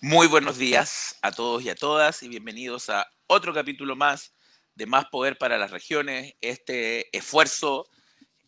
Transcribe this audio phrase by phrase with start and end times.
[0.00, 4.32] Muy buenos días a todos y a todas y bienvenidos a otro capítulo más
[4.74, 7.88] de Más Poder para las Regiones, este esfuerzo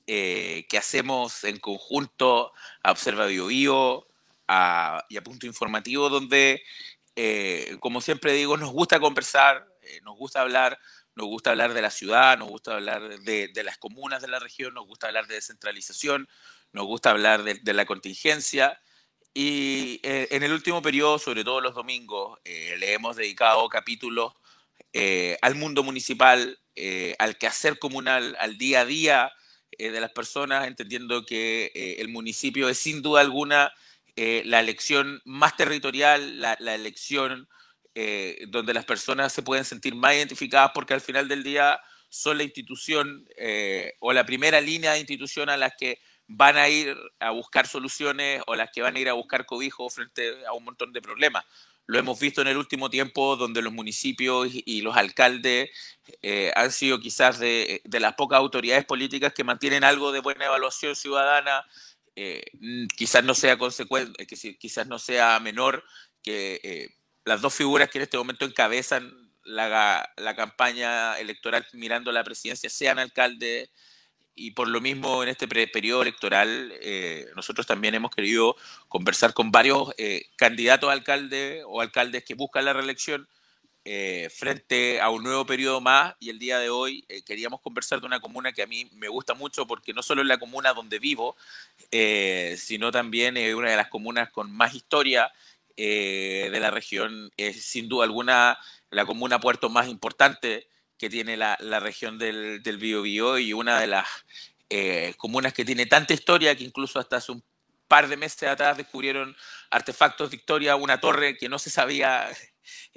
[0.07, 2.53] eh, que hacemos en conjunto
[2.83, 4.07] a Observa Bio, Bio
[5.09, 6.63] y a Punto Informativo, donde,
[7.17, 10.79] eh, como siempre digo, nos gusta conversar, eh, nos gusta hablar,
[11.15, 14.75] nos gusta hablar de la ciudad, nos gusta hablar de, las comunas de la región,
[14.75, 16.29] nos gusta hablar de descentralización,
[16.73, 18.81] nos gusta hablar de la contingencia.
[19.33, 24.33] Y eh, en el último periodo, sobre todo los domingos, eh, le hemos dedicado capítulos
[24.93, 26.59] eh, al mundo municipal,
[27.19, 29.33] al quehacer comunal, al día a día
[29.79, 33.71] de las personas, entendiendo que el municipio es sin duda alguna
[34.17, 37.51] la elección más territorial, la, la elección
[38.49, 41.79] donde las personas se pueden sentir más identificadas porque al final del día
[42.09, 43.29] son la institución
[43.99, 46.01] o la primera línea de institución a las que
[46.33, 49.91] van a ir a buscar soluciones o las que van a ir a buscar cobijo
[49.91, 51.45] frente a un montón de problemas.
[51.87, 55.71] Lo hemos visto en el último tiempo donde los municipios y los alcaldes
[56.23, 60.95] eh, han sido quizás de, las pocas autoridades políticas que mantienen algo de buena evaluación
[60.95, 61.67] ciudadana,
[62.15, 62.45] eh,
[62.97, 65.83] quizás no sea consecuente, quizás no sea menor
[66.23, 66.91] que eh,
[67.25, 72.71] las dos figuras que en este momento encabezan la, la campaña electoral mirando la presidencia
[72.71, 73.71] sean alcaldes
[74.35, 78.57] y por lo mismo en este periodo electoral eh, nosotros también hemos querido
[78.89, 83.29] conversar con varios eh, candidatos a alcalde o alcaldes que buscan la reelección
[83.85, 88.07] eh, frente a un nuevo periodo más y el día de hoy queríamos conversar de
[88.07, 90.99] una comuna que a mí me gusta mucho porque no solo es la comuna donde
[90.99, 91.37] vivo,
[92.57, 95.33] sino también es una de las comunas con más historia
[95.77, 98.59] de la región, sin duda alguna
[98.91, 100.69] la comuna puerto más importante
[101.01, 104.07] que tiene la, región del, del Biobío y una de las
[104.69, 107.43] eh, comunas que tiene tanta historia que incluso hasta hace un
[107.89, 109.35] par de meses atrás descubrieron
[109.71, 112.29] artefactos de historia, una torre que no se sabía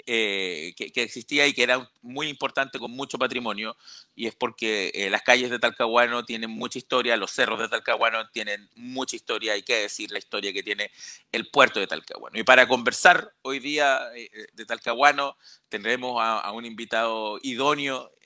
[0.06, 3.78] eh, que, existía y que era muy importante con mucho patrimonio,
[4.16, 8.30] y es porque eh, las calles de Talcahuano tienen mucha historia, los cerros de Talcahuano
[8.30, 10.92] tienen mucha historia, hay que decir la historia que tiene
[11.32, 12.38] el puerto de Talcahuano.
[12.38, 15.38] Y para conversar hoy día eh, de Talcahuano
[15.70, 18.12] tendremos a, un invitado idóneo.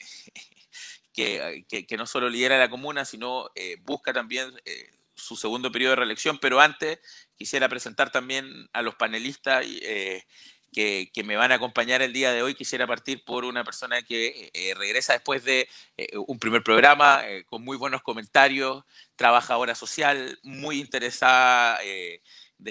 [1.14, 3.50] Que, que, no solo lidera la comuna, sino
[3.82, 4.54] busca también
[5.16, 7.00] su segundo periodo de reelección, pero antes
[7.36, 9.66] quisiera presentar también a los panelistas
[11.14, 12.54] que, me van a acompañar el día de hoy.
[12.54, 15.68] Quisiera partir por una persona que eh, regresa después de
[15.98, 18.84] eh, un primer programa eh, con muy buenos comentarios,
[19.16, 22.22] trabajadora social, muy interesada de,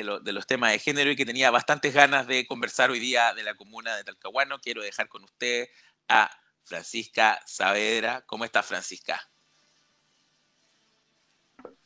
[0.05, 3.55] los temas de género y que tenía bastantes ganas de conversar hoy día de la
[3.55, 4.61] comuna de Talcahuano.
[4.61, 5.69] Quiero dejar con usted
[6.09, 6.31] a
[6.63, 8.23] Francisca Saavedra.
[8.27, 9.21] ¿Cómo está Francisca?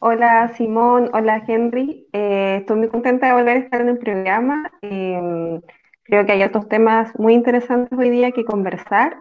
[0.01, 2.07] Hola Simón, hola Henry.
[2.13, 4.71] estoy muy contenta de volver a estar en el programa.
[6.11, 9.17] Creo que hay otros temas muy interesantes hoy día que conversar,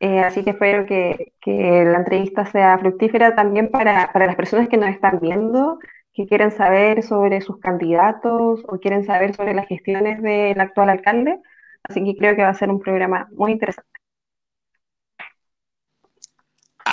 [0.00, 4.88] eh, así que espero que, la entrevista sea fructífera también para, las personas que nos
[4.90, 5.78] están viendo,
[6.12, 11.40] que quieren saber sobre sus candidatos o quieren saber sobre las gestiones del actual alcalde.
[11.84, 13.93] Así que creo que va a ser un programa muy interesante.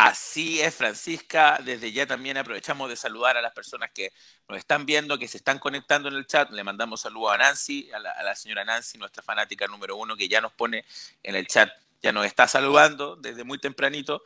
[0.04, 1.60] Así es, Francisca.
[1.64, 4.12] Desde ya también aprovechamos de saludar a las personas que
[4.50, 6.50] nos están viendo, que se están conectando en el chat.
[6.50, 10.42] Le mandamos saludos a Nancy, a la, señora Nancy, nuestra fanática número uno, que ya
[10.42, 10.86] nos pone
[11.22, 11.70] en el chat,
[12.02, 14.24] ya nos está saludando desde muy tempranito.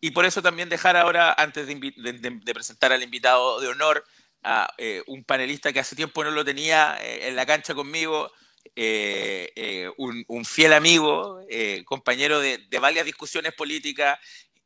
[0.00, 4.02] Y por eso también dejar ahora, antes de, presentar al invitado de honor,
[4.42, 8.32] a eh, un panelista que hace tiempo no lo tenía eh, en la cancha conmigo,
[8.74, 11.40] eh, un, fiel amigo,
[11.84, 14.18] compañero de, de, varias discusiones políticas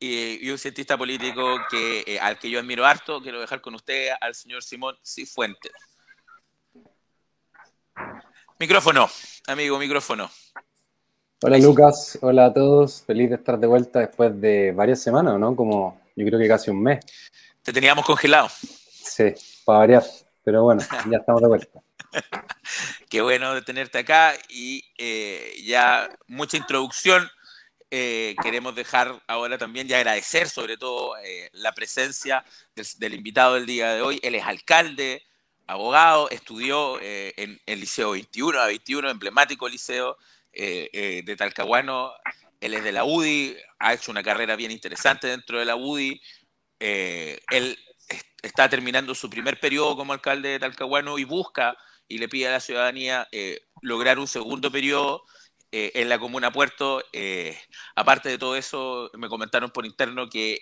[0.05, 3.21] y, un cientista político que, eh, al que yo admiro harto.
[3.21, 5.73] Quiero dejar con usted al señor Simón Cifuentes.
[8.59, 9.09] Micrófono,
[9.47, 10.31] amigo, micrófono.
[11.43, 15.55] Hola Lucas, hola a todos, feliz de estar de vuelta después de varias semanas, ¿no?
[15.55, 17.05] Como yo creo que casi un mes.
[17.63, 18.49] Te teníamos congelado.
[18.49, 19.35] Sí,
[19.65, 20.05] para variar,
[20.43, 21.81] pero bueno, ya estamos de vuelta.
[23.11, 27.29] Qué bueno de tenerte acá y eh, ya mucha introducción
[27.97, 32.45] eh, queremos dejar ahora también y agradecer sobre todo eh, la presencia
[32.99, 34.19] del, invitado del día de hoy.
[34.25, 35.23] Él es alcalde,
[35.69, 40.19] abogado, estudió eh, en el Liceo 21, a 21, emblemático liceo
[40.53, 42.13] de Talcahuano.
[42.61, 46.21] Él es de la UDI, ha hecho una carrera bien interesante dentro de la UDI.
[46.81, 47.79] él
[48.43, 51.77] está terminando su primer periodo como alcalde de Talcahuano y busca
[52.09, 53.29] y le pide a la ciudadanía
[53.83, 55.23] lograr un segundo periodo
[55.77, 57.03] eh, en la comuna Puerto.
[57.13, 57.59] Eh,
[57.97, 60.61] aparte de todo eso, me comentaron por interno que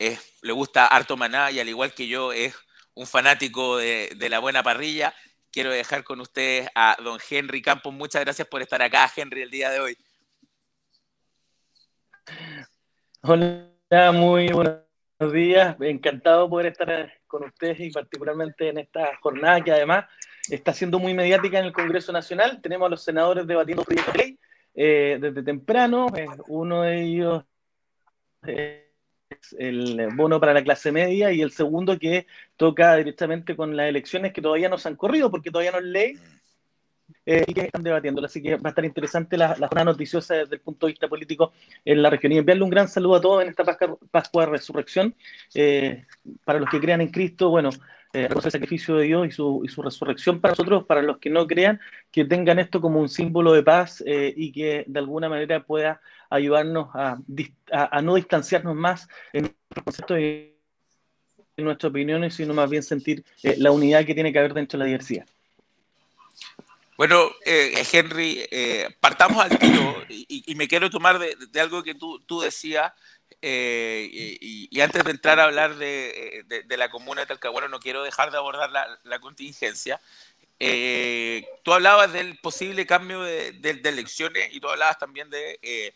[0.00, 2.52] eh, le gusta harto Maná y al igual que yo es
[2.94, 5.14] un fanático de, de, la buena parrilla.
[5.52, 7.94] Quiero dejar con ustedes a don Henry Campos.
[7.94, 9.96] Muchas gracias por estar acá, Henry, el día de hoy.
[13.22, 13.70] Hola,
[14.12, 14.48] muy
[15.18, 15.76] buenos días.
[15.80, 20.06] Encantado poder estar con ustedes y particularmente en esta jornada que además
[20.50, 22.60] está siendo muy mediática en el Congreso Nacional.
[22.60, 24.38] Tenemos a los senadores debatiendo proyectos de ley
[24.74, 26.06] eh, desde temprano.
[26.16, 27.44] Eh, uno de ellos
[28.46, 28.82] es
[29.58, 32.26] el bono para la clase media y el segundo que
[32.56, 35.84] toca directamente con las elecciones que todavía no se han corrido porque todavía no es
[35.84, 36.18] ley
[37.26, 38.24] eh, y que están debatiendo.
[38.24, 41.08] Así que va a estar interesante la, la, jornada noticiosa desde el punto de vista
[41.08, 41.52] político
[41.84, 42.32] en la región.
[42.32, 45.14] Y enviarle un gran saludo a todos en esta Pascua, Pascua de Resurrección.
[45.54, 46.04] Eh,
[46.44, 47.70] para los que crean en Cristo, bueno,
[48.12, 51.30] eh, el sacrificio de Dios y su, y su, resurrección para nosotros, para los que
[51.30, 51.80] no crean,
[52.12, 56.00] que tengan esto como un símbolo de paz eh, y que de alguna manera pueda
[56.30, 57.18] ayudarnos a,
[57.72, 60.54] a, no distanciarnos más en nuestro concepto y
[61.56, 64.84] en nuestras opiniones, sino más bien sentir la unidad que tiene que haber dentro de
[64.84, 65.26] la diversidad.
[66.96, 72.20] Bueno, eh, Henry, eh, partamos al tiro y, me quiero tomar de, algo que tú,
[72.20, 72.92] tú decías
[73.42, 74.08] eh,
[74.40, 78.30] y, antes de entrar a hablar de, de, la comuna de Talcahuano, no quiero dejar
[78.30, 80.00] de abordar la, la contingencia.
[80.60, 85.94] Eh, tú hablabas del posible cambio de, elecciones y tú hablabas también de eh,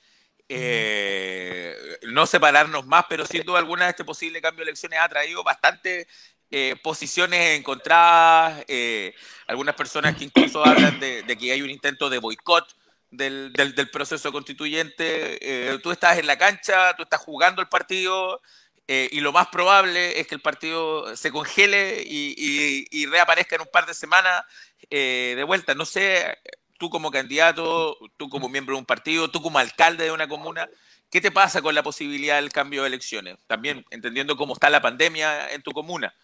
[0.48, 5.44] eh, no separarnos más, pero sin duda alguna este posible cambio de elecciones ha traído
[5.44, 6.08] bastante
[6.50, 9.14] eh, posiciones encontradas, eh,
[9.46, 12.74] algunas personas que incluso hablan de, que hay un intento de boicot
[13.10, 13.52] del,
[13.92, 15.38] proceso constituyente.
[15.40, 18.40] Eh, tú estás en la cancha, tú estás jugando el partido
[18.86, 23.62] eh, y lo más probable es que el partido se congele y, y, reaparezca en
[23.62, 24.44] un par de semanas
[24.90, 25.74] de vuelta.
[25.74, 26.38] No sé,
[26.78, 30.66] tú como candidato, tú como miembro de un partido, tú como alcalde de una comuna,
[31.10, 33.36] ¿qué te pasa con la posibilidad del cambio de elecciones?
[33.46, 36.14] También entendiendo cómo está la pandemia en tu comuna.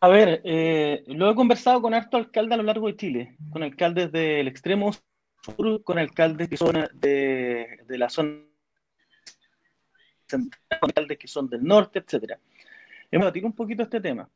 [0.00, 3.62] A ver, eh, lo he conversado con harto alcalde a lo largo de Chile, con
[3.64, 4.92] alcaldes del extremo
[5.42, 8.44] sur, con alcaldes que son de, la zona
[10.26, 12.38] central, con alcaldes que son del norte, etcétera.
[13.10, 14.28] Hemos debatido un poquito este tema.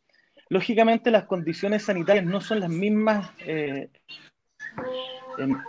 [0.49, 3.89] Lógicamente las condiciones sanitarias no son las mismas eh,
[5.39, 5.63] en,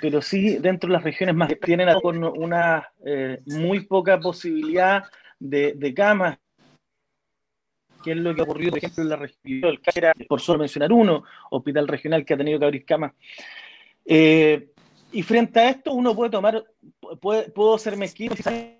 [0.00, 5.04] pero sí dentro de las regiones más que tienen una eh, muy poca posibilidad
[5.38, 6.38] de, de, camas,
[8.02, 10.60] que es lo que ha ocurrido, por ejemplo, en la región del Cáceres, por solo
[10.60, 13.12] mencionar uno, hospital regional que ha tenido que abrir camas.
[14.04, 14.68] Eh,
[15.12, 16.64] y frente a esto uno puede tomar,
[17.20, 18.78] puede, puedo ser mezquino y saber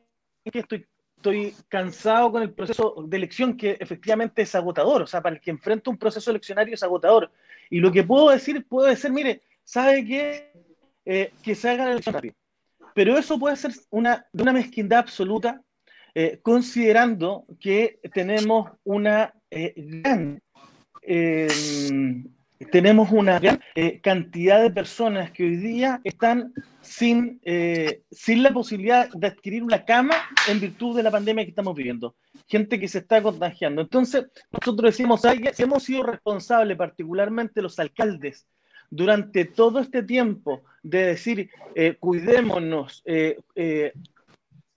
[0.50, 0.86] que estoy,
[1.16, 5.40] estoy cansado con el proceso de elección que efectivamente es agotador, o sea, para el
[5.40, 7.30] que enfrenta un proceso eleccionario es agotador.
[7.70, 10.52] Y lo que puedo decir, puedo decir, mire, ¿sabe qué?
[11.04, 12.34] Eh, que se haga la elección rápido.
[12.94, 15.60] Pero eso puede ser una, una mezquindad absoluta,
[16.14, 20.40] eh, considerando que tenemos una eh, gran,
[22.70, 23.60] tenemos una gran
[24.02, 27.40] cantidad de personas que hoy día están sin,
[28.10, 30.14] sin la posibilidad de adquirir una cama
[30.48, 32.14] en virtud de la pandemia que estamos viviendo.
[32.46, 33.82] Gente que se está contagiando.
[33.82, 35.22] Entonces, nosotros decimos,
[35.58, 38.46] hemos sido responsables, particularmente los alcaldes,
[38.92, 43.94] durante todo este tiempo de decir, eh, cuidémonos, eh, eh,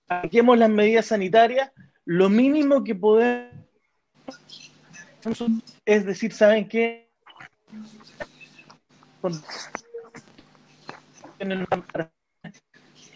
[0.07, 1.69] apliquemos las medidas sanitarias,
[2.05, 3.51] lo mínimo que podemos
[5.85, 7.09] es decir, ¿saben qué?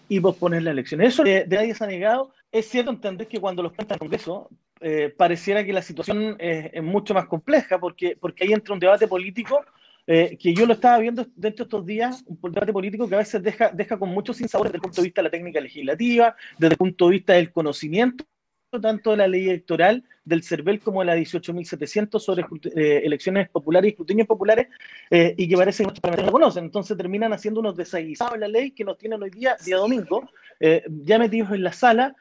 [0.09, 1.01] Y posponer la elección.
[1.01, 2.33] Eso de, de nadie se ha negado.
[2.51, 4.49] Es cierto entender que cuando los cuentan en Congreso,
[4.81, 8.79] eh, pareciera que la situación es, es, mucho más compleja, porque, porque ahí entra un
[8.79, 9.63] debate político
[10.11, 13.19] eh, que yo lo estaba viendo dentro de estos días, un debate político que a
[13.19, 16.35] veces deja, deja con muchos sinsabores desde el punto de vista de la técnica legislativa,
[16.57, 18.25] desde el punto de vista del conocimiento,
[18.81, 22.43] tanto de la ley electoral del CERVEL como de la 18.700 sobre
[22.75, 24.69] eh, elecciones populares y escrutinios populares,
[25.11, 26.63] eh, y que parece que nuestros parlamentarios no conocen.
[26.63, 30.27] Entonces terminan haciendo unos desaguisados en la ley que nos tienen hoy día, día domingo,
[31.03, 32.15] ya metidos en la sala,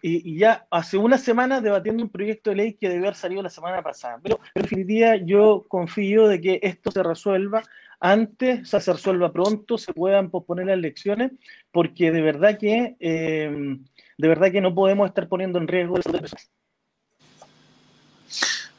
[0.00, 3.50] y, ya hace una semana debatiendo un proyecto de ley que debió haber salido la
[3.50, 4.18] semana pasada.
[4.22, 7.62] Pero en definitiva yo confío de que esto se resuelva
[8.00, 11.32] antes, o sea, se resuelva pronto, se puedan posponer las elecciones,
[11.70, 13.78] porque de verdad que eh,
[14.18, 15.98] de verdad que no podemos estar poniendo en riesgo.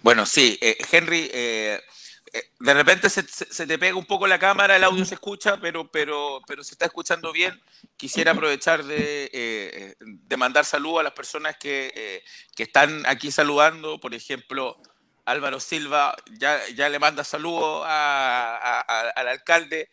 [0.01, 1.79] Bueno, sí, eh, Henry, eh,
[2.59, 3.23] de repente se,
[3.67, 6.85] te pega un poco la cámara, el audio se escucha, pero, pero, pero se está
[6.85, 7.61] escuchando bien.
[7.95, 12.23] Quisiera aprovechar de, eh, de mandar saludos a las personas que, eh,
[12.55, 13.99] que, están aquí saludando.
[13.99, 14.81] Por ejemplo,
[15.25, 19.89] Álvaro Silva ya, ya le manda saludos al alcalde.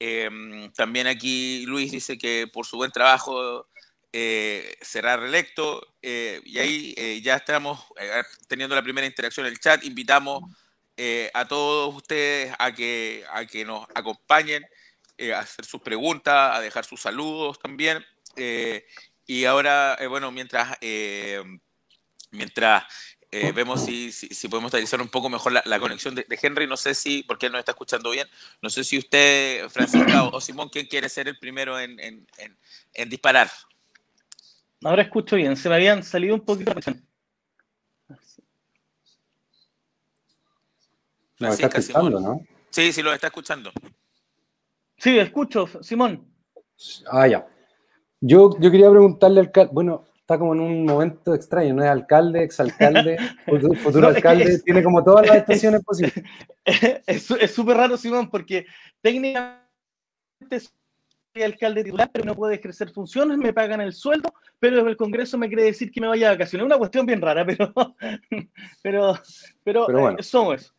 [0.00, 3.68] Eh, también aquí Luis dice que por su buen trabajo
[4.12, 7.84] eh, será reelecto y ahí ya estamos
[8.48, 9.84] teniendo la primera interacción en el chat.
[9.84, 10.42] Invitamos
[11.32, 14.64] a todos ustedes a que, a que nos acompañen,
[15.34, 18.04] a hacer sus preguntas, a dejar sus saludos también.
[19.26, 20.76] y ahora, bueno, mientras,
[22.30, 22.84] mientras
[23.36, 26.68] eh, vemos si, si, podemos realizar un poco mejor la, conexión de, Henry.
[26.68, 28.28] No sé si, porque él nos está escuchando bien,
[28.62, 32.24] no sé si usted, Francisca o, Simón, ¿quién quiere ser el primero en,
[33.08, 33.50] disparar?
[34.84, 36.72] Ahora escucho bien, se me habían salido un poquito.
[41.38, 42.40] Lo está escuchando, ¿no?
[42.70, 43.70] Sí, sí, lo está escuchando.
[44.96, 46.26] Sí, escucho, Simón.
[47.10, 47.46] Ah, ya.
[48.20, 49.52] Yo, yo quería preguntarle al...
[49.72, 51.84] Bueno, está como en un momento extraño, ¿no?
[51.84, 53.18] Es alcalde, exalcalde,
[53.82, 56.14] futuro, alcalde, tiene como todas las estaciones posibles.
[57.06, 58.64] Es súper raro, Simón, porque
[59.02, 59.58] técnicamente
[60.60, 65.36] soy alcalde titular, pero no puedo ejercer funciones, me pagan el sueldo, pero el Congreso
[65.36, 66.64] me quiere decir que me vaya a vacaciones.
[66.64, 67.74] Una cuestión bien rara, pero,
[68.82, 69.18] pero,
[69.62, 70.16] pero, bueno.
[70.18, 70.73] Eh, somos.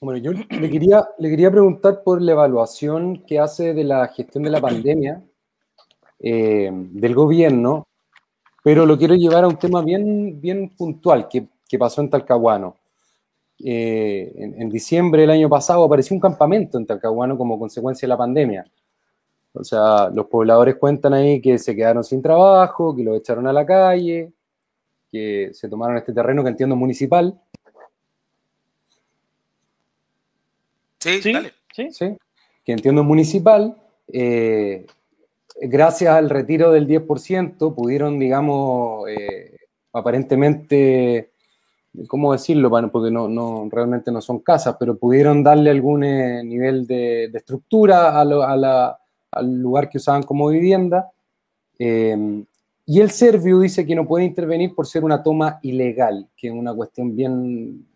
[0.00, 4.44] Bueno, yo le quería, le quería preguntar por la evaluación que hace de la gestión
[4.44, 5.22] de la pandemia
[6.18, 7.86] eh, del gobierno
[8.66, 12.74] pero lo quiero llevar a un tema bien, bien puntual que, que pasó en Talcahuano.
[13.64, 18.16] Eh, en, diciembre del año pasado apareció un campamento en Talcahuano como consecuencia de la
[18.16, 18.64] pandemia.
[19.52, 23.52] O sea, los pobladores cuentan ahí que se quedaron sin trabajo, que los echaron a
[23.52, 24.32] la calle,
[25.12, 27.40] que se tomaron este terreno que entiendo municipal.
[31.06, 31.52] Sí, sí, dale.
[31.72, 31.88] sí.
[31.90, 32.16] sí
[32.66, 33.76] que entiendo municipal.
[34.12, 34.84] Eh,
[35.60, 39.56] gracias al retiro del 10%, pudieron, digamos, eh,
[39.92, 41.30] aparentemente,
[42.08, 42.70] ¿cómo decirlo?
[42.90, 48.20] Porque no, no, realmente no son casas, pero pudieron darle algún eh, nivel de, estructura
[48.20, 51.12] al lugar que usaban como vivienda.
[51.78, 52.44] Eh,
[52.84, 56.52] y el Servio dice que no puede intervenir por ser una toma ilegal, que es
[56.52, 57.86] una cuestión bien,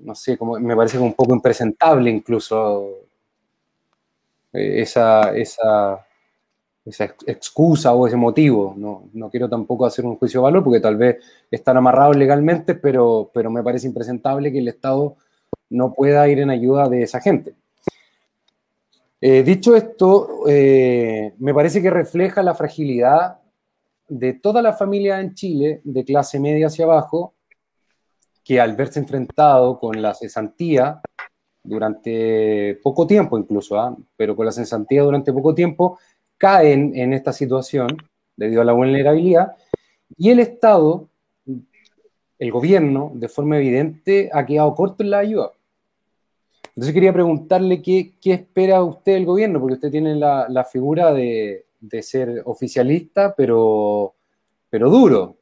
[0.00, 2.88] no sé, como, me parece un poco impresentable incluso
[4.52, 6.06] eh, esa, esa,
[6.84, 8.74] esa excusa o ese motivo.
[8.76, 11.18] No, no, quiero tampoco hacer un juicio de valor porque tal vez
[11.50, 15.16] están amarrados legalmente, pero, pero me parece impresentable que el Estado
[15.70, 17.54] no pueda ir en ayuda de esa gente.
[19.20, 23.38] Eh, dicho esto, eh, me parece que refleja la fragilidad
[24.08, 27.33] de toda la familia en Chile, de clase media hacia abajo,
[28.44, 31.00] que al verse enfrentado con la cesantía
[31.62, 33.96] durante poco tiempo incluso, ¿ah?
[34.16, 35.98] pero con la cesantía durante poco tiempo,
[36.36, 37.88] caen en esta situación
[38.36, 39.56] debido a la vulnerabilidad
[40.16, 41.08] y el Estado,
[42.38, 45.52] el gobierno, de forma evidente, ha quedado corto en la ayuda.
[46.68, 51.64] Entonces quería preguntarle qué, espera usted del gobierno, porque usted tiene la, figura de,
[52.02, 54.14] ser oficialista, pero,
[54.68, 55.36] pero duro.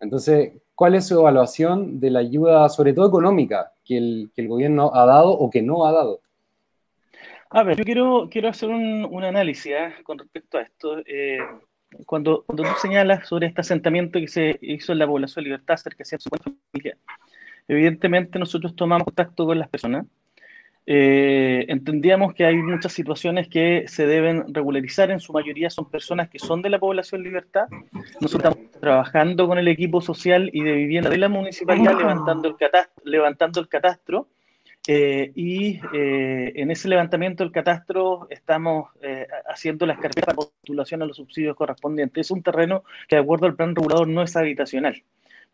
[0.00, 5.04] Entonces, ¿cuál es su evaluación de la ayuda, sobre todo económica, que el, gobierno ha
[5.04, 6.22] dado o que no ha dado.
[7.50, 9.92] A ver, yo quiero, quiero hacer un, análisis ¿eh?
[10.02, 11.00] con respecto a esto.
[11.04, 11.36] Eh,
[12.06, 15.76] cuando, cuando tú señalas sobre este asentamiento que se hizo en la población de Libertad
[15.76, 16.96] cerca de su familia,
[17.68, 20.06] evidentemente nosotros tomamos contacto con las personas.
[20.92, 26.28] Eh, entendíamos que hay muchas situaciones que se deben regularizar, en su mayoría son personas
[26.28, 27.68] que son de la población Libertad.
[28.20, 32.56] Nosotros estamos trabajando con el equipo social y de vivienda de la municipalidad, levantando el
[32.56, 34.26] catastro, levantando el catastro
[34.88, 41.02] eh, y eh, en ese levantamiento del catastro estamos eh, haciendo las carpetas de postulación
[41.02, 42.26] a los subsidios correspondientes.
[42.26, 45.00] Es un terreno que de acuerdo al plan regulador no es habitacional.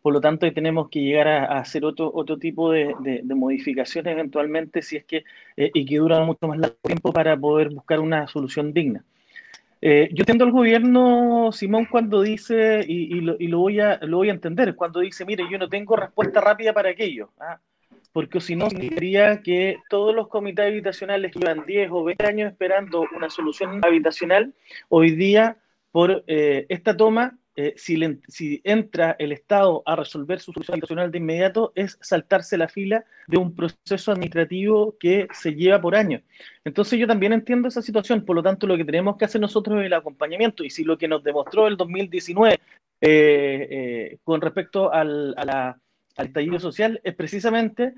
[0.07, 2.95] Por lo tanto, tenemos que llegar a, hacer otro, otro tipo de,
[3.25, 5.25] modificaciones eventualmente si es que,
[5.57, 9.03] y que duran mucho más largo tiempo para poder buscar una solución digna.
[9.81, 14.31] Eh, yo entiendo al gobierno, Simón, cuando dice, y, lo, voy a, lo voy a
[14.31, 17.59] entender, cuando dice, mire, yo no tengo respuesta rápida para aquello, ¿ah?
[18.13, 22.49] porque si no, significaría que todos los comités habitacionales que llevan 10 o 20 años
[22.53, 24.53] esperando una solución habitacional,
[24.87, 25.57] hoy día,
[25.91, 31.17] por eh, esta toma, eh, si, entra el Estado a resolver su solución habitacional de
[31.17, 36.21] inmediato, es saltarse la fila de un proceso administrativo que se lleva por años.
[36.63, 39.79] Entonces yo también entiendo esa situación, por lo tanto lo que tenemos que hacer nosotros
[39.79, 42.59] es el acompañamiento, y si lo que nos demostró el 2019 eh,
[43.01, 45.77] eh, con respecto al, a
[46.15, 47.95] estallido social es precisamente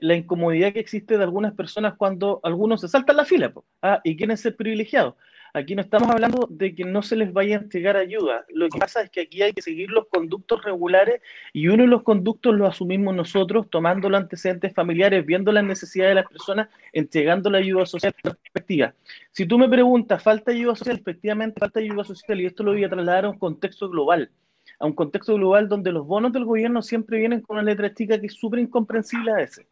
[0.00, 4.00] la incomodidad que existe de algunas personas cuando algunos se saltan la fila ¿ah?
[4.02, 5.14] y quieren ser privilegiados.
[5.56, 8.44] Aquí no estamos hablando de que no se les vaya a entregar ayuda.
[8.50, 11.22] Lo que pasa es que aquí hay que seguir los conductos regulares
[11.54, 16.10] y uno de los conductos lo asumimos nosotros, tomando los antecedentes familiares, viendo las necesidades
[16.10, 18.92] de las personas, entregando la ayuda social respectiva.
[19.32, 20.98] Si tú me preguntas, ¿falta ayuda social?
[20.98, 24.30] Efectivamente, falta ayuda social y esto lo voy a trasladar a un contexto global
[24.78, 28.20] a un contexto global donde los bonos del gobierno siempre vienen con una letra chica
[28.20, 29.66] que es súper incomprensible a veces.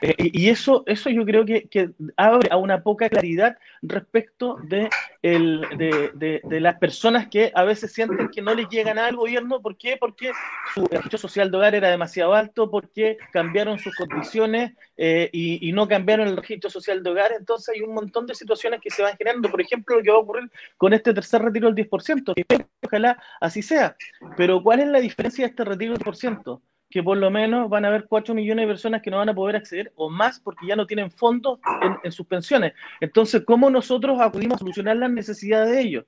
[0.00, 4.88] Eh, y eso, eso yo creo que, abre a una poca claridad respecto de,
[6.42, 9.60] las personas que a veces sienten que no les llega nada al gobierno.
[9.60, 9.96] ¿Por qué?
[9.98, 10.32] Porque
[10.74, 15.88] su derecho social de hogar era demasiado alto, porque cambiaron sus condiciones eh, y, no
[15.88, 17.32] cambiaron el registro social de hogar.
[17.38, 19.50] Entonces hay un montón de situaciones que se van generando.
[19.50, 22.34] Por ejemplo, lo que va a ocurrir con este tercer retiro del 10%.
[22.82, 23.96] Ojalá así sea.
[24.36, 26.60] Pero ¿cuál es la diferencia de este retiro del 10%?
[26.90, 29.34] Que por lo menos van a haber 4 millones de personas que no van a
[29.34, 31.58] poder acceder o más porque ya no tienen fondos
[32.02, 32.72] en, sus pensiones.
[33.00, 36.04] Entonces, ¿cómo nosotros acudimos a solucionar las necesidades de ellos?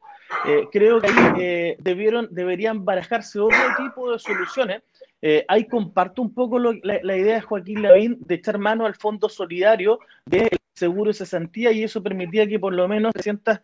[0.47, 4.82] Eh, creo que ahí eh, debieron, deberían barajarse otro tipo de soluciones.
[5.20, 8.94] Eh, ahí comparto un poco la, la, idea de Joaquín Lavín de echar mano al
[8.94, 13.58] fondo solidario del seguro de cesantía y eso permitía que por lo menos 300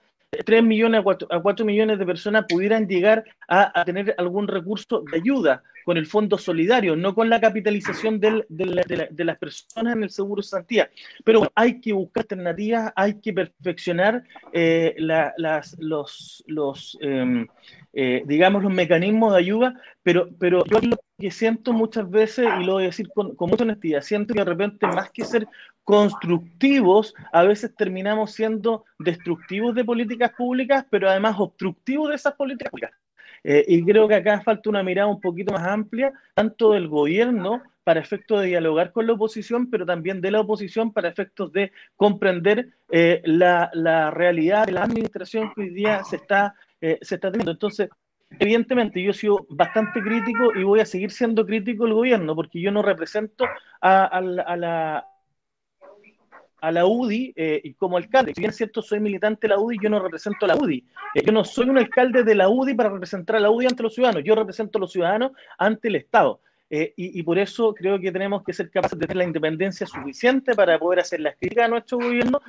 [0.44, 5.62] 3 millones a 4, millones de personas pudieran llegar a, tener algún recurso de ayuda
[5.84, 8.44] con el fondo solidario, no con la capitalización de,
[9.18, 10.90] las personas en el seguro de Santía.
[11.24, 14.22] Pero bueno, hay que buscar alternativas, hay que perfeccionar
[14.52, 17.46] eh, las, los, los em,
[17.92, 22.64] eh, digamos, los mecanismos de ayuda, pero, pero yo lo que siento muchas veces, y
[22.64, 25.48] lo voy a decir con, mucha honestidad, siento que de repente más que ser
[25.82, 32.70] constructivos, a veces terminamos siendo destructivos de políticas públicas, pero además obstructivos de esas políticas
[32.70, 32.92] públicas.
[33.42, 37.62] Eh, y creo que acá falta una mirada un poquito más amplia, tanto del gobierno
[37.84, 41.72] para efectos de dialogar con la oposición, pero también de la oposición para efectos de
[41.96, 47.14] comprender eh, la, la, realidad de la administración que hoy día se está, eh, se
[47.14, 47.52] está teniendo.
[47.52, 47.88] Entonces,
[48.38, 52.60] evidentemente yo he sido bastante crítico y voy a seguir siendo crítico del gobierno, porque
[52.60, 53.44] yo no represento
[53.80, 55.06] a, la,
[56.86, 58.32] UDI eh, como alcalde.
[58.34, 60.84] Si bien es cierto, soy militante de la UDI, yo no represento a la UDI.
[61.14, 63.82] Eh, yo no soy un alcalde de la UDI para representar a la UDI ante
[63.82, 64.22] los ciudadanos.
[64.24, 66.40] Yo represento a los ciudadanos ante el Estado.
[66.70, 70.54] Eh, y, por eso creo que tenemos que ser capaces de tener la independencia suficiente
[70.54, 72.40] para poder hacer las críticas a nuestro gobierno,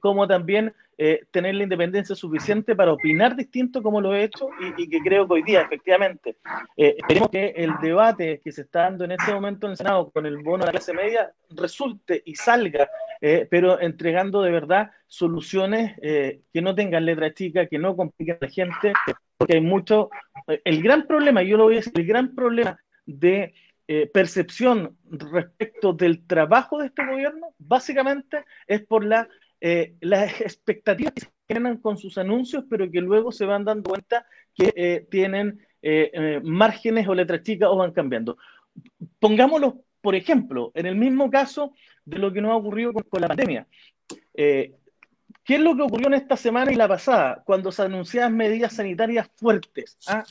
[0.00, 4.88] como también eh, tener la independencia suficiente para opinar distinto como lo he hecho y,
[4.88, 6.36] que creo que hoy día, efectivamente,
[6.76, 10.10] eh, esperemos que el debate que se está dando en este momento en el Senado
[10.10, 12.88] con el bono de la clase media resulte y salga,
[13.20, 18.44] eh, pero entregando de verdad soluciones que no tengan letra chica, que no compliquen a
[18.44, 18.92] la gente,
[19.38, 20.08] porque hay mucho,
[20.46, 23.54] el gran problema, yo lo voy a decir, el gran problema de
[24.14, 29.28] percepción respecto del trabajo de este gobierno, básicamente es por la
[29.64, 33.90] eh, las expectativas que se generan con sus anuncios, pero que luego se van dando
[33.90, 38.36] cuenta que eh, tienen eh, márgenes o letras chicas o van cambiando.
[39.20, 43.28] Pongámoslo, por ejemplo, en el mismo caso de lo que nos ha ocurrido con, la
[43.28, 43.68] pandemia.
[44.34, 44.74] ¿Qué
[45.46, 49.30] es lo que ocurrió en esta semana y la pasada, cuando se anunciaban medidas sanitarias
[49.36, 49.96] fuertes?
[50.08, 50.24] ¿ah?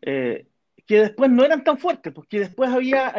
[0.00, 0.46] que
[0.88, 3.14] después no eran tan fuertes, porque después había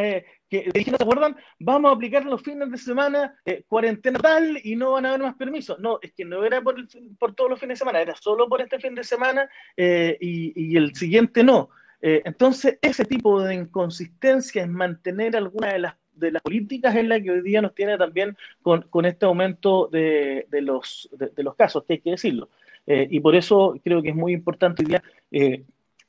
[0.62, 1.36] que dijeron, ¿se acuerdan?
[1.60, 5.22] Vamos a aplicar los fines de semana eh, cuarentena tal y no van a haber
[5.22, 5.80] más permisos.
[5.80, 6.76] No, es que no era por,
[7.18, 10.54] por todos los fines de semana, era solo por este fin de semana eh, y,
[10.56, 11.70] y, el siguiente no.
[12.02, 17.10] Eh, entonces, ese tipo de inconsistencia es mantener alguna de las, de las políticas en
[17.10, 21.44] la que hoy día nos tiene también con, con este aumento de, de los, de,
[21.44, 22.50] los casos, que hay que decirlo.
[22.86, 25.04] y por eso creo que es muy importante hoy día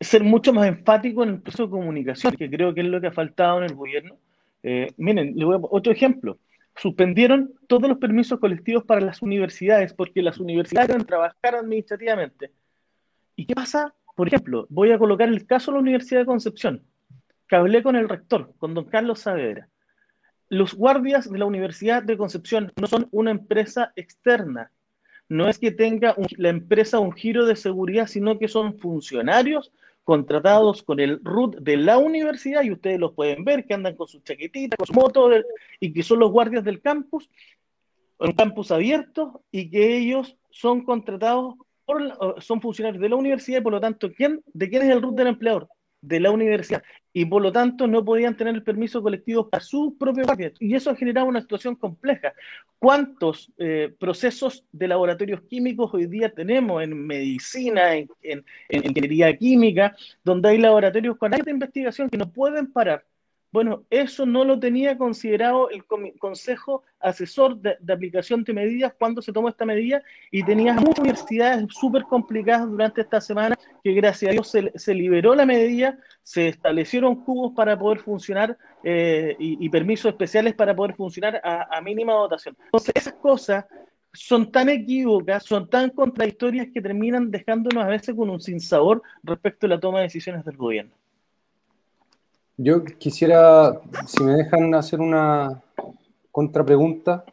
[0.01, 3.07] ser mucho más enfático en el proceso de comunicación, que creo que es lo que
[3.07, 4.19] ha faltado en el gobierno,
[4.65, 6.39] eh, miren, otro ejemplo.
[6.75, 12.51] Suspendieron todos los permisos colectivos para las universidades porque las universidades deben trabajar administrativamente.
[13.37, 13.95] ¿Y qué pasa?
[14.17, 16.83] Por ejemplo, voy a colocar el caso de la Universidad de Concepción,
[17.47, 19.69] que hablé con el rector, con don Carlos Saavedra.
[20.49, 24.71] Los guardias de la Universidad de Concepción no son una empresa externa.
[25.29, 29.73] No es que tenga la empresa un giro de seguridad, sino que son funcionarios
[30.05, 34.07] contratados con el RUT de la universidad, y ustedes los pueden ver, que andan con
[34.07, 35.31] sus chaquetitas, con su moto,
[35.81, 37.29] y que son los guardias del campus,
[38.19, 43.63] un campus abierto, y que ellos son contratados, por, son funcionarios de la universidad, y
[43.63, 45.69] por lo tanto, ¿quién, ¿de quién es el RUT del empleador?
[46.07, 46.83] de la universidad
[47.17, 50.53] y por lo tanto no podían tener el permiso colectivo para sus propios guardias.
[50.59, 52.35] Y eso ha generado una situación compleja.
[52.81, 59.97] ¿Cuántos eh, procesos de laboratorios químicos hoy día tenemos en medicina, en, en, ingeniería química,
[60.25, 63.05] donde hay laboratorios con alta investigación que no pueden parar?
[63.55, 65.85] Bueno, eso no lo tenía considerado el
[66.19, 71.65] Consejo Asesor de, Aplicación de Medidas cuando se tomó esta medida y tenías muchas universidades
[71.71, 77.15] súper complicadas durante esta semana que gracias a Dios se, liberó la medida, se establecieron
[77.25, 82.57] cubos para poder funcionar eh, y, permisos especiales para poder funcionar a, a mínima dotación.
[82.65, 83.67] Entonces, esas cosas
[84.13, 89.67] son tan equívocas, son tan contradictorias que terminan dejándonos a veces con un sinsabor respecto
[89.67, 90.97] a la toma de decisiones del gobierno.
[92.57, 95.61] Yo quisiera, si me dejan hacer una
[96.31, 97.25] contrapregunta.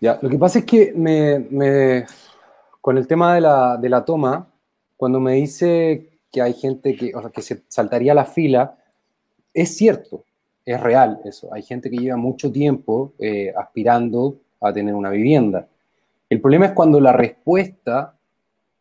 [0.00, 2.04] ya, lo que pasa es que me,
[2.80, 4.46] con el tema de la, de la, toma,
[4.96, 8.76] cuando me dice que hay gente que, o sea, que se saltaría la fila,
[9.54, 10.24] es cierto,
[10.66, 11.52] es real eso.
[11.54, 15.66] Hay gente que lleva mucho tiempo eh, aspirando a tener una vivienda.
[16.28, 18.14] El problema es cuando la respuesta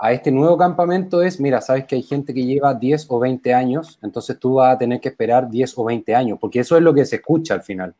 [0.01, 3.53] a este nuevo campamento es, mira, sabes que hay gente que lleva 10 o 20
[3.53, 6.81] años, entonces tú vas a tener que esperar 10 o 20 años, porque eso es
[6.81, 7.93] lo que se escucha al final.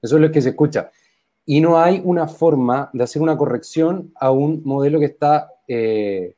[0.00, 0.90] Eso es lo que se escucha.
[1.44, 6.34] Y no hay una forma de hacer una corrección a un modelo que está, eh,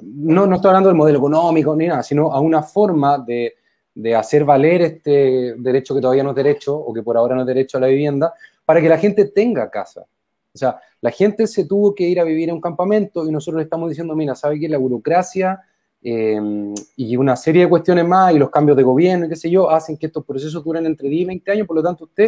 [0.00, 3.54] no, no estoy hablando del modelo económico ni nada, sino a una forma de,
[3.96, 7.40] de hacer valer este derecho que todavía no es derecho o que por ahora no
[7.40, 8.32] es derecho a la vivienda,
[8.64, 10.06] para que la gente tenga casa.
[10.52, 13.58] O sea, la gente se tuvo que ir a vivir en un campamento y nosotros
[13.58, 14.68] le estamos diciendo, mira, ¿sabe qué?
[14.68, 15.60] La burocracia
[16.02, 19.70] em, y una serie de cuestiones más y los cambios de gobierno qué sé yo,
[19.70, 22.26] hacen que estos procesos duren entre 10 y 20 años, por lo tanto usted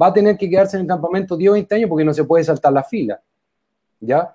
[0.00, 2.24] va a tener que quedarse en el campamento 10 o 20 años porque no se
[2.24, 3.20] puede saltar la fila.
[4.00, 4.34] ¿Ya?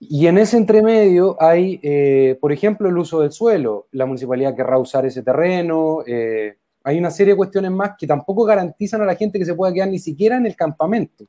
[0.00, 3.88] Y en ese entremedio hay, eh, por ejemplo, el uso del suelo.
[3.92, 6.04] La municipalidad querrá usar ese terreno.
[6.06, 9.54] Eh, hay una serie de cuestiones más que tampoco garantizan a la gente que se
[9.54, 11.24] pueda quedar ni siquiera en el campamento.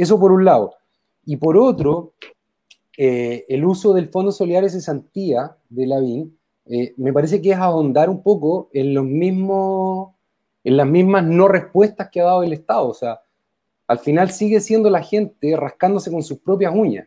[0.00, 0.76] Eso por un lado.
[1.26, 2.14] Y por otro,
[2.96, 7.50] eh, el uso del Fondo Solidario de Cesantía de la BIN, eh, me parece que
[7.50, 10.14] es ahondar un poco en los mismos,
[10.64, 12.88] en las mismas no respuestas que ha dado el Estado.
[12.88, 13.20] O sea,
[13.86, 17.06] al final sigue siendo la gente rascándose con sus propias uñas.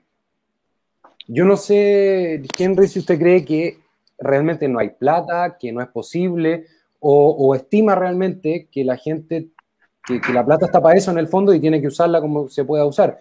[1.27, 3.79] Yo no sé, Henry, si usted cree que
[4.19, 6.67] realmente no hay plata, que no es posible,
[7.06, 9.49] o estima realmente que la gente
[10.05, 12.65] que, la plata está para eso en el fondo y tiene que usarla como se
[12.65, 13.17] pueda usar.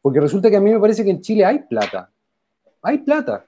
[0.00, 2.10] Porque resulta que a mí me parece que en Chile hay plata.
[2.82, 3.46] Hay plata.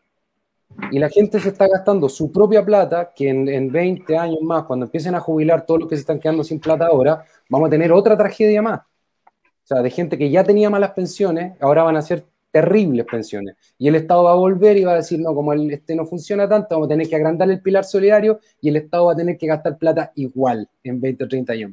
[0.90, 4.64] Y la gente se está gastando su propia plata, que en, en 20 años más,
[4.64, 7.70] cuando empiecen a jubilar todos los que se están quedando sin plata ahora, vamos a
[7.70, 8.80] tener otra tragedia más.
[8.80, 13.56] O sea, de gente que ya tenía malas pensiones, ahora van a ser terribles pensiones.
[13.78, 16.06] Y el Estado va a volver y va a decir, no, como el, este no
[16.06, 19.16] funciona tanto, vamos a tener que agrandar el pilar solidario y el Estado va a
[19.16, 21.72] tener que gastar plata igual en 20 o 30 años.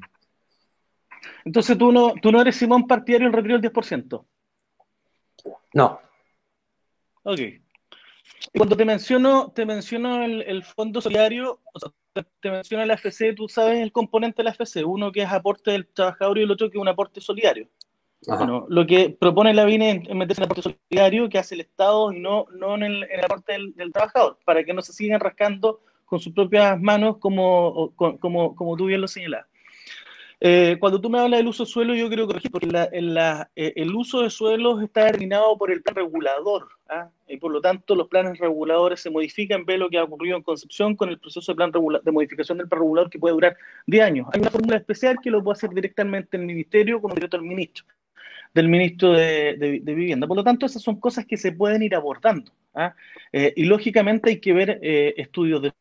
[1.45, 4.25] Entonces tú no, tú no eres Simón partidario del retiro del 10%.
[5.73, 5.99] No.
[7.23, 7.39] Ok.
[8.55, 11.91] Cuando te menciono, te menciono el, fondo solidario, o sea,
[12.41, 15.71] te, menciono la FC, tú sabes el componente de la FC, uno que es aporte
[15.71, 17.67] del trabajador y el otro que es un aporte solidario.
[18.27, 21.61] Bueno, lo que propone la BINE es meterse en el aporte solidario que hace el
[21.61, 25.81] Estado y no, no en, el, aporte del, trabajador, para que no se sigan rascando
[26.05, 29.47] con sus propias manos como, como, como tú bien lo señalabas.
[30.43, 33.93] Eh, cuando tú me hablas del uso de suelo, yo creo que porque eh, el
[33.93, 37.09] uso de suelos está determinado por el plan regulador, ¿ah?
[37.27, 40.41] y por lo tanto los planes reguladores se modifican, ve lo que ha ocurrido en
[40.41, 44.03] Concepción con el proceso de plan de modificación del plan regulador que puede durar 10
[44.03, 44.27] años.
[44.33, 47.45] Hay una fórmula especial que lo puede hacer directamente el ministerio con un directo del
[47.45, 47.85] ministro
[48.53, 50.27] del ministro de, Vivienda.
[50.27, 52.51] Por lo tanto, esas son cosas que se pueden ir abordando.
[52.73, 52.93] ¿ah?
[53.31, 55.71] Eh, y lógicamente hay que ver estudios de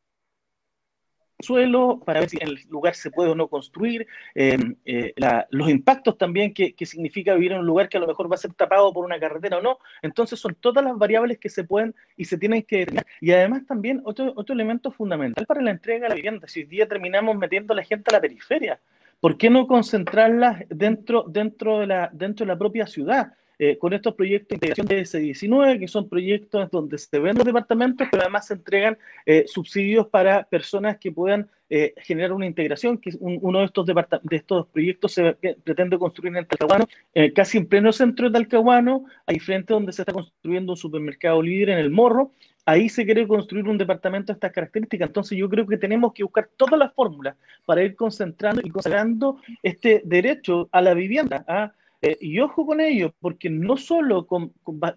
[1.43, 5.15] suelo, para ver si en el lugar se puede o no construir, eh, eh,
[5.51, 8.39] los impactos también que, significa vivir en un lugar que a lo mejor va a
[8.39, 9.79] ser tapado por una carretera o no.
[10.03, 13.07] Entonces son todas las variables que se pueden y se tienen que determinar.
[13.21, 16.67] Y además también otro, otro elemento fundamental para la entrega de la vivienda, si hoy
[16.67, 18.81] día terminamos metiendo a la gente a la periferia,
[19.21, 23.35] ¿por qué no concentrarlas dentro, dentro, de, la, dentro de la propia ciudad?
[23.63, 27.45] Eh, con estos proyectos de integración de S19, que son proyectos donde se ven los
[27.45, 28.97] departamentos, pero además se entregan
[29.27, 34.37] eh, subsidios para personas que puedan eh, generar una integración, que uno de estos, de
[34.37, 36.87] estos proyectos se pretende construir en Talcahuano,
[37.35, 41.69] casi en pleno centro de Talcahuano, hay frente donde se está construyendo un supermercado líder
[41.69, 42.33] en el Morro,
[42.65, 45.09] ahí se quiere construir un departamento de estas características.
[45.09, 49.37] Entonces yo creo que tenemos que buscar todas las fórmulas para ir concentrando y consagrando
[49.63, 54.27] este derecho a la vivienda, a eh, y ojo con ello, porque no solo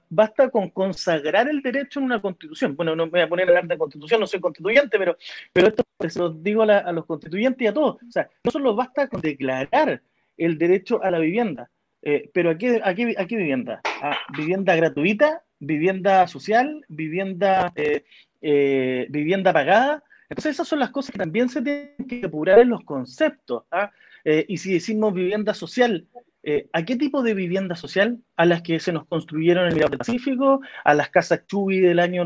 [0.09, 2.75] basta con consagrar el derecho en una constitución.
[2.75, 5.17] Bueno, no me voy a poner a hablar de constitución, no soy constituyente, pero,
[5.53, 7.97] esto se lo digo a, los constituyentes y a todos.
[8.07, 10.01] O sea, no solo basta con declarar
[10.37, 11.69] el derecho a la vivienda,
[12.01, 13.81] eh, pero ¿a qué, a, ¿a vivienda?
[14.01, 15.43] ¿A vivienda gratuita?
[15.59, 16.85] ¿Vivienda social?
[16.87, 20.03] ¿Vivienda, eh, vivienda pagada?
[20.29, 23.65] Entonces esas son las cosas que también se tienen que apurar en los conceptos.
[23.71, 23.91] ¿ah?
[24.25, 26.07] Eh, y si decimos vivienda social,
[26.43, 28.19] eh, ¿a qué tipo de vivienda social?
[28.35, 30.61] ¿A las que se nos construyeron en el Pacífico?
[30.83, 32.25] ¿A las casas Chubi del año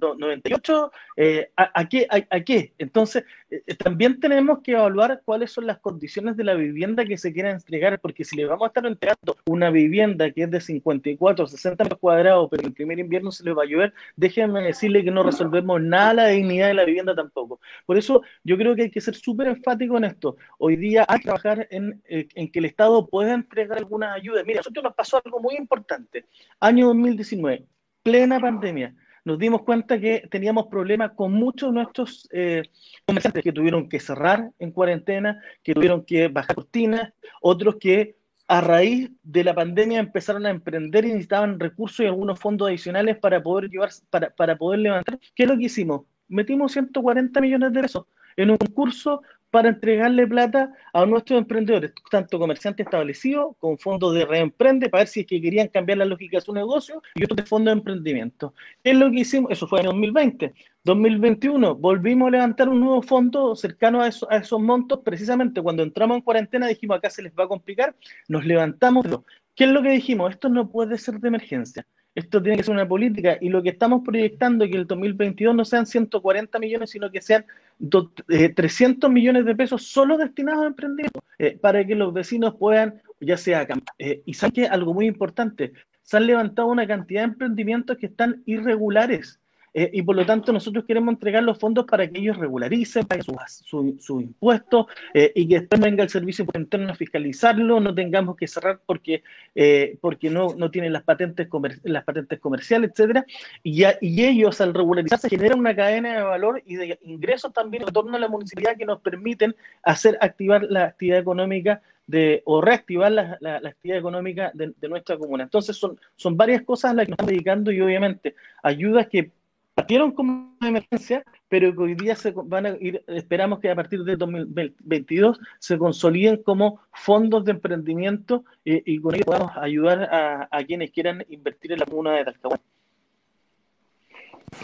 [0.00, 0.92] 98?
[1.16, 2.74] Eh, ¿a, qué, a, qué?
[2.78, 7.32] Entonces, eh, también tenemos que evaluar cuáles son las condiciones de la vivienda que se
[7.32, 11.46] quiera entregar, porque si le vamos a estar entregando una vivienda que es de 54
[11.46, 15.10] 60 metros cuadrados, pero el primer invierno se le va a llover, déjenme decirle que
[15.10, 17.60] no resolvemos nada la dignidad de la vivienda tampoco.
[17.86, 20.36] Por eso yo creo que hay que ser súper enfático en esto.
[20.58, 24.44] Hoy día hay que trabajar en, en que el Estado pueda entregar algunas ayudas.
[24.46, 26.26] Mira, a nosotros nos pasó algo muy importante.
[26.60, 27.66] Año 2019,
[28.02, 28.94] plena pandemia.
[29.26, 32.62] Nos dimos cuenta que teníamos problemas con muchos de nuestros eh,
[33.04, 38.14] comerciantes que tuvieron que cerrar en cuarentena, que tuvieron que bajar cortinas, otros que
[38.46, 43.18] a raíz de la pandemia empezaron a emprender y necesitaban recursos y algunos fondos adicionales
[43.18, 45.18] para poder llevar, para, para poder levantar.
[45.34, 46.02] ¿Qué es lo que hicimos?
[46.28, 48.04] Metimos 140 millones de pesos
[48.36, 49.22] en un concurso
[49.56, 55.08] para entregarle plata a nuestros emprendedores, tanto comerciantes establecidos como fondos de reemprende, para ver
[55.08, 57.78] si es que querían cambiar la lógica de su negocio y otros de fondos de
[57.78, 58.52] emprendimiento.
[58.84, 59.50] ¿Qué es lo que hicimos?
[59.50, 60.52] Eso fue en 2020.
[60.84, 66.20] 2021 volvimos a levantar un nuevo fondo cercano a esos montos, precisamente cuando entramos en
[66.20, 67.96] cuarentena dijimos acá se les va a complicar,
[68.28, 69.06] nos levantamos.
[69.54, 70.32] ¿Qué es lo que dijimos?
[70.32, 71.86] Esto no puede ser de emergencia.
[72.14, 75.54] Esto tiene que ser una política y lo que estamos proyectando es que el 2022
[75.54, 77.44] no sean 140 millones, sino que sean
[77.78, 83.02] 300 eh, millones de pesos solo destinados a emprendimiento, eh, para que los vecinos puedan,
[83.20, 83.66] ya sea,
[83.98, 88.06] eh, y saben que algo muy importante, se han levantado una cantidad de emprendimientos que
[88.06, 89.40] están irregulares.
[89.78, 93.24] Eh, y por lo tanto nosotros queremos entregar los fondos para que ellos regularicen, paguen
[93.24, 98.36] sus su, impuestos eh, y que después venga el servicio interno a fiscalizarlo, no tengamos
[98.36, 99.22] que cerrar porque,
[99.54, 101.46] eh, porque no, no tienen las patentes,
[101.82, 103.26] las patentes comerciales, etcétera,
[103.62, 108.16] y, ellos al regularizarse generan una cadena de valor y de ingresos también en torno
[108.16, 113.36] a la municipalidad que nos permiten hacer activar la actividad económica de, o reactivar la,
[113.40, 115.44] la, actividad económica de, de, nuestra comuna.
[115.44, 119.32] Entonces son, son varias cosas a las que nos estamos dedicando y obviamente ayudas que
[119.76, 124.04] partieron como emergencia, pero que hoy día se van a ir, esperamos que a partir
[124.04, 130.64] de 2022 se consoliden como fondos de emprendimiento eh, y con ello podamos ayudar a,
[130.64, 132.62] quienes quieran invertir en la comuna de Talcahuano.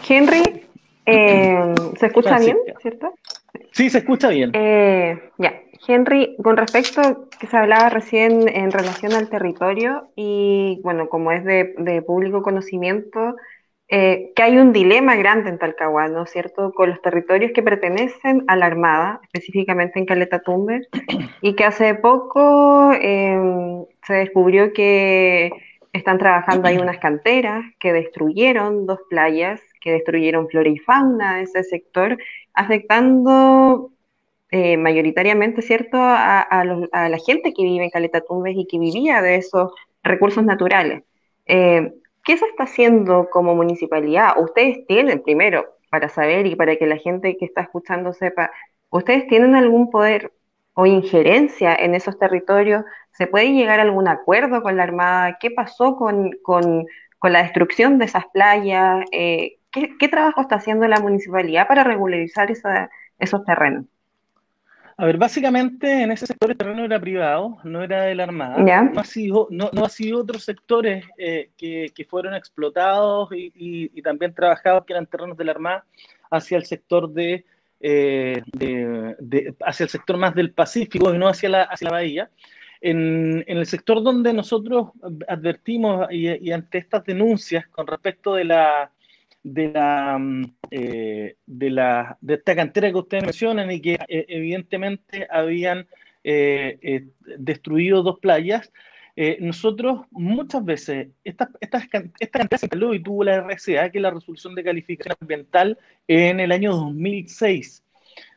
[0.09, 0.63] Henry,
[1.05, 3.13] eh, ¿se escucha bien, cierto?
[3.71, 4.49] Sí, se escucha bien.
[4.55, 5.53] Eh, ya,
[5.87, 11.43] Henry, con respecto que se hablaba recién en relación al territorio y bueno, como es
[11.43, 13.35] de, de público conocimiento,
[13.95, 17.61] eh, que hay un dilema grande en Talcahuano, ¿no es cierto?, con los territorios que
[17.61, 20.87] pertenecen a la Armada, específicamente en Caleta Tumber,
[21.41, 25.51] y que hace poco em, se descubrió que
[25.91, 31.43] están trabajando ahí unas canteras que destruyeron dos playas, que destruyeron flora y fauna de
[31.43, 32.17] ese sector,
[32.55, 33.91] afectando
[34.49, 39.35] eh, mayoritariamente, ¿cierto?, a, la gente que vive en Caleta Tumbes y que vivía de
[39.35, 41.03] esos recursos naturales.
[41.45, 41.93] Eh,
[42.23, 44.39] ¿Qué se está haciendo como municipalidad?
[44.39, 48.51] Ustedes tienen, primero, para saber y para que la gente que está escuchando sepa,
[48.89, 50.31] ¿ustedes tienen algún poder
[50.73, 52.83] o injerencia en esos territorios?
[53.11, 55.37] ¿Se puede llegar a algún acuerdo con la Armada?
[55.39, 56.31] ¿Qué pasó con,
[57.23, 59.05] la destrucción de esas playas?
[59.11, 62.49] Eh, ¿qué, trabajo está haciendo la municipalidad para regularizar
[63.19, 63.85] esos terrenos?
[64.97, 68.57] A ver, básicamente en ese sector el terreno era privado, no era de la Armada.
[68.57, 73.51] No, ha sido, no, no ha sido otros sectores eh, que, que, fueron explotados y,
[73.55, 75.85] y, también trabajados que eran terrenos de la Armada
[76.29, 77.43] hacia el sector de,
[77.79, 82.29] eh, de, hacia el sector más del Pacífico y no hacia la, hacia la bahía.
[82.79, 84.89] En, en el sector donde nosotros
[85.27, 88.91] advertimos y, y ante estas denuncias con respecto de la
[89.43, 94.25] de la, mm, eh, de la de esta cantera que ustedes mencionan y que eh,
[94.29, 95.87] evidentemente habían
[96.23, 98.71] eh, destruido dos playas.
[99.39, 101.77] nosotros muchas veces, esta, esta,
[102.19, 105.77] esta cantera se instaló y tuvo la RCA, que es la resolución de calificación ambiental,
[106.07, 107.83] en el año 2006.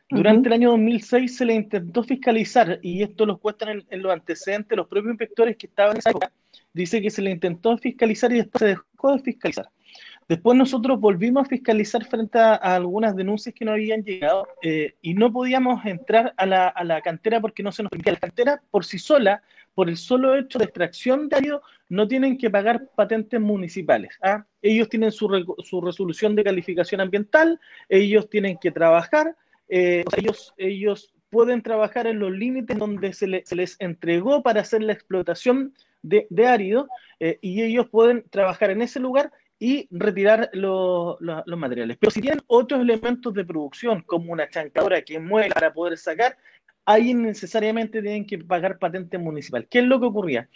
[0.09, 4.11] Durante el año 2006 se le intentó fiscalizar, y esto lo cuestan en, en, los
[4.11, 6.31] antecedentes, los propios inspectores que estaban en esa época,
[6.73, 9.69] dice que se le intentó fiscalizar y después se dejó de fiscalizar.
[10.27, 15.13] Después nosotros volvimos a fiscalizar frente a, algunas denuncias que no habían llegado eh, y
[15.13, 18.13] no podíamos entrar a la, a la, cantera porque no se nos permitía.
[18.13, 19.41] La cantera por sí sola,
[19.73, 24.17] por el solo hecho de extracción de árido, no tienen que pagar patentes municipales.
[24.21, 24.45] ¿ah?
[24.61, 29.35] Ellos tienen su, su, resolución de calificación ambiental, ellos tienen que trabajar,
[29.69, 34.81] eh, ellos, ellos pueden trabajar en los límites donde se, se les entregó para hacer
[34.81, 36.87] la explotación de, de árido
[37.19, 41.17] eh, y ellos pueden trabajar en ese lugar y retirar los
[41.57, 41.97] materiales.
[41.99, 46.37] Pero si tienen otros elementos de producción, como una chancadora que mueve para poder sacar,
[46.85, 49.67] ahí necesariamente tienen que pagar patente municipal.
[49.67, 50.47] ¿Qué es lo que ocurría?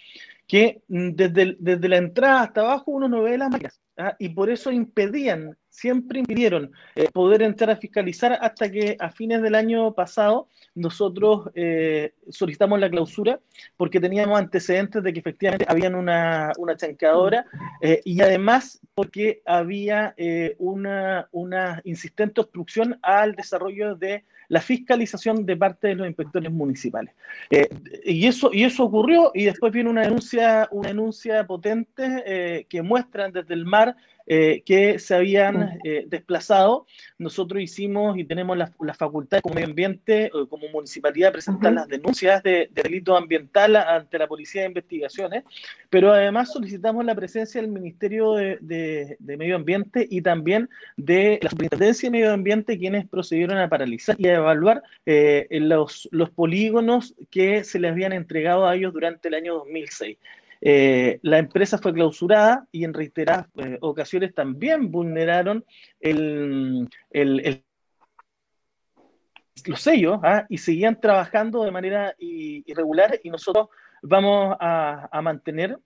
[0.52, 4.18] Que mm, desde, desde la entrada hasta abajo uno no ve las máquinas ¿ah?
[4.20, 9.42] y por eso impedían, siempre impidieron eh, poder entrar a fiscalizar hasta que a fines
[9.42, 13.40] del año pasado nosotros eh, solicitamos la clausura
[13.78, 17.46] porque teníamos antecedentes de que efectivamente habían una, una chancadora
[17.82, 20.14] eh, y además porque había
[20.60, 27.14] una, una insistente obstrucción al desarrollo de la fiscalización de parte de los inspectores municipales.
[28.04, 30.41] Y, eso, y eso ocurrió y después viene una denuncia,
[30.72, 33.96] una denuncia potente eh, que muestra desde el mar
[34.34, 36.88] eh, que se habían eh, desplazado.
[37.18, 41.86] Nosotros hicimos y tenemos la, la facultad como medio ambiente, como municipalidad, de presentar las
[41.90, 45.44] denuncias de, delito ambiental ante la Policía de Investigaciones,
[45.90, 52.08] pero además solicitamos la presencia del Ministerio de, Medio Ambiente y también de la Superintendencia
[52.08, 57.66] de Medio Ambiente, quienes procedieron a paralizar y a evaluar eh, los, los polígonos que
[57.66, 60.18] se les habían entregado a ellos durante el año 2006.
[60.62, 65.66] Eh, la empresa fue clausurada y en reiteradas eh, ocasiones también vulneraron
[66.00, 66.88] el,
[69.66, 70.46] los sellos ¿ah?
[70.50, 73.70] y seguían trabajando de manera irregular y nosotros
[74.04, 75.78] vamos a mantener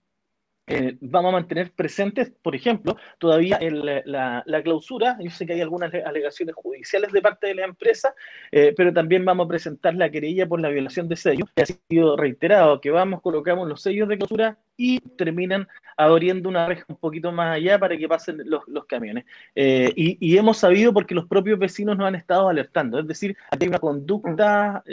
[0.68, 5.18] eh, vamos a mantener presentes, por ejemplo, todavía la, clausura.
[5.20, 8.16] Yo sé que hay algunas alegaciones judiciales de parte de la empresa,
[8.52, 11.50] eh, pero también vamos a presentar la querella por la violación de sellos.
[11.56, 16.86] Ha sido reiterado que vamos, colocamos los sellos de clausura y terminan abriendo una reja
[16.88, 19.26] un poquito más allá para que pasen los, camiones.
[19.54, 23.68] Eh, y, hemos sabido porque los propios vecinos nos han estado alertando, es decir, hay
[23.68, 24.84] una conducta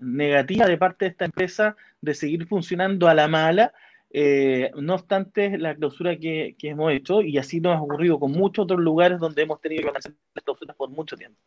[0.00, 3.72] negativa de parte de esta empresa de seguir funcionando a la mala
[4.14, 8.64] eh, no obstante, la clausura que, hemos hecho, y así nos ha ocurrido con muchos
[8.64, 11.38] otros lugares donde hemos tenido que hacer las clausuras por mucho tiempo.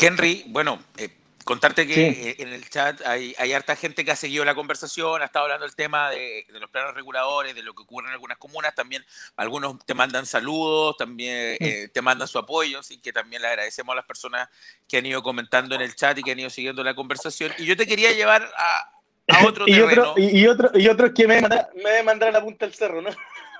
[0.00, 1.10] Henry, bueno, eh,
[1.44, 5.26] contarte que eh, en el chat hay, harta gente que ha seguido la conversación, ha
[5.26, 8.74] estado hablando del tema de, los planos reguladores, de lo que ocurre en algunas comunas,
[8.74, 9.04] también
[9.36, 11.58] algunos te mandan saludos, también
[11.92, 14.48] te mandan su apoyo, así que también le agradecemos a las personas
[14.88, 17.52] que han ido comentando en el chat y que han ido siguiendo la conversación.
[17.58, 18.97] Y yo te quería llevar a,
[19.28, 20.10] a otro y, terreno.
[20.10, 21.48] Otro, y, otro, y otros que me, me
[21.90, 23.10] deben mandar a la punta del cerro, ¿no?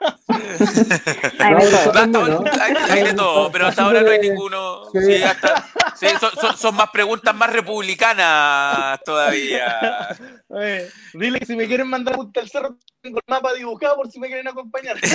[1.39, 4.91] hay, de todo, pero hasta ahora no hay ninguno.
[4.93, 10.17] Sí, hasta, sí, son, son, más preguntas más republicanas todavía.
[10.49, 13.97] Oye, dile que si me quieren mandar a punta del cerro, tengo el mapa dibujado
[13.97, 14.97] por si me quieren acompañar.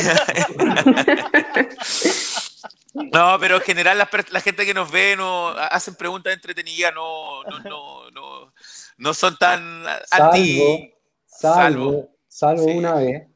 [2.94, 7.42] No, pero en general la, la, gente que nos ve no hacen preguntas entretenidas, no,
[7.44, 8.53] no, no, no,
[8.98, 10.92] no son tan anti.
[11.26, 13.28] Salvo, salvo, una vez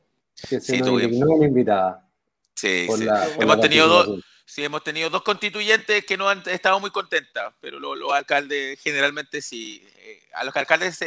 [0.47, 2.07] que se nos una invitada.
[2.55, 3.07] Sí, sí.
[3.39, 4.23] hemos tenido dos.
[4.49, 9.41] Sí, hemos tenido dos constituyentes que no han estado muy contentas, pero los, alcaldes generalmente
[9.41, 9.85] sí.
[9.97, 10.99] Eh, a los alcaldes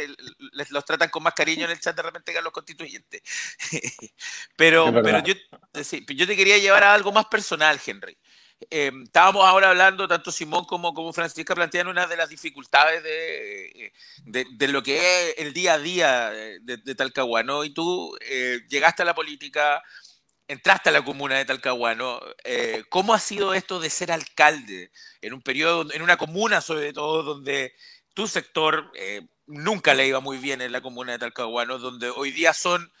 [0.53, 3.23] les los tratan con más cariño en el chat de repente que a los constituyentes.
[4.55, 5.33] pero pero yo,
[5.73, 8.15] yo te quería llevar a algo más personal, Henry.
[8.69, 13.93] Em, estábamos ahora hablando, tanto Simón como, como Francisca plantean una de las dificultades de,
[14.25, 17.63] de, lo que es el día a día de, de Talcahuano.
[17.63, 19.81] Y tú eh, llegaste a la política,
[20.47, 22.19] entraste a la comuna de Talcahuano.
[22.43, 26.93] Eh, ¿Cómo ha sido esto de ser alcalde en un periodo, en una comuna sobre
[26.93, 27.73] todo, donde
[28.13, 32.31] tu sector eh, nunca le iba muy bien en la comuna de Talcahuano, donde hoy
[32.31, 32.91] día son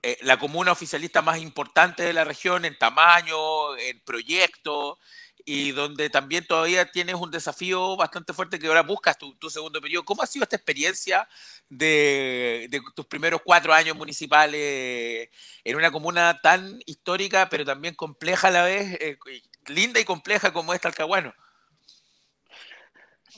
[0.00, 4.98] eh, la comuna oficialista más importante de la región en tamaño, en proyecto,
[5.44, 10.04] y donde también todavía tienes un desafío bastante fuerte que ahora buscas tu, segundo periodo.
[10.04, 11.26] ¿Cómo ha sido esta experiencia
[11.68, 15.30] de, tus primeros cuatro años municipales
[15.64, 19.18] en una comuna tan histórica, pero también compleja a la vez, eh,
[19.66, 21.34] linda y compleja como es Talcahuano?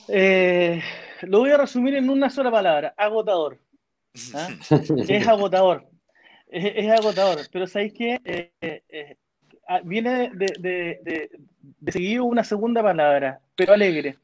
[0.09, 0.83] Eh,
[1.21, 3.57] lo voy a resumir en una sola palabra, agotador.
[4.35, 4.49] ¿ah?
[5.07, 5.90] es agotador
[6.51, 9.15] es, agotador, pero sabéis que eh, eh,
[9.67, 14.17] ah, viene de, de, seguir una segunda palabra, pero alegre.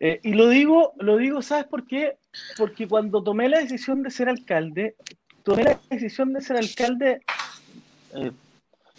[0.00, 2.18] Eh, y lo digo, lo digo, ¿sabes por qué?
[2.58, 4.96] Porque cuando tomé la decisión de ser alcalde,
[5.42, 7.20] tomé la decisión de ser alcalde,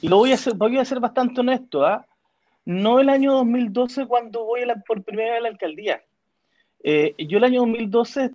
[0.02, 2.06] y lo voy a hacer, voy a ser bastante honesto, ¿ah?
[2.66, 6.02] no el año 2012 cuando voy a por primera vez a la alcaldía.
[6.84, 8.32] yo el año 2012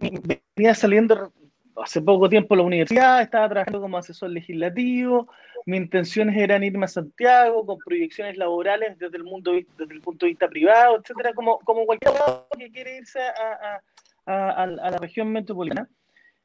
[0.57, 1.33] venía saliendo
[1.77, 5.29] hace poco tiempo la universidad, estaba trabajando como asesor legislativo,
[5.67, 10.27] mis intenciones eran irme a Santiago con proyecciones laborales desde el, mundo, desde el punto
[10.27, 12.13] de vista privado, etcétera, como, como cualquier
[12.59, 13.81] que quiere irse a,
[14.27, 15.89] a, a, la región metropolitana.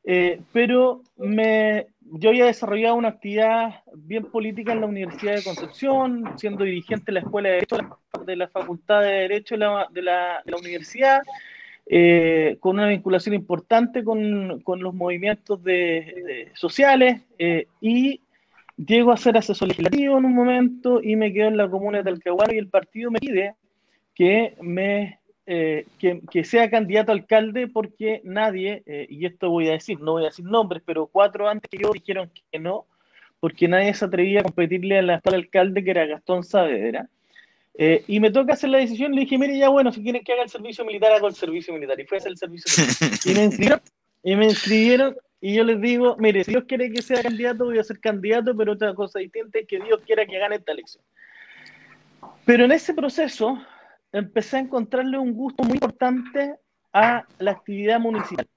[0.03, 6.33] eh, pero me, yo había desarrollado una actividad bien política en la Universidad de Concepción,
[6.37, 7.77] siendo dirigente de la Escuela de Derecho
[8.25, 11.21] de la Facultad de Derecho de la, de la, universidad,
[11.87, 18.21] eh, con una vinculación importante con, con los movimientos de, sociales eh, y
[18.77, 22.05] llego a ser asesor legislativo en un momento y me quedo en la comuna de
[22.05, 23.55] Talcahuano y el partido me pide
[24.13, 29.73] que me eh, que, sea candidato a alcalde porque nadie, eh, y esto voy a
[29.73, 32.87] decir, no voy a decir nombres, pero cuatro antes que yo dijeron que no,
[33.39, 37.09] porque nadie se atrevía a competirle al actual alcalde que era Gastón Saavedra.
[37.77, 40.33] Eh, y me toca hacer la decisión, le dije, mire, ya bueno, si quieren que
[40.33, 41.99] haga el servicio militar, hago el servicio militar.
[41.99, 43.21] Y fue a hacer el servicio militar.
[43.25, 43.81] Y me inscribieron,
[44.23, 47.79] y me inscribieron, y yo les digo, mire, si Dios quiere que sea candidato, voy
[47.79, 51.03] a ser candidato, pero otra cosa distinta es que Dios quiera que gane esta elección.
[52.45, 53.61] Pero en ese proceso,
[54.11, 56.55] empecé a encontrarle un gusto muy importante
[56.93, 58.47] a la actividad municipal.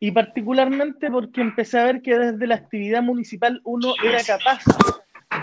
[0.00, 4.62] Y particularmente porque empecé a ver que desde la actividad municipal uno era capaz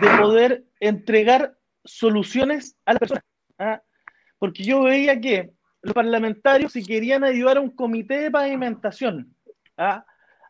[0.01, 1.55] de poder entregar
[1.85, 3.21] soluciones a la persona.
[3.59, 3.81] ¿ah?
[4.37, 9.33] Porque yo veía que los parlamentarios, si querían ayudar a un comité de pavimentación,
[9.77, 10.05] ¿ah?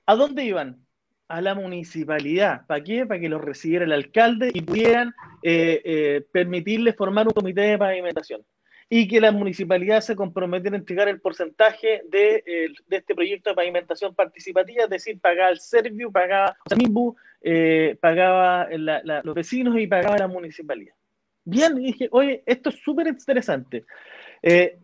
[0.05, 0.79] ¿a dónde iban?
[1.27, 2.65] A la municipalidad.
[2.67, 3.05] ¿Para qué?
[3.05, 5.13] Para que los recibiera el alcalde y pudieran
[5.43, 8.45] eh, eh, permitirle formar un comité de pavimentación
[8.89, 12.43] y que la municipalidad se comprometiera a entregar el porcentaje de,
[12.89, 19.35] este proyecto de pavimentación participativa, es decir, pagaba el Servio, pagaba o eh, pagaba los
[19.35, 20.93] vecinos y pagaba la municipalidad.
[21.45, 23.85] Bien, dije, oye, esto es súper interesante.
[24.41, 24.79] Eh,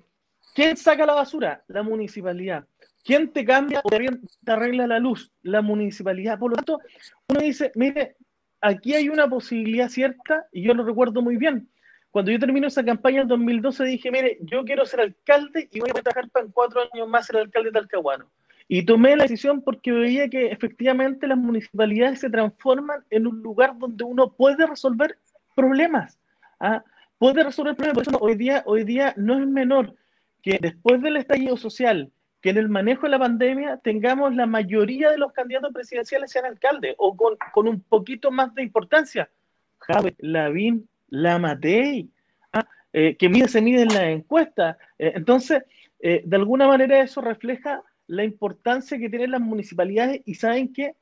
[0.53, 1.63] ¿Quién saca la basura?
[1.67, 2.65] La municipalidad.
[3.03, 5.31] ¿Quién te cambia o te arregla la luz?
[5.41, 6.37] La municipalidad.
[6.37, 6.79] Por lo tanto,
[7.27, 8.15] uno dice, mire,
[8.61, 11.67] aquí hay una posibilidad cierta, y yo lo recuerdo muy bien,
[12.11, 15.89] cuando yo termino esa campaña en 2012 dije, mire, yo quiero ser alcalde y voy
[15.89, 18.29] a trabajar para en cuatro años más ser alcalde de Talcahuano.
[18.67, 23.77] Y tomé la decisión porque veía que efectivamente las municipalidades se transforman en un lugar
[23.77, 25.17] donde uno puede resolver
[25.55, 26.20] problemas.
[26.61, 26.83] ¿Ah?
[27.17, 28.05] Puede resolver problemas.
[28.05, 29.95] Por eso hoy, día, hoy día no es menor
[30.41, 35.11] que después del estallido social, que en el manejo de la pandemia tengamos la mayoría
[35.11, 39.29] de los candidatos presidenciales sean alcaldes o con, con un poquito más de importancia.
[39.77, 42.09] Javier Lavín, la Matei,
[42.53, 44.77] ah, eh, que mide, se mide en la encuesta.
[44.97, 45.63] Eh, entonces,
[45.99, 50.95] eh, de alguna manera eso refleja la importancia que tienen las municipalidades y saben que,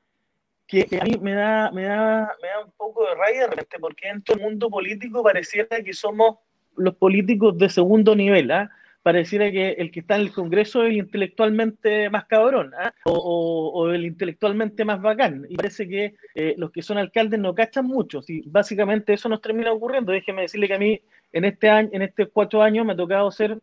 [0.70, 3.49] que, a mí me da, me, da, me da un poco de rabia
[3.80, 6.38] porque en todo el mundo político pareciera que somos
[6.78, 8.51] los políticos de segundo nivel.
[8.51, 8.70] ¿ah?
[9.01, 12.93] pareciera que el que está en el Congreso es el intelectualmente más cabrón ¿ah?
[13.05, 15.45] o, el intelectualmente más bacán.
[15.49, 18.22] Y parece que eh, los que son alcaldes no cachan mucho.
[18.28, 20.11] Y básicamente eso nos termina ocurriendo.
[20.11, 21.01] Déjeme decirle que a mí
[21.32, 23.57] en este año, en estos cuatro años me ha tocado ser,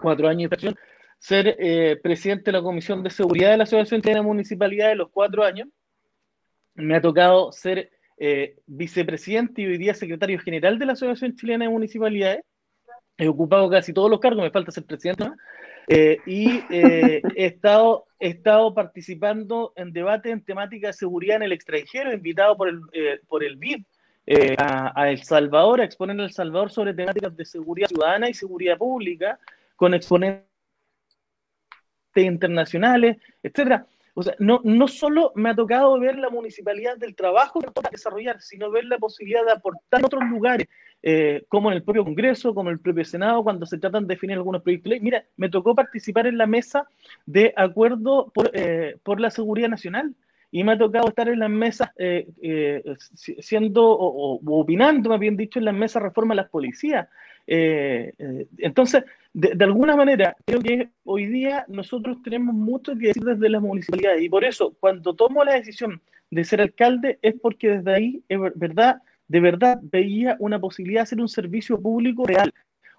[0.00, 0.74] cuatro años de
[1.18, 5.10] ser eh, presidente de la Comisión de Seguridad de la Asociación de Municipalidad de los
[5.10, 5.68] cuatro años.
[6.74, 11.64] Me ha tocado ser eh, vicepresidente y hoy día secretario general de la Asociación Chilena
[11.64, 12.44] de Municipalidades
[13.16, 15.30] he ocupado casi todos los cargos, me falta ser presidente,
[15.88, 21.42] eh, y eh, he, estado, he estado participando en debates en temática de seguridad en
[21.44, 23.84] el extranjero, invitado por el, eh, por el BID
[24.58, 28.78] a, El Salvador, a exponer a El Salvador sobre temáticas de seguridad ciudadana y seguridad
[28.78, 29.38] pública,
[29.76, 30.46] con exponentes
[32.14, 33.86] internacionales, etcétera.
[34.14, 37.88] O sea, no, no solo me ha tocado ver la municipalidad del trabajo que toca
[37.90, 40.68] desarrollar, sino ver la posibilidad de aportar en otros lugares,
[41.02, 44.14] eh, como en el propio Congreso, como en el propio Senado, cuando se tratan de
[44.14, 45.00] definir algunos proyectos de ley.
[45.00, 46.86] Mira, me tocó participar en la mesa
[47.24, 50.14] de acuerdo por, eh, la seguridad nacional
[50.50, 52.84] y me ha tocado estar en las mesas, eh,
[53.14, 57.08] siendo o, opinando, más bien dicho, en las mesas reforma a las policías.
[57.46, 63.62] Entonces, de, alguna manera, creo que hoy día nosotros tenemos mucho que decir desde las
[63.62, 68.22] municipalidades y por eso, cuando tomo la decisión de ser alcalde, es porque desde ahí,
[68.28, 72.52] es verdad, de verdad veía una posibilidad de hacer un servicio público real,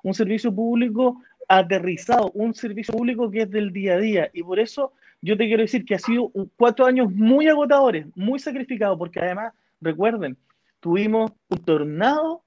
[0.04, 4.30] un servicio público aterrizado, un servicio público que es del día a día.
[4.34, 8.40] Y por eso yo te quiero decir que ha sido cuatro años muy agotadores, muy
[8.40, 10.38] sacrificados, porque además, recuerden,
[10.80, 12.44] tuvimos un tornado,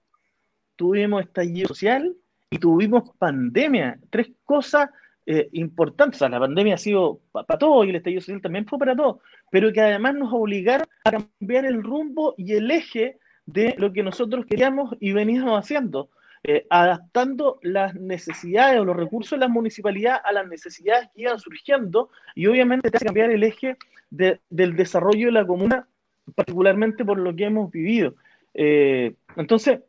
[0.77, 2.15] tuvimos estallido social
[2.51, 3.99] y tuvimos pandemia.
[4.11, 4.91] Tres cosas
[5.27, 6.19] eh, importantes.
[6.19, 8.95] O sea, la pandemia ha sido para todo y el estallido social también fue para
[8.95, 9.21] todo,
[9.51, 14.03] pero que además nos obligaron a cambiar el rumbo y el eje de lo que
[14.03, 16.11] nosotros queríamos y veníamos haciendo,
[16.45, 21.41] eh, adaptando las necesidades o los recursos de la municipalidad a las necesidades que iban
[21.41, 23.77] surgiendo y obviamente te hace cambiar el eje
[24.11, 25.89] del desarrollo de la comuna,
[26.35, 28.15] particularmente por lo que hemos vivido.
[28.55, 29.81] Eh, entonces,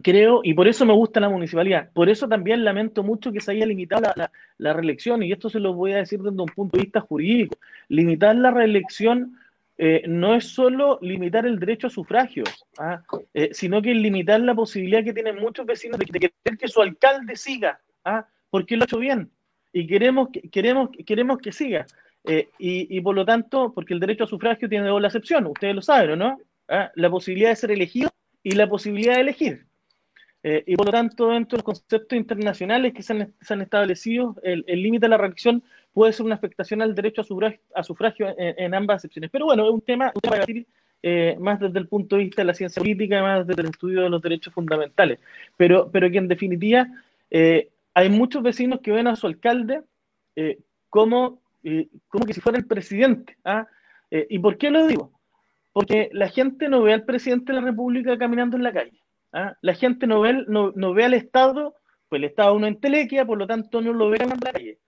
[0.00, 3.52] creo, y por eso me gusta la municipalidad, por eso también lamento mucho que se
[3.52, 4.10] haya limitado
[4.58, 7.58] la, reelección, y esto se lo voy a decir desde un punto de vista jurídico.
[7.88, 9.38] Limitar la reelección
[9.76, 12.44] eh, no es solo limitar el derecho a sufragio,
[12.78, 13.02] ¿ah?
[13.34, 17.36] eh, sino que limitar la posibilidad que tienen muchos vecinos de, querer que su alcalde
[17.36, 18.26] siga, ¿ah?
[18.48, 19.30] porque lo ha hecho bien,
[19.72, 21.86] y queremos, queremos, queremos que siga.
[22.24, 25.82] Eh, y, por lo tanto, porque el derecho a sufragio tiene doble acepción, ustedes lo
[25.82, 26.38] saben, ¿no?
[26.68, 26.92] ¿Ah?
[26.94, 28.10] La posibilidad de ser elegido
[28.44, 29.66] y la posibilidad de elegir.
[30.44, 34.64] Eh, y por lo tanto, dentro de los conceptos internacionales que se han, establecido, el
[34.66, 35.62] límite de la reacción
[35.92, 37.22] puede ser una afectación al derecho
[37.74, 39.30] a sufragio, en, ambas acepciones.
[39.30, 40.44] Pero bueno, es un tema, para
[41.02, 44.02] eh, más desde el punto de vista de la ciencia política, más desde el estudio
[44.02, 45.18] de los derechos fundamentales.
[45.56, 46.86] Pero, pero que en definitiva
[47.30, 49.82] eh, hay muchos vecinos que ven a su alcalde
[50.88, 51.40] como,
[52.08, 53.36] como que si fuera el presidente.
[53.44, 53.66] ¿ah?
[54.10, 55.12] ¿Y por qué lo digo?
[55.72, 59.01] Porque la gente no ve al presidente de la República caminando en la calle.
[59.32, 59.56] ¿Ah?
[59.60, 61.76] La gente no ve, al Estado,
[62.08, 64.78] pues el Estado no entelequia, por lo tanto no lo ve en la calle.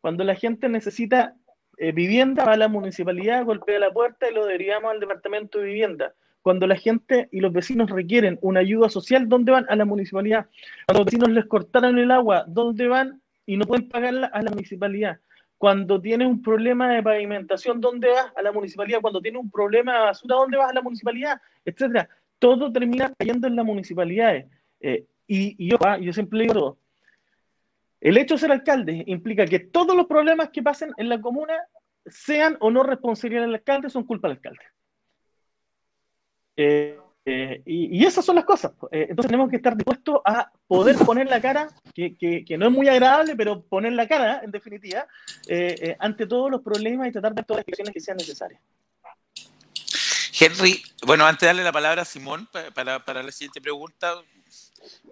[0.00, 1.34] Cuando la gente necesita
[1.78, 5.66] eh, vivienda, va a la municipalidad, golpea la puerta y lo derivamos al departamento de
[5.66, 6.14] vivienda.
[6.42, 9.64] Cuando la gente y los vecinos requieren una ayuda social, ¿dónde van?
[9.68, 10.46] A la municipalidad.
[10.86, 13.22] Cuando los vecinos les cortaron el agua, ¿dónde van?
[13.46, 15.20] Y no pueden pagarla a la municipalidad.
[15.56, 18.32] Cuando tienes un problema de pavimentación, ¿dónde vas?
[18.34, 19.00] A la municipalidad.
[19.00, 20.70] Cuando tienes un problema de basura, ¿dónde vas?
[20.70, 22.08] A la municipalidad, etcétera
[22.42, 24.46] todo termina cayendo en las municipalidades.
[24.80, 26.76] Eh, y, yo, ah, yo siempre digo
[28.00, 31.54] el hecho de ser alcalde implica que todos los problemas que pasen en la comuna,
[32.04, 34.64] sean o no responsabilidad del alcalde, son culpa del alcalde.
[36.56, 38.72] Eh, eh, y, esas son las cosas.
[38.90, 42.88] entonces tenemos que estar dispuestos a poder poner la cara, que, que, no es muy
[42.88, 45.06] agradable, pero poner la cara, en definitiva,
[46.00, 48.60] ante todos los problemas y tratar de todas las decisiones que sean necesarias.
[50.44, 54.20] Henry, bueno, antes de darle la palabra a Simón para, la siguiente pregunta,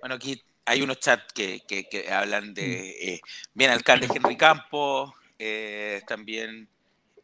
[0.00, 3.20] bueno, aquí hay unos chats que, hablan de eh,
[3.54, 6.68] bien alcalde Henry Campos, eh, también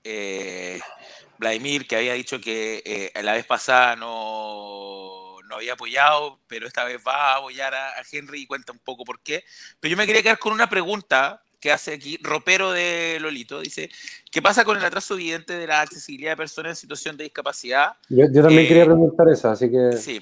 [0.05, 0.79] eh,
[1.39, 7.01] Vladimir, que había dicho que la vez pasada no, no, había apoyado, pero esta vez
[7.05, 9.43] va a apoyar a, a, Henry y cuenta un poco por qué.
[9.81, 13.91] Pero yo me quería quedar con una pregunta que hace aquí, ropero de Lolito, dice,
[14.31, 17.93] ¿qué pasa con el atraso evidente de la accesibilidad de personas en situación de discapacidad?
[18.09, 19.93] Yo, también quería eh, preguntar eso, así que...
[19.97, 20.21] Sí,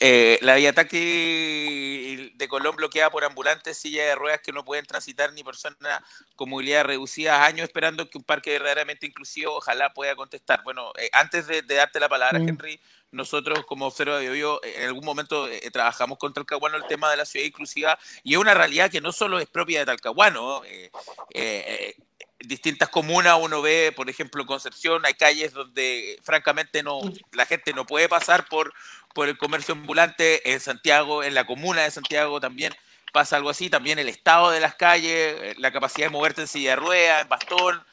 [0.00, 4.86] eh, la vía táctil de Colón bloqueada por ambulantes, sillas de ruedas que no pueden
[4.86, 6.00] transitar ni personas
[6.36, 10.62] con movilidad reducida, años esperando que un parque verdaderamente inclusivo ojalá pueda contestar.
[10.62, 12.48] Bueno, eh, antes de, darte la palabra, mm.
[12.48, 12.80] Henry,
[13.12, 17.18] nosotros como Observa de Bio, en algún momento eh, trabajamos con Talcahuano el tema de
[17.18, 20.64] la ciudad inclusiva y es una realidad que no solo es propia de Talcahuano.
[20.64, 20.90] Eh,
[21.34, 21.94] eh,
[22.40, 27.00] distintas comunas uno ve, por ejemplo, Concepción hay calles donde francamente no
[27.32, 28.72] la gente no puede pasar por,
[29.14, 30.50] por el comercio ambulante.
[30.52, 32.74] En Santiago, en la comuna de Santiago también
[33.12, 33.68] pasa algo así.
[33.68, 37.28] También el estado de las calles, la capacidad de moverte en silla de ruedas, en
[37.28, 37.84] bastón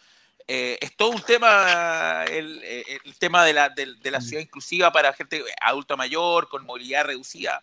[0.52, 2.84] eh, es todo un tema, el, eh,
[3.20, 4.22] tema de la, de, la, mm.
[4.24, 7.62] ciudad inclusiva para gente adulta mayor, con movilidad reducida.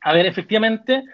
[0.00, 1.04] A ver, efectivamente,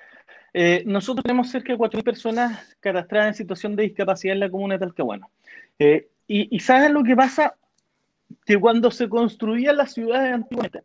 [0.55, 4.79] eh, nosotros tenemos cerca de 4.000 personas cadastradas en situación de discapacidad en la comuna
[4.79, 5.31] de Talcahuano.
[5.79, 7.57] y, y, ¿saben lo que pasa?
[8.47, 10.83] Que cuando se construían las ciudades antiguamente,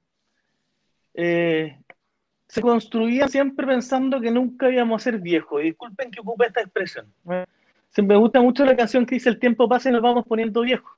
[1.14, 5.62] se construían siempre pensando que nunca íbamos a ser viejos.
[5.62, 7.08] Y disculpen que ocupe esta expresión
[7.98, 10.92] me gusta mucho la canción que dice el tiempo pasa y nos vamos poniendo viejos.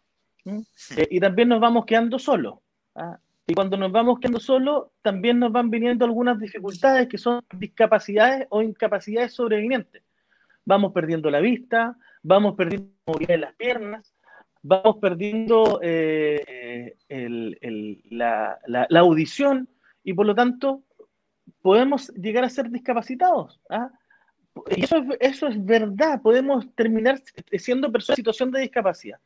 [0.45, 2.59] Eh, y también nos vamos quedando solos.
[2.95, 3.17] ¿ah?
[3.47, 8.47] Y cuando nos vamos quedando solos, también nos van viniendo algunas dificultades que son discapacidades
[8.49, 10.03] o incapacidades sobrevivientes.
[10.65, 14.13] Vamos perdiendo la vista, vamos perdiendo movilidad en las piernas,
[14.61, 16.95] vamos perdiendo eh,
[18.09, 18.57] la,
[18.95, 19.67] audición
[20.03, 20.83] y por lo tanto
[21.61, 23.59] podemos llegar a ser discapacitados.
[23.69, 23.89] ¿ah?
[24.75, 27.21] Y eso, eso es verdad, podemos terminar
[27.57, 29.19] siendo personas en situación de discapacidad,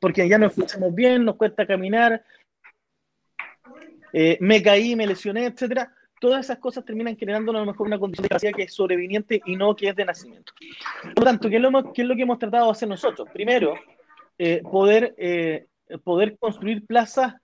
[0.00, 2.24] porque ya no escuchamos bien, nos cuesta caminar,
[4.12, 5.92] eh, me caí, me lesioné, etcétera.
[6.20, 9.40] Todas esas cosas terminan generando a lo mejor una condición de discapacidad que es sobreviniente
[9.44, 10.52] y no que es de nacimiento.
[11.02, 13.28] Por lo tanto, ¿qué es lo, qué es lo que hemos tratado de hacer nosotros?
[13.32, 13.74] Primero,
[14.38, 15.66] eh, poder, eh,
[16.04, 17.34] poder construir plazas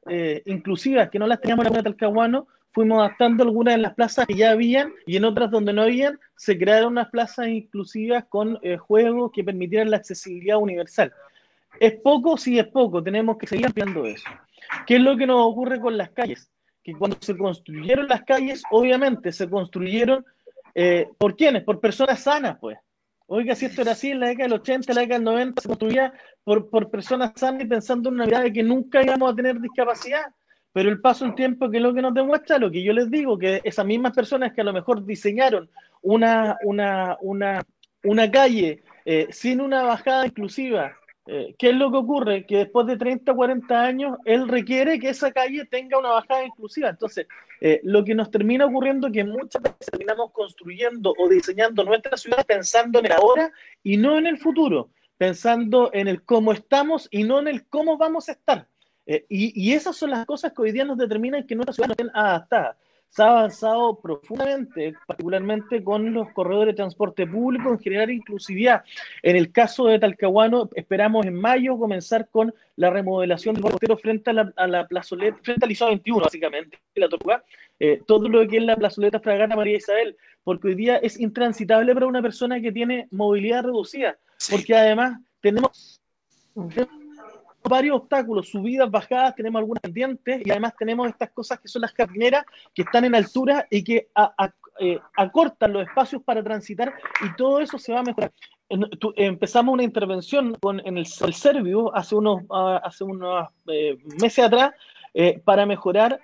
[0.45, 2.47] inclusivas que no las teníamos en la Talcahuano,
[2.79, 6.21] fuimos adaptando algunas de las plazas que ya habían y en otras donde no habían,
[6.37, 11.13] se crearon unas plazas inclusivas con eh, juegos que permitieran la accesibilidad universal.
[11.81, 12.37] ¿Es poco?
[12.37, 13.03] Sí, es poco.
[13.03, 14.29] Tenemos que seguir ampliando eso.
[14.87, 16.53] ¿Qué es lo que nos ocurre con las calles?
[16.85, 20.25] Que cuando se construyeron las calles, obviamente se construyeron
[20.73, 21.65] eh, por quiénes?
[21.65, 22.79] Por personas sanas, pues.
[23.27, 25.63] Oiga, si esto era así en la década del 80, en la década del 90,
[25.63, 26.13] se construía
[26.45, 29.61] por, por personas sanas y pensando en una vida de que nunca íbamos a tener
[29.61, 30.27] discapacidad
[30.79, 33.11] pero el paso del tiempo que es lo que nos demuestra, lo que yo les
[33.11, 35.69] digo, que esas mismas personas que a lo mejor diseñaron
[36.03, 37.67] una, una, una,
[38.05, 42.47] una calle eh, sin una bajada inclusiva, eh, ¿qué es lo que ocurre?
[42.47, 46.45] Que después de 30 o 40 años, él requiere que esa calle tenga una bajada
[46.45, 46.91] inclusiva.
[46.91, 47.27] Entonces,
[47.61, 52.17] eh, lo que nos termina ocurriendo es que muchas veces terminamos construyendo o diseñando nuestra
[52.17, 53.51] ciudad pensando en el ahora
[53.83, 57.99] y no en el futuro, pensando en el cómo estamos y no en el cómo
[57.99, 58.69] vamos a estar.
[59.11, 61.93] Eh, y, esas son las cosas que hoy día nos determinan que nuestra ciudad no
[61.93, 62.77] estén adaptada.
[63.09, 68.85] Se ha avanzado profundamente, particularmente con los corredores de transporte público, en generar inclusividad.
[69.23, 74.29] En el caso de Talcahuano, esperamos en mayo comenzar con la remodelación del bordero frente
[74.29, 77.43] a la, a la plazoleta, frente al Liceo 21, básicamente, la Tortuga,
[77.81, 81.95] eh, todo lo que es la plazoleta Fragata María Isabel, porque hoy día es intransitable
[81.95, 84.19] para una persona que tiene movilidad reducida,
[84.51, 85.99] porque además tenemos
[87.69, 91.93] varios obstáculos, subidas, bajadas, tenemos algunas pendientes y además tenemos estas cosas que son las
[91.93, 92.45] jardineras
[92.75, 94.09] que están en altura y que
[94.81, 96.95] eh, acortan los espacios para transitar
[97.25, 98.33] y todo eso se va a mejorar.
[99.17, 104.73] empezamos una intervención con, en el, Servio hace unos, ah, hace unos eh, meses atrás
[105.15, 106.21] eh, para mejorar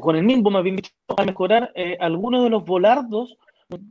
[0.00, 3.36] con el mismo, más bien dicho, para mejorar algunos de los volardos.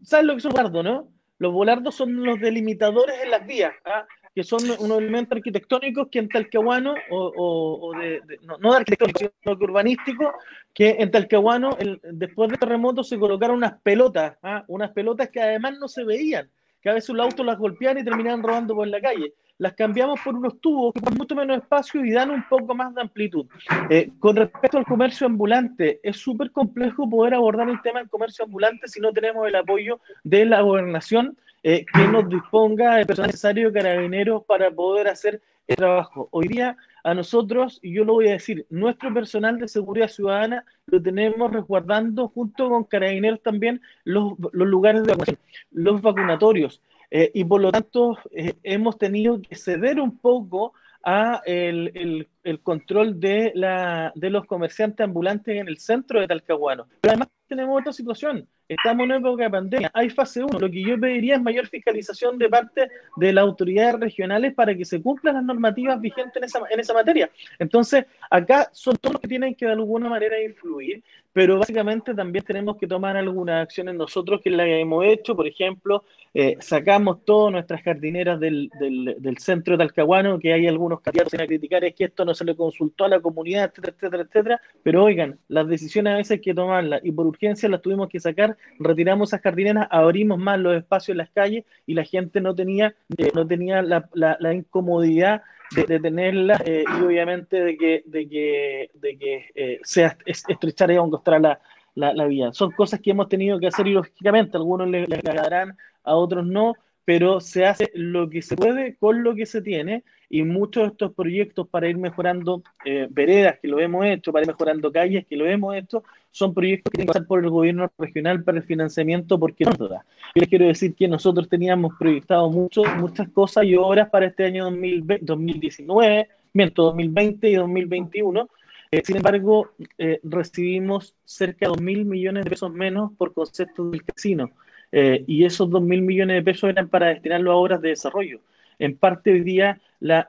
[0.04, 1.10] ¿Sabes lo que son volardos, no?
[1.40, 3.74] Los volardos son los delimitadores en las vías.
[3.86, 4.06] ¿ah?
[4.38, 9.64] Que son unos elementos arquitectónicos que en Talcahuano, o, de, no, de arquitectónicos, sino que
[9.64, 10.28] urbanísticos,
[10.76, 14.64] que en Talcahuano, después del terremoto, se colocaron unas pelotas, ¿ah?
[14.68, 16.48] unas pelotas que además no se veían,
[16.80, 19.34] que a veces los autos las golpeaban y terminaban robando por la calle.
[19.58, 22.94] Las cambiamos por unos tubos que ponen mucho menos espacio y dan un poco más
[22.94, 23.48] de amplitud.
[23.90, 28.46] Eh, con respecto al comercio ambulante, es súper complejo poder abordar el tema del comercio
[28.46, 31.36] ambulante si no tenemos el apoyo de la gobernación
[31.70, 36.30] eh, que nos disponga el personal necesario carabineros para poder hacer el trabajo.
[36.32, 40.64] Hoy día a nosotros, y yo lo voy a decir, nuestro personal de seguridad ciudadana
[40.86, 45.40] lo tenemos resguardando junto con carabineros también los, lugares de vacunación,
[45.72, 46.82] los vacunatorios.
[47.12, 50.72] Eh, y por lo tanto eh, hemos tenido que ceder un poco
[51.04, 56.88] a el, el, control de, la, de los comerciantes ambulantes en el centro de Talcahuano.
[57.02, 58.48] Pero además tenemos otra situación.
[58.70, 59.92] Estamos en época de pandemia.
[59.94, 60.60] Hay fase 1.
[60.60, 64.84] Lo que yo pediría es mayor fiscalización de parte de las autoridades regionales para que
[64.84, 67.30] se cumplan las normativas vigentes en esa, en esa materia.
[67.60, 71.02] Entonces, acá son todos los que tienen que de alguna manera influir,
[71.32, 75.36] pero básicamente también tenemos que tomar algunas acciones nosotros que las hemos hecho.
[75.36, 76.04] Por ejemplo,
[76.34, 81.40] eh, sacamos todas nuestras jardineras del, del, del, centro de Talcahuano, que hay algunos candidatos
[81.40, 84.62] a criticar, es que esto no se le consultó a la comunidad, etcétera, etcétera, etcétera.
[84.82, 88.20] Pero oigan, las decisiones a veces hay que tomarlas y por urgencia las tuvimos que
[88.20, 92.56] sacar, retiramos esas jardineras, abrimos más los espacios en las calles y la gente no
[92.56, 95.42] tenía, eh, no tenía la, incomodidad
[95.76, 100.96] de, tenerlas eh, y obviamente de que, de que, de que eh, sea estrechar y
[100.96, 101.60] encontrar la,
[101.96, 102.54] la, la, vía.
[102.54, 106.46] Son cosas que hemos tenido que hacer y lógicamente algunos les, les agradarán, a otros
[106.46, 106.74] no,
[107.08, 110.90] pero se hace lo que se puede con lo que se tiene y muchos de
[110.90, 115.26] estos proyectos para ir mejorando eh, veredas, que lo hemos hecho, para ir mejorando calles,
[115.26, 118.58] que lo hemos hecho, son proyectos que tienen que pasar por el gobierno regional para
[118.58, 120.02] el financiamiento, porque no Yo
[120.36, 124.66] les quiero decir que nosotros teníamos proyectado mucho, muchas cosas y obras para este año
[124.66, 128.50] 2020, 2019, miento, 2020 y 2021.
[128.92, 133.90] Eh, sin embargo, eh, recibimos cerca de 2 mil millones de pesos menos por concepto
[133.92, 134.52] del casino.
[134.92, 138.40] Y esos 2 mil millones de pesos eran para destinarlo a obras de desarrollo.
[138.80, 139.80] En parte hoy día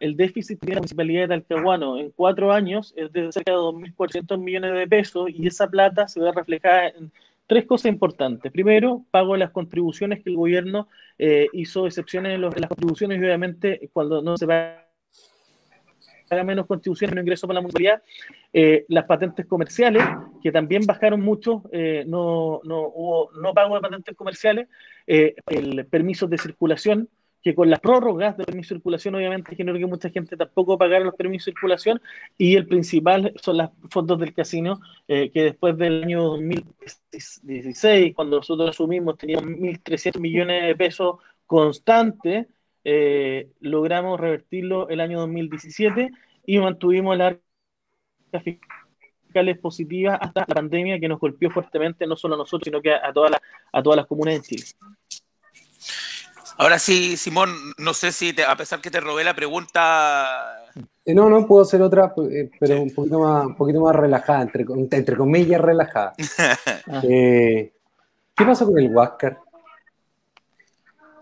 [0.01, 4.39] el déficit de la municipalidad de Talcahuano en cuatro años es de cerca de 2.400
[4.39, 7.13] millones de pesos y esa plata se ve reflejada en
[7.47, 8.51] tres cosas importantes.
[8.53, 10.89] Primero, pago las contribuciones que el gobierno
[11.19, 14.88] eh, hizo excepciones en, las contribuciones y obviamente cuando no se paga
[16.45, 18.03] menos contribuciones, no ingreso para la municipalidad,
[18.53, 20.03] eh, las patentes comerciales,
[20.43, 24.68] que también bajaron mucho, eh, no, no, hubo no pago de patentes comerciales,
[25.07, 27.09] el permiso de circulación,
[27.43, 31.05] que con las prórrogas de permiso de circulación obviamente generó que mucha gente tampoco pagara
[31.05, 32.01] los permisos de circulación
[32.37, 38.39] y el principal son los fondos del casino eh, que después del año 2016 cuando
[38.39, 41.16] nosotros asumimos teníamos 1.300 millones de pesos
[41.47, 42.47] constantes
[42.91, 46.11] eh, logramos revertirlo el año 2017
[46.47, 47.36] y mantuvimos las
[48.43, 52.95] fiscales positivas hasta la pandemia que nos golpeó fuertemente no solo a nosotros sino que
[52.95, 53.41] a, todas las,
[53.74, 54.64] a todas las comunas en Chile.
[56.57, 60.64] Ahora sí, Simón, no sé si a pesar que te robé la pregunta.
[61.05, 64.43] Eh, no, no, puedo hacer otra, eh, pero un poquito más, un poquito más relajada,
[64.43, 66.14] entre, entre comillas relajada.
[67.03, 67.70] Eh,
[68.34, 69.39] ¿Qué pasó con el Huáscar?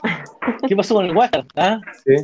[0.68, 1.46] ¿Qué pasó con el Huáscar?
[1.56, 1.80] ¿Ah?
[2.04, 2.14] Sí.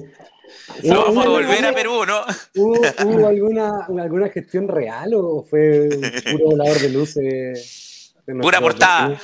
[0.85, 2.23] No vamos a volver a Perú, ¿no?
[2.57, 6.01] ¿Hubo, alguna, alguna gestión real o fue un
[6.33, 8.15] puro volador de luces?
[8.41, 9.21] Pura portada.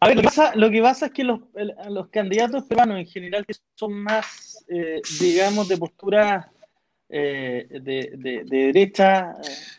[0.00, 1.40] A ver, lo que pasa, es que los,
[1.88, 6.52] los candidatos peruanos en general que son más, eh, digamos, de postura
[7.08, 9.34] eh, de, de, derecha,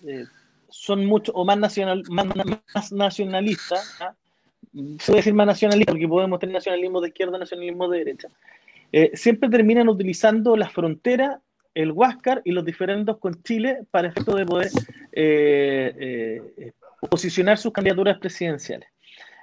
[0.07, 0.25] eh,
[0.69, 2.25] son mucho o más, nacional, más,
[2.73, 4.01] más nacionalistas.
[4.01, 4.15] ¿ah?
[4.99, 8.27] Se puede decir más nacionalista porque podemos tener nacionalismo de izquierda, nacionalismo de derecha.
[9.13, 11.39] siempre terminan utilizando la frontera,
[11.73, 14.71] el Huáscar y los diferendos con Chile para efecto de poder
[17.09, 18.89] posicionar sus candidaturas presidenciales.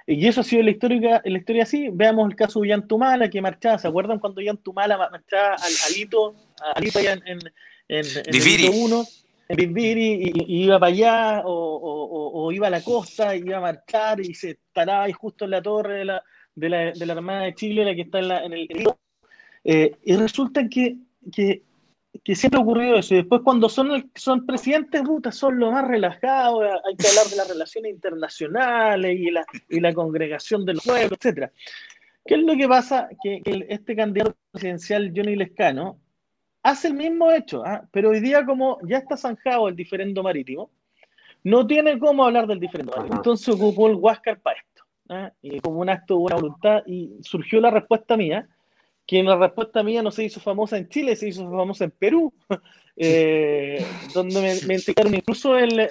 [0.05, 1.89] Y eso ha sido la historia, la historia así.
[1.91, 3.77] Veamos el caso de Yantumala, que marchaba.
[3.77, 6.35] ¿Se acuerdan cuando Yantumala marchaba al Alito,
[6.75, 7.39] Alito allá en, en,
[7.87, 9.05] en, en 1,
[9.47, 14.33] en Biviri, y, iba para allá, o, iba a la costa, iba a marchar, y
[14.33, 16.23] se paraba ahí justo en la torre de la,
[16.55, 18.67] de la, de Armada de Chile, la que está en, la, en el...
[19.63, 20.97] Eh, y resulta que,
[21.31, 21.63] que
[22.23, 23.13] que siempre ha ocurrido eso.
[23.13, 27.35] Y después cuando son, son presidentes, puta, son lo más relajados, hay que hablar de
[27.37, 31.51] las relaciones internacionales y la, y la congregación del pueblo, etcétera.
[32.25, 33.09] ¿Qué es lo que pasa?
[33.21, 35.99] Que, este candidato presidencial, Johnny Lescano,
[36.63, 37.83] hace el mismo hecho, ¿ah?
[37.91, 40.71] pero hoy día como ya está zanjado el diferendo marítimo,
[41.43, 43.17] no tiene cómo hablar del diferendo marítimo.
[43.17, 45.31] Entonces ocupó el Huáscar para esto, ¿ah?
[45.41, 48.47] y como un acto de buena voluntad, y surgió la respuesta mía,
[49.05, 52.33] que la respuesta mía no se hizo famosa en Chile, se hizo famosa en Perú,
[52.95, 55.89] eh, donde me, me indicaron incluso del,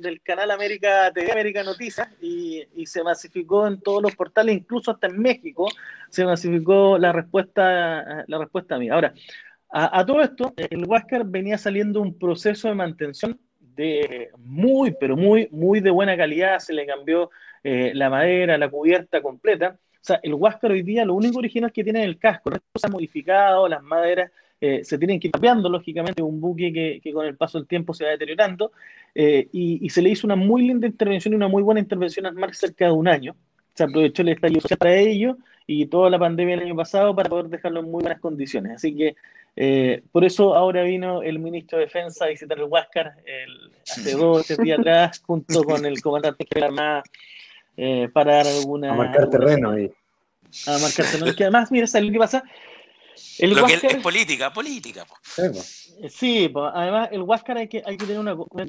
[0.00, 4.90] del, canal América TV, América Noticias, y, y, se masificó en todos los portales, incluso
[4.90, 5.68] hasta en México,
[6.10, 8.94] se masificó la respuesta, la respuesta mía.
[8.94, 9.14] Ahora,
[9.70, 15.48] a, todo esto, el Huáscar venía saliendo un proceso de mantención de muy, pero muy,
[15.50, 17.30] muy de buena calidad, se le cambió
[17.62, 21.72] eh, la madera, la cubierta completa, o sea, el Huáscar hoy día lo único original
[21.72, 25.28] que tiene es el casco, el se ha modificado, las maderas eh, se tienen que
[25.28, 28.72] ir cambiando, lógicamente, un buque que, con el paso del tiempo se va deteriorando,
[29.14, 32.34] eh, y, se le hizo una muy linda intervención y una muy buena intervención al
[32.34, 33.36] mar cerca de un año.
[33.74, 37.28] Se aprovechó el estallido social para ello y toda la pandemia del año pasado para
[37.28, 38.72] poder dejarlo en muy buenas condiciones.
[38.72, 39.14] Así que
[39.60, 44.12] eh, por eso ahora vino el ministro de Defensa a visitar el Huáscar el, hace
[44.12, 47.02] dos días atrás, junto con el comandante de la Armada
[47.76, 48.92] eh, para dar alguna.
[48.92, 49.90] A marcar terreno ahí.
[50.64, 51.34] A marcar terreno.
[51.34, 52.44] que además, mira, ¿sabes lo que pasa?
[53.40, 55.04] El lo que es política, política.
[56.08, 58.64] Sí, además el Huáscar hay que, hay que tener una, una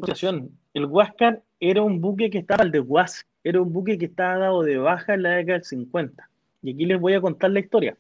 [0.74, 4.40] El Huáscar era un buque que estaba al de Huas, era un buque que estaba
[4.40, 6.30] dado de baja en la década del 50.
[6.64, 7.96] Y aquí les voy a contar la historia.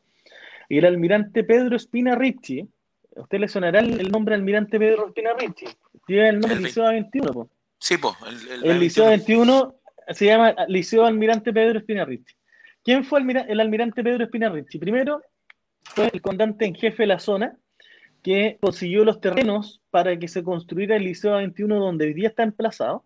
[0.69, 2.67] Y el almirante Pedro Espina Ricci,
[3.19, 5.65] a usted le sonará el, nombre almirante Pedro Espina Ricci,
[6.07, 7.49] tiene el nombre del Liceo 21.
[7.77, 8.15] Sí, pues.
[8.61, 9.79] El, el Liceo 21
[10.13, 12.35] se llama Liceo Almirante Pedro Espinarrichi.
[12.83, 14.79] ¿Quién fue el, almirante Pedro Espinarrichi?
[14.79, 15.21] Primero
[15.81, 17.57] fue el comandante en jefe de la zona
[18.23, 22.43] que consiguió los terrenos para que se construyera el Liceo 21 donde hoy día está
[22.43, 23.05] emplazado.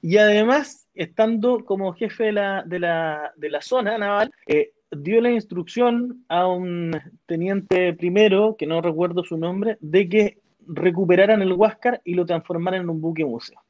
[0.00, 6.24] Y además, estando como jefe de la, de la, zona naval, eh, dio la instrucción
[6.28, 6.92] a un
[7.26, 12.82] teniente primero, que no recuerdo su nombre, de que recuperaran el Huáscar y lo transformaran
[12.82, 13.60] en un buque museo.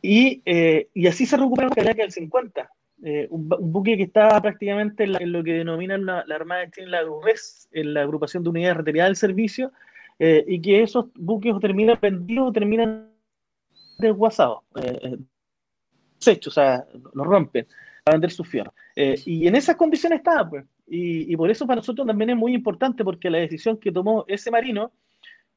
[0.00, 2.70] Y, eh, y así se recupera la que del 50.
[3.04, 7.02] Eh, un, buque que estaba prácticamente en, lo que denominan la, Armada de Chile, la
[7.72, 9.72] en la agrupación de unidades retiradas del servicio,
[10.18, 13.10] eh, y que esos buques terminan vendidos o terminan
[13.98, 15.16] desguazados, eh,
[16.24, 16.84] hechos, o sea,
[17.14, 17.66] los rompen
[18.04, 18.74] para vender sus fierros.
[18.96, 20.64] y en esas condiciones estaba, pues.
[20.94, 24.50] Y, por eso para nosotros también es muy importante, porque la decisión que tomó ese
[24.50, 24.92] marino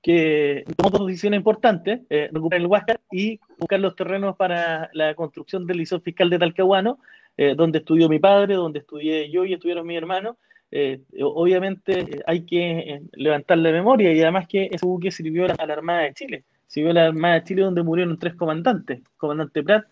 [0.01, 5.15] que tomó dos decisiones importantes, eh, recuperar el Huáscar y buscar los terrenos para la
[5.15, 6.99] construcción del liceo fiscal de Talcahuano,
[7.37, 10.37] eh, donde estudió mi padre, donde estudié yo y estuvieron mis hermanos.
[10.69, 15.73] Eh, obviamente hay que levantar la memoria y además que ese buque sirvió a la
[15.73, 16.43] Armada de Chile.
[16.67, 19.87] Sirvió a la Armada de Chile donde murieron tres comandantes, comandante Pratt,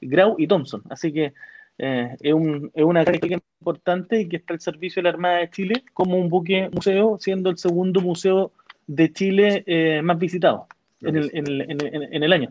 [0.00, 0.82] Grau y Thompson.
[0.90, 1.32] Así que
[1.78, 5.50] es, un, es, una carga importante y que está al servicio de la Armada de
[5.50, 8.52] Chile como un buque museo, siendo el segundo museo
[8.86, 10.66] de Chile eh, más visitado
[11.00, 11.70] en el, en, el,
[12.12, 12.50] en, el, año.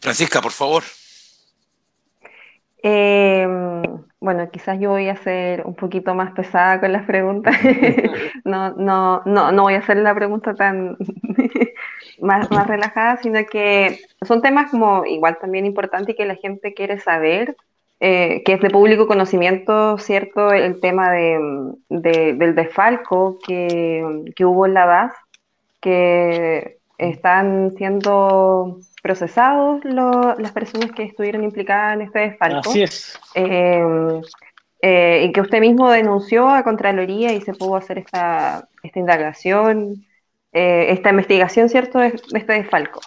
[0.00, 0.82] Francisca, por favor.
[2.82, 3.46] Eh,
[4.20, 7.56] bueno, quizás yo voy a ser un poquito más pesada con las preguntas.
[8.44, 10.96] no, no, no, no voy a hacer la pregunta tan
[12.22, 16.72] más, más relajada, sino que son temas como igual también importantes y que la gente
[16.72, 17.56] quiere saber
[18.04, 20.52] eh, que es de público conocimiento, ¿cierto?
[20.52, 21.38] El tema de,
[21.88, 24.02] del desfalco que,
[24.40, 25.12] hubo en la DAS,
[25.80, 32.70] que están siendo procesados las personas que estuvieron implicadas en este desfalco.
[32.70, 33.20] Así es.
[33.36, 34.20] Eh,
[34.80, 40.04] eh, y que usted mismo denunció a Contraloría y se pudo hacer esta, esta indagación,
[40.52, 43.00] eh, esta investigación, ¿cierto?, de, este desfalco.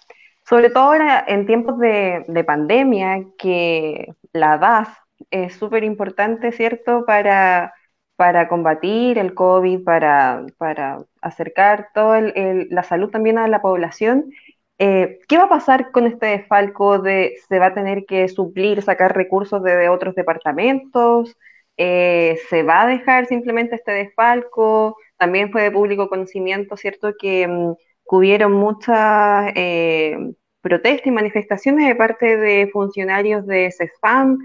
[0.47, 4.89] Sobre todo ahora en tiempos de, de pandemia, que la DAS
[5.31, 7.73] es súper importante, ¿cierto?, para,
[8.15, 14.31] para combatir el COVID, para, para acercar toda la salud también a la población.
[14.77, 18.81] Eh, ¿Qué va a pasar con este desfalco de se va a tener que suplir,
[18.81, 21.35] sacar recursos de otros departamentos?
[21.77, 24.97] Eh, se va a dejar simplemente este desfalco.
[25.17, 27.73] También fue de público conocimiento, ¿cierto?, que, mm,
[28.07, 30.17] hubieron muchas eh,
[30.61, 34.37] protestas y manifestaciones de parte de funcionarios de CESFAM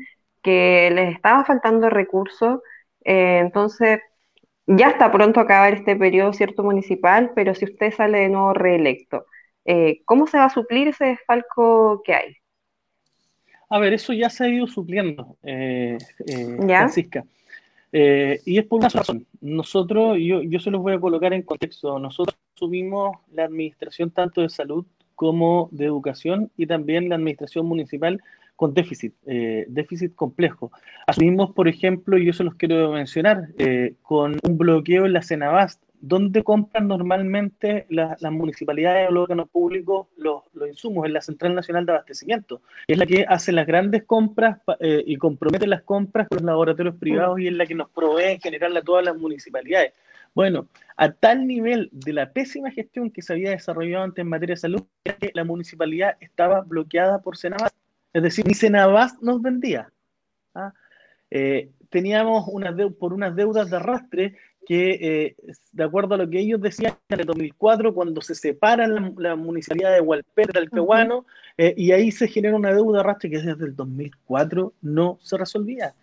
[0.42, 2.60] que les estaba faltando recursos.
[3.04, 4.00] Eh, entonces,
[4.66, 8.54] ya está pronto a acabar este periodo, ¿cierto?, municipal, pero si usted sale de nuevo
[8.54, 9.26] reelecto,
[10.04, 12.36] ¿cómo se va a suplir ese desfalco que hay?
[13.72, 15.96] A ver, eso ya se ha ido supliendo, eh,
[16.26, 17.24] eh, Francisca.
[17.92, 19.26] Eh, y es por una razón.
[19.40, 24.40] Nosotros, yo, yo se los voy a colocar en contexto, nosotros subimos la administración tanto
[24.40, 28.22] de salud como de educación y también la administración municipal
[28.56, 30.70] con déficit, déficit complejo.
[31.06, 33.48] Asumimos, por ejemplo, y yo se los quiero mencionar,
[34.02, 40.06] con un bloqueo en la Cenabast ¿Dónde compran normalmente las municipalidades o los órganos públicos
[40.16, 41.06] los, insumos?
[41.06, 42.62] En la Central Nacional de Abastecimiento.
[42.86, 46.96] Es la que hace las grandes compras eh, y compromete las compras con los laboratorios
[46.96, 49.92] privados y es la que nos provee en general a todas las municipalidades.
[50.34, 54.54] Bueno, a tal nivel de la pésima gestión que se había desarrollado antes en materia
[54.54, 57.72] de salud, que la municipalidad estaba bloqueada por Senabas.
[58.12, 59.90] Es decir, ni Senabas nos vendía.
[60.54, 60.72] ¿ah?
[61.30, 62.48] Eh, teníamos
[62.98, 64.36] por unas deudas de arrastre
[64.66, 65.36] que, eh,
[65.72, 69.94] de acuerdo a lo que ellos decían en el 2004, cuando se separan la, municipalidad
[69.94, 73.74] de Hualpén del Talcahuano, eh, y ahí se genera una deuda arrastre que desde el
[73.74, 75.94] 2004 no se resolvía.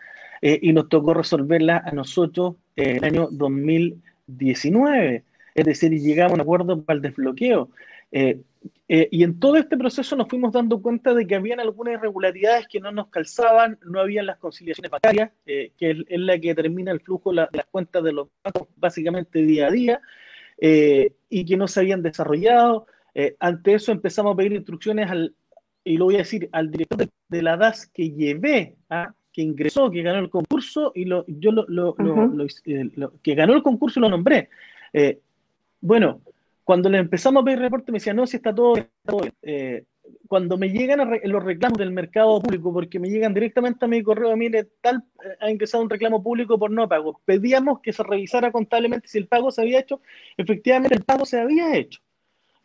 [0.41, 5.23] Eh, y nos tocó resolverla a nosotros en el año 2019.
[5.55, 7.69] Es decir, llegamos a un acuerdo para el desbloqueo.
[8.11, 12.67] Eh, y en todo este proceso nos fuimos dando cuenta de que habían algunas irregularidades
[12.67, 16.91] que no nos calzaban, no habían las conciliaciones bancarias, eh, que es, la que determina
[16.91, 20.01] el flujo de las cuentas de los bancos básicamente día a día,
[20.59, 22.87] eh, y que no se habían desarrollado.
[23.39, 25.35] ante eso empezamos a pedir instrucciones al,
[25.83, 29.91] y lo voy a decir, al director de, la DAS que llevé, a, que ingresó,
[29.91, 34.09] que ganó el concurso, y lo, yo lo, lo, lo que ganó el concurso lo
[34.09, 34.49] nombré.
[35.81, 36.21] bueno,
[36.67, 38.89] cuando le empezamos a pedir reporte, me decían, no, si está todo, bien.
[39.41, 39.85] Eh,
[40.27, 44.35] cuando me llegan los reclamos del mercado público, porque me llegan directamente a mi correo,
[44.35, 47.21] mire, tal, eh, ha ingresado un reclamo público por no pago.
[47.23, 50.01] Pedíamos que se revisara contablemente si el pago se había hecho.
[50.35, 52.01] Efectivamente, el pago se había hecho.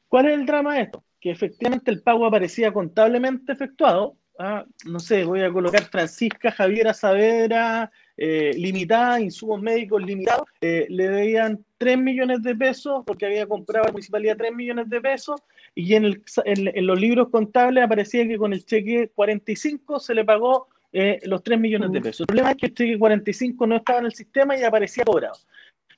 [0.08, 1.04] ¿Cuál es el drama de esto?
[1.20, 4.16] Que efectivamente el pago aparecía contablemente efectuado.
[4.36, 10.88] Ah, no sé, voy a colocar Francisca Javiera Saavedra, eh, limitada, insumos médicos limitados, le
[10.88, 15.42] debían 3 millones de pesos porque había comprado la municipalidad 3 millones de pesos
[15.74, 20.24] y en, el, en, los libros contables aparecía que con el cheque 45 se le
[20.24, 22.20] pagó eh, los 3 millones de pesos.
[22.20, 25.34] El problema es que el cheque 45 no estaba en el sistema y aparecía cobrado.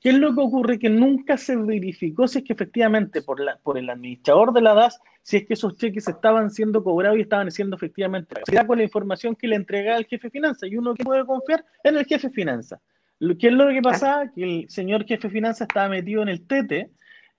[0.00, 0.78] ¿Qué es lo que ocurre?
[0.78, 4.72] Que nunca se verificó si es que efectivamente por, la, por el administrador de la
[4.72, 8.66] DAS, si es que esos cheques estaban siendo cobrados y estaban siendo efectivamente pagados.
[8.66, 11.62] con la información que le entregaba el jefe de finanzas y uno que puede confiar
[11.82, 12.80] en el jefe de finanzas.
[13.18, 14.30] ¿Qué es lo que pasaba?
[14.32, 16.90] Que el señor jefe de finanzas estaba metido en el tete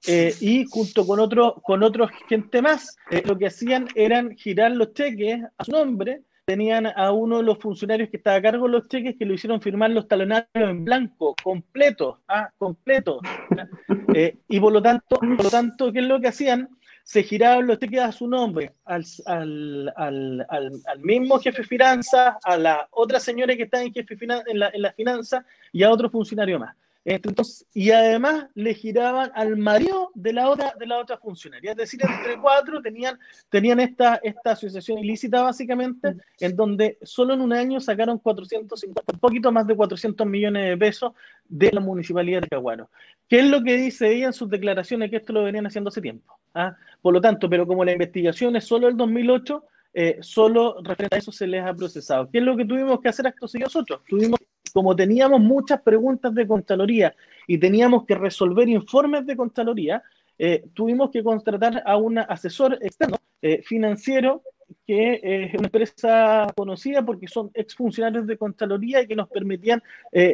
[0.08, 4.72] eh, y junto con otro, con otro gente más, eh, lo que hacían eran girar
[4.72, 8.66] los cheques a su nombre tenían a uno de los funcionarios que estaba a cargo
[8.68, 13.20] de los cheques que lo hicieron firmar los talonarios en blanco, completo, ah, completo.
[14.18, 16.70] Eh, y por lo tanto, por lo tanto, ¿qué es lo que hacían?
[17.06, 22.36] Se giraban los cheques a su nombre, al, al, al, al mismo jefe de finanzas,
[22.44, 25.92] a la otra señora que está en, jefe en, la, en la finanza y a
[25.92, 26.76] otro funcionario más.
[27.08, 31.72] Entonces, y además le giraban al marido de la otra, de la otra funcionaria.
[31.72, 37.42] Es decir, entre cuatro tenían, tenían esta, esta asociación ilícita básicamente, en donde solo en
[37.42, 41.14] un año sacaron 450, un poquito más de 400 millones de pesos
[41.48, 42.90] de la municipalidad de Caguano.
[43.28, 45.10] ¿Qué es lo que dice ella en sus declaraciones?
[45.10, 46.38] Que esto lo venían haciendo hace tiempo.
[46.54, 46.76] ¿ah?
[47.02, 49.64] Por lo tanto, pero como la investigación es solo el 2008,
[49.94, 52.30] eh, solo referente a eso se les ha procesado.
[52.30, 54.02] ¿Qué es lo que tuvimos que hacer actos y nosotros?
[54.08, 54.40] Tuvimos
[54.74, 57.16] como teníamos muchas preguntas de Contraloría
[57.48, 60.04] y teníamos que resolver informes de Contraloría,
[60.38, 64.44] eh, tuvimos que contratar a un asesor externo eh, financiero
[64.86, 69.82] que es una empresa conocida porque son exfuncionarios de Contraloría y que nos permitían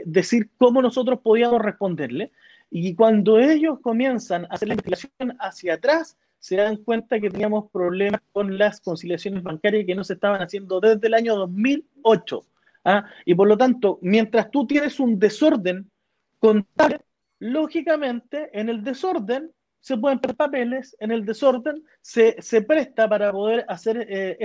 [0.06, 2.32] decir cómo nosotros podíamos responderle.
[2.74, 7.70] Y cuando ellos comienzan a hacer la investigación hacia atrás, se dan cuenta que teníamos
[7.70, 12.42] problemas con las conciliaciones bancarias que no se estaban haciendo desde el año 2008.
[12.86, 13.06] ¿ah?
[13.26, 15.92] Y por lo tanto, mientras tú tienes un desorden
[16.40, 17.02] contable,
[17.40, 19.52] lógicamente en el desorden
[19.82, 24.38] se pueden perder papeles, en el desorden se, se presta para poder hacer eh,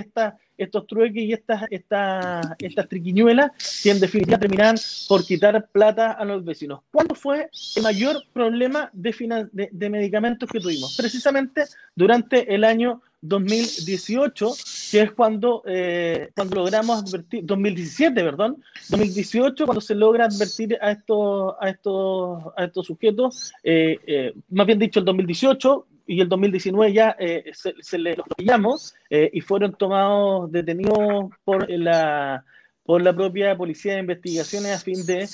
[0.57, 4.77] estos trueques y estas, estas, estas triquiñuelas que en definitiva terminan
[5.09, 6.81] por quitar plata a los vecinos.
[6.91, 10.97] ¿Cuándo fue el mayor problema de, de, de medicamentos que tuvimos?
[10.97, 11.65] Precisamente
[11.95, 14.53] durante el año 2018,
[14.91, 20.93] que es cuando, eh, cuando logramos advertir, 2017, perdón, 2018, cuando se logra advertir a
[20.93, 26.29] estos, a estos, a estos sujetos, eh, eh, más bien dicho, el 2018 y el
[26.29, 27.17] 2019 ya
[27.53, 32.45] se, se, les pillamos y fueron tomados detenidos por la,
[32.85, 35.29] por la propia Policía de Investigaciones a fin de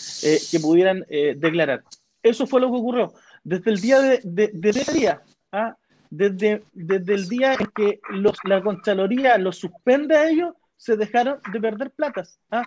[0.50, 1.04] que pudieran
[1.36, 1.84] declarar.
[2.22, 3.12] Eso fue lo que ocurrió.
[3.44, 5.22] Desde el día de, de, de ese día,
[5.52, 5.76] ¿ah?
[6.12, 11.38] Desde, desde el día en que los, la Contraloría los suspende a ellos, se dejaron
[11.50, 12.38] de perder platas.
[12.50, 12.66] ¿ah?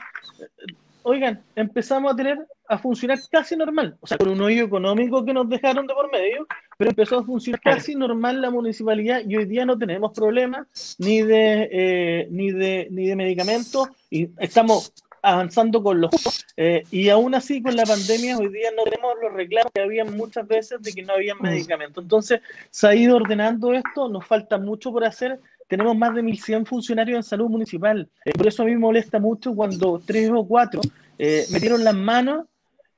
[1.04, 5.34] Oigan, empezamos a tener a funcionar casi normal, o sea, con un hoyo económico que
[5.34, 6.48] nos dejaron de por medio,
[6.80, 11.22] pero empezó a funcionar casi normal la municipalidad y hoy día no tenemos problemas ni
[11.22, 14.92] de, eh, ni de, ni de medicamentos y estamos
[15.26, 16.12] avanzando con los
[16.56, 20.06] eh, y aún así con la pandemia hoy día no tenemos los reclamos que había
[20.06, 21.42] muchas veces de que no había mm.
[21.42, 22.04] medicamentos.
[22.04, 25.40] Entonces se ha ido ordenando esto, nos falta mucho por hacer.
[25.68, 28.08] Tenemos más de 1.100 funcionarios en salud municipal.
[28.24, 30.80] Eh, por eso a mí me molesta mucho cuando tres o cuatro
[31.18, 32.46] eh, metieron las manos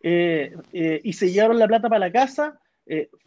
[0.03, 2.57] y se llevaron la plata para la casa,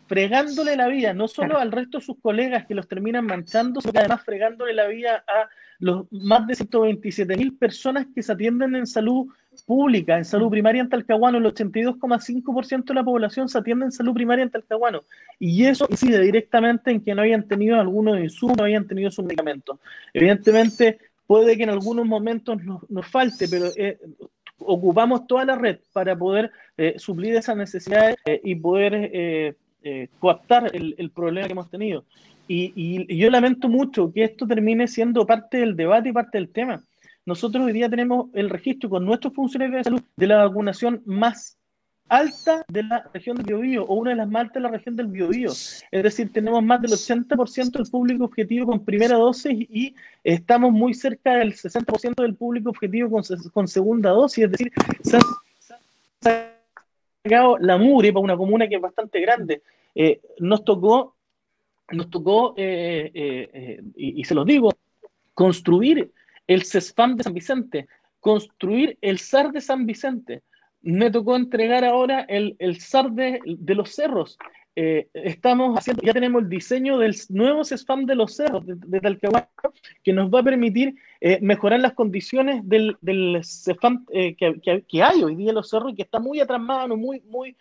[0.07, 3.93] fregándole la vida, no solo al resto de sus colegas que los terminan manchando, sino
[3.93, 5.49] que además fregándole la vida a
[5.79, 9.29] los más de 127 mil personas que se atienden en salud
[9.67, 14.13] pública, en salud primaria en Talcahuano, el 82,5% de la población se atiende en salud
[14.13, 15.03] primaria en Talcahuano.
[15.39, 19.25] Y eso incide directamente en que no hayan tenido algunos insumos, no hayan tenido sus
[19.25, 19.79] medicamentos.
[20.13, 23.99] Evidentemente, puede que en algunos momentos nos, nos falte, pero eh,
[24.61, 30.09] ocupamos toda la red para poder eh, suplir esas necesidades eh, y poder eh, eh
[30.19, 32.05] coaptar el, el problema que hemos tenido.
[32.53, 36.83] Y, yo lamento mucho que esto termine siendo parte del debate y parte del tema.
[37.25, 41.60] Nosotros hoy día tenemos el registro con nuestros funcionarios de salud de la vacunación más
[42.11, 44.97] alta de la región del Biobío o una de las más altas de la región
[44.97, 45.51] del Biobío.
[45.51, 50.93] Es decir, tenemos más del 80% del público objetivo con primera dosis y estamos muy
[50.93, 53.11] cerca del 60% del público objetivo
[53.53, 54.45] con, segunda dosis.
[54.45, 56.53] Es decir, se ha
[57.25, 59.63] sacado la mure para una comuna que es bastante grande.
[59.95, 61.15] Eh, nos tocó
[61.93, 64.71] nos tocó, eh, eh, eh, y, se los digo,
[65.35, 66.11] construir
[66.47, 67.89] el CESFAM de San Vicente,
[68.21, 70.43] construir el SAR de San Vicente.
[70.83, 74.39] Me tocó entregar ahora el, el SAR de, de los cerros.
[74.75, 79.47] estamos haciendo, ya tenemos el diseño del nuevo CESFAM de los cerros de, de Talcahuano,
[80.03, 80.95] que nos va a permitir
[81.43, 85.97] mejorar las condiciones del, del CESFAM que, que, hay hoy día en los cerros y
[85.97, 87.57] que está muy atrás muy, muy,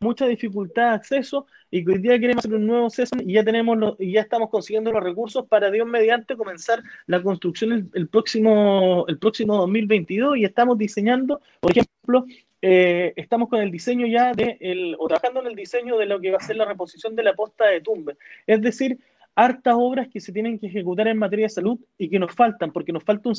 [0.00, 3.44] mucha dificultad de acceso y que hoy día queremos hacer un nuevo CESAM y ya
[3.44, 8.08] tenemos los, y ya estamos consiguiendo los recursos para Dios mediante comenzar la construcción el,
[8.08, 12.24] próximo el próximo 2022 y estamos diseñando, por ejemplo,
[12.68, 16.20] eh, estamos con el diseño ya de el, o trabajando en el diseño de lo
[16.20, 18.16] que va a ser la reposición de la posta de Tumbe.
[18.44, 18.98] Es decir,
[19.36, 22.72] hartas obras que se tienen que ejecutar en materia de salud y que nos faltan,
[22.72, 23.34] porque nos falta un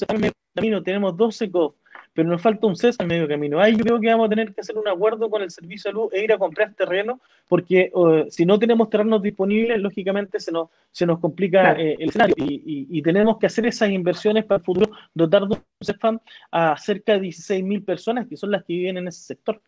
[0.53, 1.75] camino, tenemos 12 COF,
[2.13, 3.59] pero nos falta un CES al medio camino.
[3.59, 5.93] Ahí yo creo que vamos a tener que hacer un acuerdo con el servicio de
[5.93, 10.51] salud e ir a comprar terreno, porque uh, si no tenemos terrenos disponibles, lógicamente se
[10.51, 11.79] nos, se nos complica claro.
[11.79, 15.47] eh, el escenario y, y, y, tenemos que hacer esas inversiones para el futuro, dotar
[15.47, 16.19] de un CESFAM
[16.51, 19.61] a cerca de 16.000 personas, que son las que viven en ese sector.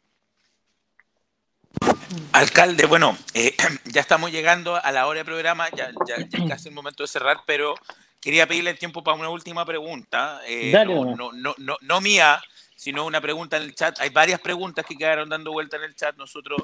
[2.31, 3.55] Alcalde, bueno, eh,
[3.85, 7.41] ya estamos llegando a la hora de programa, ya, ya, casi el momento de cerrar,
[7.45, 7.75] pero
[8.19, 12.41] quería pedirle el tiempo para una última pregunta, eh, no, no, no, no, no mía,
[12.79, 13.99] sino una pregunta en el chat.
[13.99, 16.15] Hay varias preguntas que quedaron dando vuelta en el chat.
[16.15, 16.61] Nosotros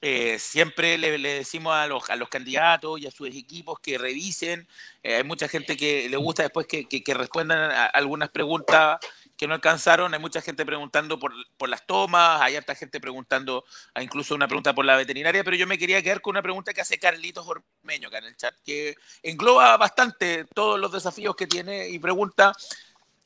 [0.00, 3.98] eh, siempre le, le, decimos a los, a los candidatos y a sus equipos que
[3.98, 4.66] revisen.
[5.02, 8.98] Eh, hay mucha gente que le gusta después que, que, que respondan a algunas preguntas
[9.42, 10.14] que no alcanzaron.
[10.14, 14.46] Hay mucha gente preguntando por, por las tomas, hay harta gente preguntando, hay incluso una
[14.46, 17.44] pregunta por la veterinaria, pero yo me quería quedar con una pregunta que hace Carlitos
[17.48, 22.52] Ormeño acá en el chat, que engloba bastante todos los desafíos que tiene y pregunta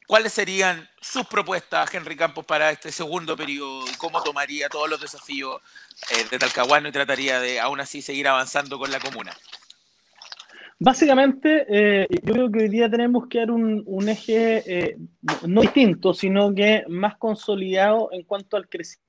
[0.07, 4.99] cuáles serían sus propuestas, Henry Campos, para este segundo periodo y cómo tomaría todos los
[4.99, 5.61] desafíos
[6.13, 9.37] eh, de Talcahuano y trataría de aún así seguir avanzando con la comuna.
[10.79, 14.99] Básicamente, eh, yo creo que hoy día tenemos que dar un, eje eh,
[15.49, 19.03] no distinto, sino que más consolidado en cuanto al crecimiento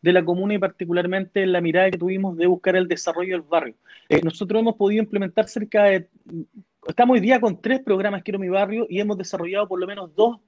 [0.00, 3.42] de la comuna y particularmente en la mirada que tuvimos de buscar el desarrollo del
[3.42, 3.74] barrio.
[4.08, 6.08] Eh, nosotros hemos podido implementar cerca de,
[6.88, 10.14] estamos hoy día con tres programas Quiero mi barrio y hemos desarrollado por lo menos
[10.14, 10.38] dos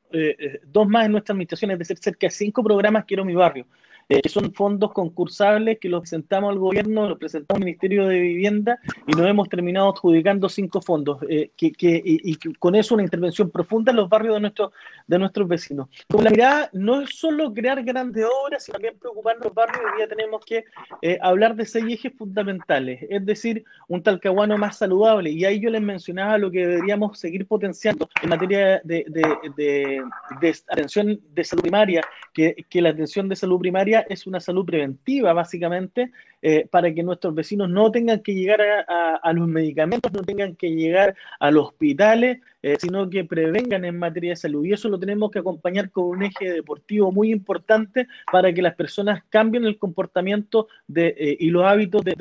[0.66, 3.66] dos más en nuestra administración, es decir, cerca de cinco programas Quiero mi barrio
[4.08, 8.80] eh, son fondos concursables que los presentamos al gobierno, los presentamos al Ministerio de Vivienda
[9.06, 13.90] y nos hemos terminado adjudicando cinco fondos, eh, que, y, con eso una intervención profunda
[13.90, 14.72] en los barrios de, nuestro,
[15.06, 15.88] de nuestros vecinos.
[16.08, 19.78] Con la mirada no es solo crear grandes obras, sino también preocuparnos los barrios.
[19.84, 20.64] Hoy día tenemos que
[21.02, 25.30] eh, hablar de seis ejes fundamentales, es decir, un talcahuano más saludable.
[25.30, 30.02] Y ahí yo les mencionaba lo que deberíamos seguir potenciando en materia de, de, de,
[30.40, 32.00] de atención de salud primaria,
[32.32, 37.02] que, que la atención de salud primaria es una salud preventiva, básicamente, eh, para que
[37.02, 41.68] nuestros vecinos no tengan que llegar a, los medicamentos, no tengan que llegar a los
[41.68, 44.64] hospitales, eh, sino que prevengan en materia de salud.
[44.64, 48.74] Y eso lo tenemos que acompañar con un eje deportivo muy importante para que las
[48.74, 52.16] personas cambien el comportamiento de, eh, y los hábitos de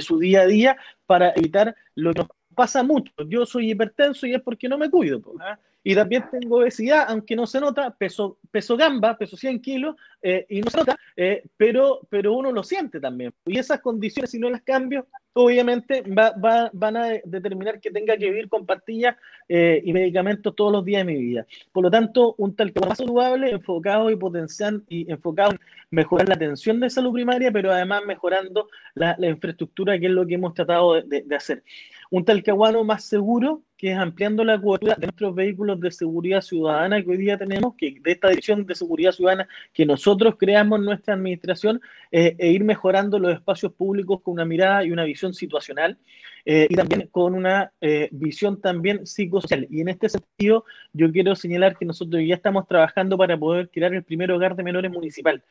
[0.00, 3.12] su, día a día para evitar lo que nos pasa mucho.
[3.26, 5.22] Yo soy hipertenso y es porque no me cuido.
[5.40, 5.58] ¿ah?
[5.82, 10.44] Y también tengo obesidad, aunque no se nota, peso, peso gamba, peso 100 kilos, eh,
[10.50, 13.32] y no se nota, eh, pero, pero uno lo siente también.
[13.46, 18.48] Y esas condiciones, si no las cambio, obviamente van a determinar que tenga que vivir
[18.48, 19.16] con pastillas
[19.48, 21.46] eh, y medicamentos todos los días de mi vida.
[21.72, 25.58] Por lo tanto, un tal que más saludable, enfocado y potencial y enfocado en
[25.90, 30.34] mejorar la atención de salud primaria, pero además mejorando la, infraestructura, que es lo que
[30.34, 31.62] hemos tratado de, de hacer.
[32.10, 37.02] Un talcahuano más seguro, que es ampliando la cobertura de nuestros vehículos de seguridad ciudadana
[37.02, 40.84] que hoy día tenemos, que de esta dirección de seguridad ciudadana que nosotros creamos en
[40.84, 41.80] nuestra administración,
[42.12, 45.96] eh, e ir mejorando los espacios públicos con una mirada y una visión situacional.
[46.44, 49.66] Eh, y también con una eh, visión también psicosocial.
[49.70, 53.94] Y en este sentido, yo quiero señalar que nosotros ya estamos trabajando para poder crear
[53.94, 55.42] el primer hogar de menores municipal.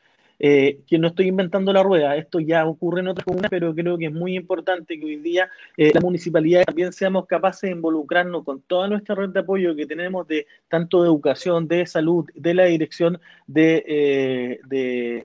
[0.42, 3.98] Eh, que no estoy inventando la rueda, esto ya ocurre en otras comunas, pero creo
[3.98, 8.42] que es muy importante que hoy día eh, la municipalidad también seamos capaces de involucrarnos
[8.42, 12.54] con toda nuestra red de apoyo que tenemos de tanto de educación, de salud, de
[12.54, 15.24] la dirección de, eh, de,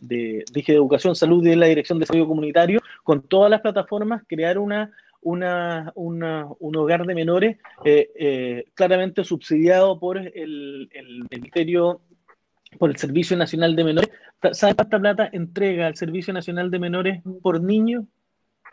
[0.00, 4.22] de, dije, educación, salud y de la dirección de desarrollo comunitario, con todas las plataformas,
[4.26, 4.90] crear una
[5.20, 5.42] un
[6.76, 7.58] hogar de menores
[8.74, 10.88] claramente subsidiado por el,
[11.30, 12.00] Ministerio
[12.78, 14.10] por el Servicio Nacional de Menores.
[14.52, 18.06] ¿Sabe cuánta plata entrega el Servicio Nacional de Menores por niño?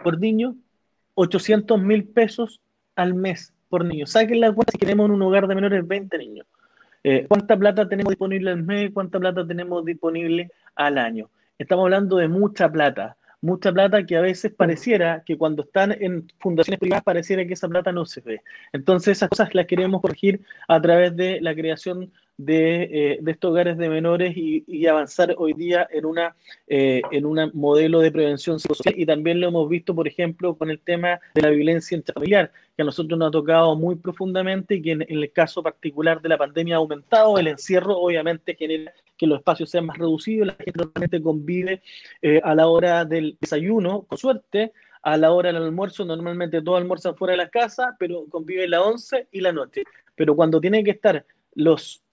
[0.03, 0.55] Por niño,
[1.16, 2.61] 800 mil pesos
[2.95, 4.05] al mes por niño.
[4.05, 6.45] Saquen la cuenta si queremos en un hogar de menores 20 niños.
[7.03, 8.91] Eh, ¿Cuánta plata tenemos disponible al mes?
[8.93, 11.30] ¿Cuánta plata tenemos disponible al año?
[11.57, 16.28] Estamos hablando de mucha plata mucha plata que a veces pareciera que cuando están en
[16.39, 18.41] fundaciones privadas pareciera que esa plata no se ve.
[18.74, 23.52] Entonces esas cosas las queremos corregir a través de la creación de, eh, de estos
[23.52, 26.36] hogares de menores y, avanzar hoy día en una
[26.68, 28.94] eh, en un modelo de prevención social.
[28.96, 32.82] Y también lo hemos visto por ejemplo con el tema de la violencia intrafamiliar que
[32.82, 36.38] a nosotros nos ha tocado muy profundamente y que en, el caso particular de la
[36.38, 37.38] pandemia ha aumentado.
[37.38, 41.82] El encierro obviamente genera que los espacios sean más reducidos la gente normalmente convive
[42.22, 44.74] eh, a la hora del desayuno con suerte.
[45.02, 48.82] A la hora del almuerzo, normalmente todos almuerzan fuera de la casa, pero convive la
[48.82, 49.84] 11 y la noche.
[50.16, 51.24] Pero cuando tiene que estar
[51.56, 52.03] los,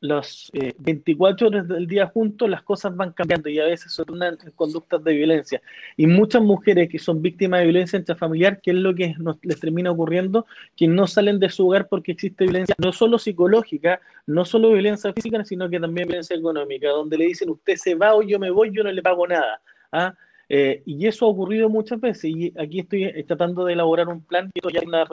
[0.79, 4.39] 24 eh, horas del día juntos, las cosas van cambiando y a veces son unas
[4.55, 5.61] conductas de violencia.
[5.97, 9.59] Y muchas mujeres que son víctimas de violencia intrafamiliar, ¿qué es lo que nos, les
[9.61, 10.47] termina ocurriendo?
[10.77, 15.13] Que no salen de su hogar porque existe violencia, no solo psicológica, no solo violencia
[15.13, 18.51] física, sino que también violencia económica, donde le dicen usted se va o yo me
[18.51, 19.61] voy, yo no le pago nada.
[19.91, 20.15] ¿ah?
[20.55, 24.21] Eh, y eso ha ocurrido muchas veces y aquí estoy eh, tratando de elaborar un
[24.23, 25.07] plan, que ya es una,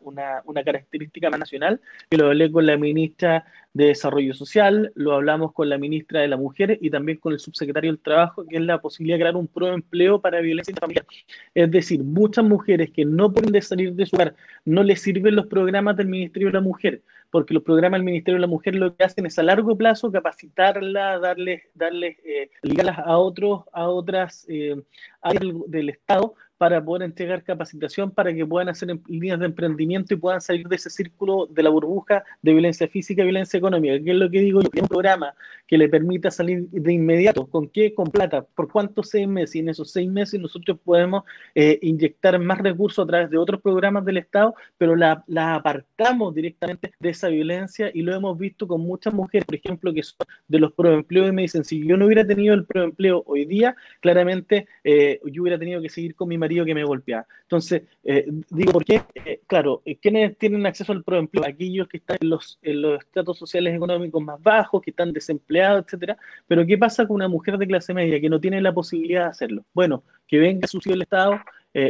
[0.00, 3.44] una, una, característica más nacional, que lo hablé con la ministra
[3.74, 7.38] de Desarrollo Social, lo hablamos con la ministra de la Mujer y también con el
[7.38, 11.06] subsecretario del Trabajo, que es la posibilidad de crear un proempleo para violencia familiar.
[11.54, 15.46] Es decir, muchas mujeres que no pueden salir de su hogar, no les sirven los
[15.46, 18.96] programas del Ministerio de la Mujer, porque los programas del Ministerio de la Mujer lo
[18.96, 24.46] que hacen es a largo plazo capacitarla, darles, darles eh, ligarlas a otros, a otras
[24.48, 24.82] eh,
[25.26, 30.14] áreas del Estado para poder entregar capacitación para que puedan hacer em, líneas de emprendimiento
[30.14, 34.02] y puedan salir de ese círculo de la burbuja de violencia física y violencia económica,
[34.02, 35.34] que es lo que digo yo, un programa
[35.66, 37.94] que le permita salir de inmediato, ¿con qué?
[37.94, 39.56] Con plata, ¿por cuántos seis meses?
[39.56, 41.24] Y en esos seis meses nosotros podemos
[41.54, 46.34] eh, inyectar más recursos a través de otros programas del Estado, pero la, la, apartamos
[46.34, 50.18] directamente de esa violencia y lo hemos visto con muchas mujeres, por ejemplo, que son
[50.48, 53.74] de los proempleos y me dicen, si yo no hubiera tenido el proempleo hoy día,
[54.00, 57.26] claramente eh, yo hubiera tenido que seguir con mi que me golpea.
[57.42, 59.02] Entonces, eh, digo, ¿por qué?
[59.14, 61.44] Eh, claro, eh, ¿quiénes tienen acceso al proempleo?
[61.46, 65.84] Aquellos que están en los, en los estratos sociales económicos más bajos, que están desempleados,
[65.84, 66.16] etcétera.
[66.46, 69.30] Pero ¿qué pasa con una mujer de clase media que no tiene la posibilidad de
[69.30, 69.64] hacerlo?
[69.74, 71.40] Bueno, que venga subsidio del Estado,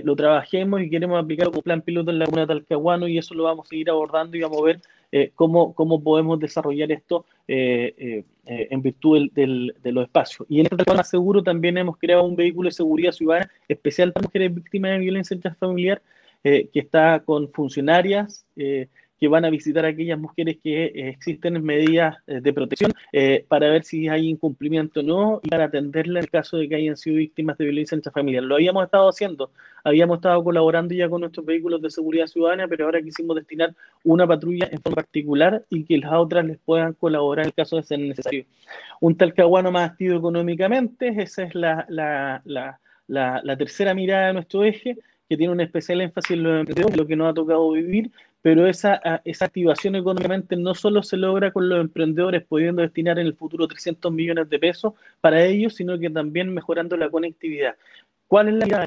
[0.03, 3.35] lo trabajemos y queremos aplicar como plan piloto en la comuna de Talcahuano y eso
[3.35, 4.81] lo vamos a seguir abordando y vamos a ver
[5.34, 10.46] cómo, cómo podemos desarrollar esto en virtud de los espacios.
[10.48, 14.26] Y en este tema seguro también hemos creado un vehículo de seguridad ciudadana especial para
[14.26, 16.02] mujeres víctimas de violencia intrafamiliar
[16.42, 18.46] que está con funcionarias
[19.18, 23.44] que van a visitar a aquellas mujeres que eh, existen medidas eh, de protección eh,
[23.48, 26.76] para ver si hay incumplimiento o no y para atenderle en el caso de que
[26.76, 28.44] hayan sido víctimas de violencia intrafamiliar.
[28.44, 29.51] Lo habíamos estado haciendo,
[29.84, 33.74] habíamos estado colaborando ya con nuestros vehículos de seguridad ciudadana, pero ahora quisimos destinar
[34.05, 37.82] una patrulla en forma particular y que las otras les puedan colaborar en caso de
[37.82, 38.44] ser necesario.
[39.01, 44.64] Un talcahuano más activo económicamente, esa es la, la, la, la tercera mirada de nuestro
[44.64, 44.97] eje
[45.28, 48.10] que tiene un especial énfasis en lo, lo que nos ha tocado vivir,
[48.47, 53.27] pero esa, esa activación económicamente no solo se logra con los emprendedores pudiendo destinar en
[53.27, 57.74] el futuro 300 millones de pesos para ellos, sino que también mejorando la conectividad.
[58.28, 58.86] ¿Cuál es la idea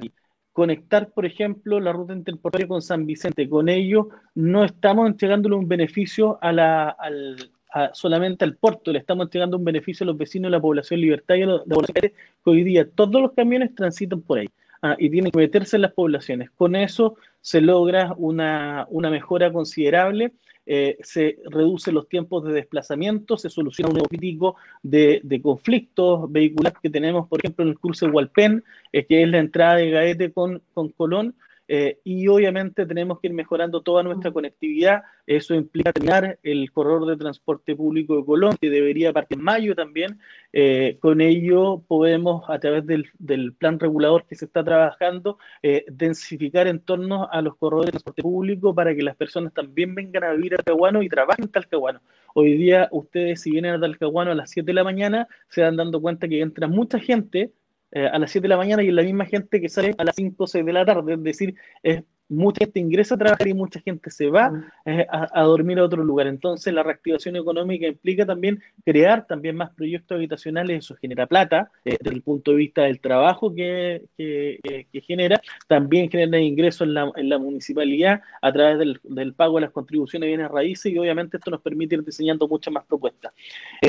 [0.53, 3.49] Conectar, por ejemplo, la ruta interportuaria con San Vicente.
[3.49, 7.51] Con ello no estamos entregándole un beneficio a la, al,
[7.91, 11.45] solamente al puerto, le estamos entregando un beneficio a los vecinos de la población libertaria,
[11.45, 12.13] de la población
[12.45, 14.49] que hoy día todos los camiones transitan por ahí.
[14.81, 16.51] Ah, y tienen que meterse en las poblaciones.
[16.51, 20.31] Con eso se logra una, mejora considerable,
[20.65, 26.79] eh, se reducen los tiempos de desplazamiento, se soluciona un crítico de, de, conflictos vehiculares
[26.81, 30.31] que tenemos, por ejemplo, en el cruce Hualpén, eh, que es la entrada de Gaete
[30.31, 31.35] con, con Colón,
[31.71, 35.03] eh, y obviamente tenemos que ir mejorando toda nuestra conectividad.
[35.27, 39.75] Eso implica terminar el corredor de transporte público de Colón, que debería partir en mayo
[39.75, 40.19] también.
[40.51, 43.05] Eh, con ello podemos, a través del,
[43.53, 48.23] plan regulador que se está trabajando, eh, densificar en torno a los corredores de transporte
[48.23, 52.01] público para que las personas también vengan a vivir a Talcahuano y trabajen en Talcahuano.
[52.33, 55.75] Hoy día ustedes si vienen a Talcahuano a las 7 de la mañana, se van
[55.75, 57.51] dando cuenta que entra mucha gente
[57.91, 60.03] eh, a las 7 de la mañana y es la misma gente que sale a
[60.03, 61.13] las 5 o 6 de la tarde.
[61.13, 64.51] Es decir, es, mucha gente ingresa a trabajar y mucha gente se va
[64.85, 66.27] eh, a, dormir a otro lugar.
[66.27, 70.85] Entonces, la reactivación económica implica también crear también más proyectos habitacionales.
[70.85, 75.41] Eso genera plata eh, desde el punto de vista del trabajo que, que, genera.
[75.67, 79.71] También genera ingresos en la, en la municipalidad a través del, del, pago de las
[79.71, 83.33] contribuciones de bienes raíces y obviamente esto nos permite ir diseñando muchas más propuestas.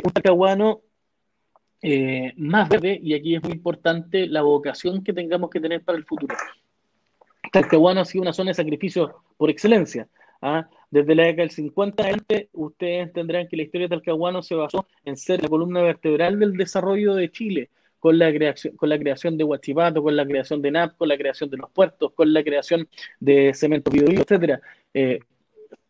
[0.03, 0.81] un tacahuano
[1.83, 5.97] eh, más verde, y aquí es muy importante la vocación que tengamos que tener para
[5.99, 6.37] el futuro.
[7.53, 10.09] Talcahuano ha sido una zona de sacrificio por excelencia.
[10.43, 10.69] ¿ah?
[10.91, 14.87] Desde la década del 50 adelante, ustedes entenderán que la historia de Talcahuano se basó
[15.05, 19.37] en ser la columna vertebral del desarrollo de Chile, con la creación, con la creación
[19.37, 22.43] de Huachipato, con la creación de NAP, con la creación de los puertos, con la
[22.43, 22.89] creación
[23.21, 24.61] de Cemento Bio, etcétera.
[24.95, 25.21] Eh,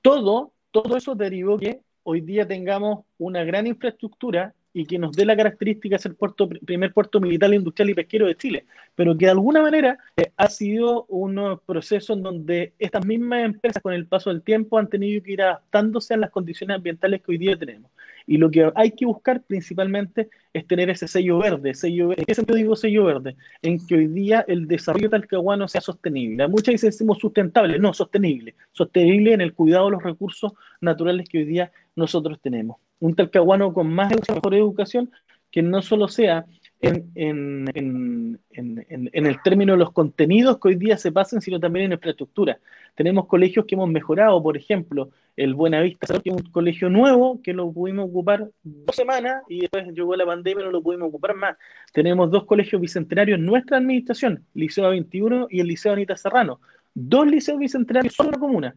[0.02, 5.24] todo, todo eso derivó que hoy día tengamos una gran infraestructura y que nos dé
[5.24, 9.26] la característica de ser puerto, primer puerto militar, industrial y pesquero de Chile, pero que
[9.26, 14.06] de alguna manera eh, ha sido un proceso en donde estas mismas empresas con el
[14.06, 17.56] paso del tiempo han tenido que ir adaptándose a las condiciones ambientales que hoy día
[17.56, 17.90] tenemos.
[18.30, 21.74] Y lo que hay que buscar principalmente es tener ese sello verde.
[21.74, 23.34] Sello, ¿En qué sentido digo sello verde?
[23.60, 26.46] En que hoy día el desarrollo talcahuano sea sostenible.
[26.46, 28.54] Muchas veces decimos sustentable, no, sostenible.
[28.70, 33.72] Sostenible en el cuidado de los recursos naturales que hoy día nosotros tenemos un talcahuano
[33.72, 35.10] con más educación, mejor educación,
[35.50, 36.46] que no solo sea
[36.80, 42.58] en, el término de los contenidos que hoy día se pasan, sino también en infraestructura.
[42.94, 47.52] Tenemos colegios que hemos mejorado, por ejemplo, el Buenavista, que es un colegio nuevo que
[47.52, 51.34] lo pudimos ocupar dos semanas y después llegó la pandemia y no lo pudimos ocupar
[51.34, 51.56] más.
[51.92, 56.60] Tenemos dos colegios bicentenarios en nuestra administración, Liceo 21 y el Liceo Anita Serrano.
[56.92, 58.74] Dos liceos bicentenarios solo la comuna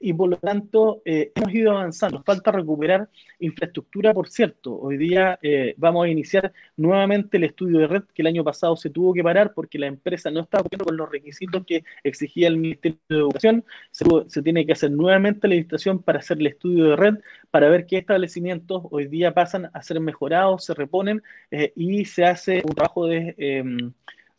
[0.00, 2.22] y por lo tanto eh, hemos ido avanzando.
[2.22, 3.08] Falta recuperar
[3.38, 4.78] infraestructura, por cierto.
[4.78, 8.76] Hoy día eh, vamos a iniciar nuevamente el estudio de red que el año pasado
[8.76, 12.48] se tuvo que parar porque la empresa no estaba cumpliendo con los requisitos que exigía
[12.48, 13.64] el Ministerio de Educación.
[13.90, 17.14] Se, tiene que hacer nuevamente la licitación para hacer el estudio de red,
[17.50, 22.24] para ver qué establecimientos hoy día pasan a ser mejorados, se reponen eh, y se
[22.24, 23.34] hace un trabajo de...
[23.38, 23.92] Em,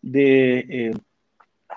[0.03, 0.91] de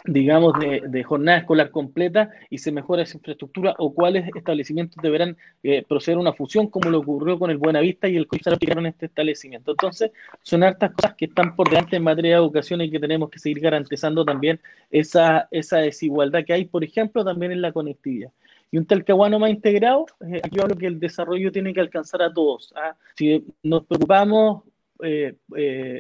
[0.05, 5.85] digamos, de, jornada escolar completa y se mejora esa infraestructura o cuáles establecimientos deberán eh,
[5.89, 9.07] proceder a una fusión, como lo ocurrió con el Buenavista y el Coisar en este
[9.07, 9.71] establecimiento.
[9.71, 10.11] Entonces,
[10.43, 13.39] son hartas cosas que están por delante en materia de educación y que tenemos que
[13.39, 14.61] seguir garantizando también
[14.91, 18.31] esa, esa desigualdad que hay, por ejemplo, también en la conectividad.
[18.71, 22.33] Y un talcahuano más integrado, eh, aquí hablo que el desarrollo tiene que alcanzar a
[22.33, 22.75] todos.
[22.77, 22.97] ¿ah?
[23.17, 24.65] Si nos preocupamos
[25.03, 25.37] eh,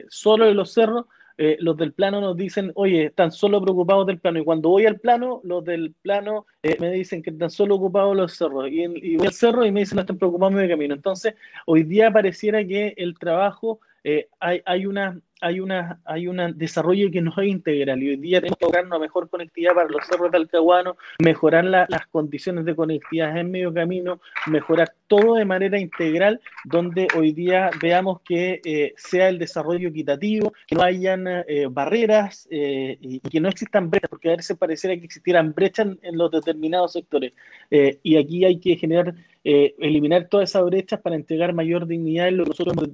[0.08, 4.20] solo de los cerros, eh, los del plano nos dicen, oye, están solo preocupados del
[4.20, 4.38] plano.
[4.38, 8.16] Y cuando voy al plano, los del plano eh, me dicen que están solo ocupados
[8.16, 8.68] los cerros.
[8.70, 10.94] Y, voy al cerro y me dicen, no están preocupados de camino.
[10.94, 11.34] Entonces,
[11.66, 17.10] hoy día pareciera que el trabajo, eh, hay, hay, una, hay, una, hay un desarrollo
[17.10, 20.06] que no es integral y hoy día tenemos que lograr una mejor conectividad para los
[20.06, 25.78] cerros de Alcahuano, mejorar las condiciones de conectividad en medio camino, mejorar todo de manera
[25.78, 31.66] integral, donde hoy día veamos que eh, sea el desarrollo equitativo, que no hayan eh,
[31.70, 36.16] barreras eh, y que no existan brechas, porque a veces pareciera que existieran brechas en,
[36.16, 37.32] los determinados sectores.
[37.70, 42.44] y aquí hay que generar, eliminar todas esas brechas para entregar mayor dignidad en lo
[42.44, 42.88] que nosotros hemos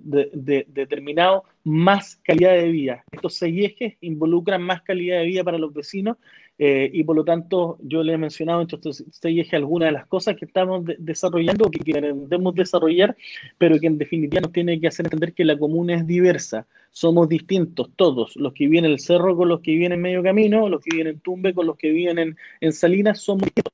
[0.74, 3.04] determinado, más calidad de vida.
[3.10, 6.16] Estos seis ejes involucran más calidad de vida para los vecinos
[6.62, 9.92] eh, y por lo tanto, yo le he mencionado entre estos seis ejes algunas de
[9.92, 13.16] las cosas que estamos desarrollando, que queremos desarrollar,
[13.56, 16.66] pero que en definitiva nos tiene que hacer entender que la comuna es diversa.
[16.90, 20.22] Somos distintos todos, los que viven en el cerro con los que viven en medio
[20.22, 23.72] camino, los que viven en Tumbe con los que viven en, en Salinas, somos distintos.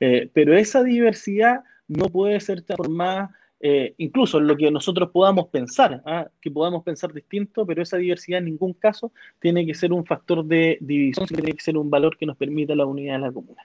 [0.00, 3.30] Eh, pero esa diversidad no puede ser transformada
[3.66, 6.28] eh, incluso lo que nosotros podamos pensar, ¿ah?
[6.42, 9.10] que podamos pensar distinto, pero esa diversidad en ningún caso
[9.40, 12.74] tiene que ser un factor de división, tiene que ser un valor que nos permita
[12.74, 13.62] la unidad de la comuna.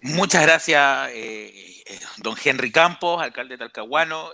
[0.00, 1.50] Muchas gracias, eh,
[1.86, 4.30] eh, don Henry Campos, alcalde de Talcahuano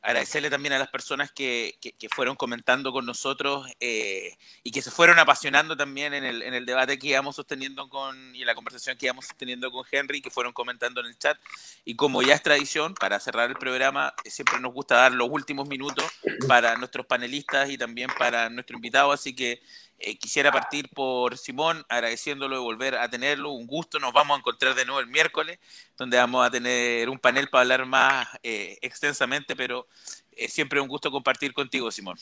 [0.00, 1.78] agradecerle también a las personas que,
[2.14, 6.64] fueron comentando con nosotros eh, y que se fueron apasionando también en el, en el
[6.64, 10.52] debate que íbamos sosteniendo con y la conversación que íbamos sosteniendo con Henry, que fueron
[10.52, 11.38] comentando en el chat.
[11.84, 15.68] Y como ya es tradición, para cerrar el programa, siempre nos gusta dar los últimos
[15.68, 16.04] minutos
[16.46, 19.60] para nuestros panelistas y también para nuestro invitado, así que
[20.00, 23.50] eh, quisiera partir por Simón, agradeciéndolo de volver a tenerlo.
[23.50, 23.98] Un gusto.
[23.98, 25.58] Nos vamos a encontrar de nuevo el miércoles,
[25.96, 29.87] donde vamos a tener un panel para hablar más eh, extensamente, pero
[30.36, 32.16] es siempre un gusto compartir contigo, Simón.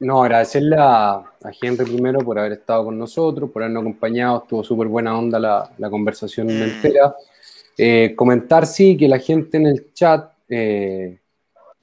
[0.00, 1.22] No, agradecerle a,
[1.60, 4.42] Henry primero por haber estado con nosotros, por habernos acompañado.
[4.42, 6.62] Estuvo súper buena onda la, conversación mm.
[6.62, 7.14] entera.
[7.76, 10.30] Eh, comentar, sí, que la gente en el chat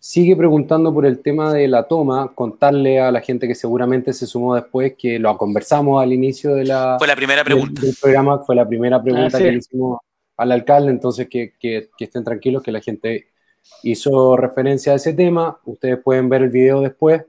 [0.01, 4.25] sigue preguntando por el tema de la toma, contarle a la gente que seguramente se
[4.25, 7.81] sumó después que lo conversamos al inicio de la, fue la primera pregunta.
[7.81, 9.99] Del, programa, fue la primera pregunta que le hicimos
[10.37, 13.27] al alcalde, entonces que, que, estén tranquilos, que la gente
[13.83, 17.23] hizo referencia a ese tema, ustedes pueden ver el video después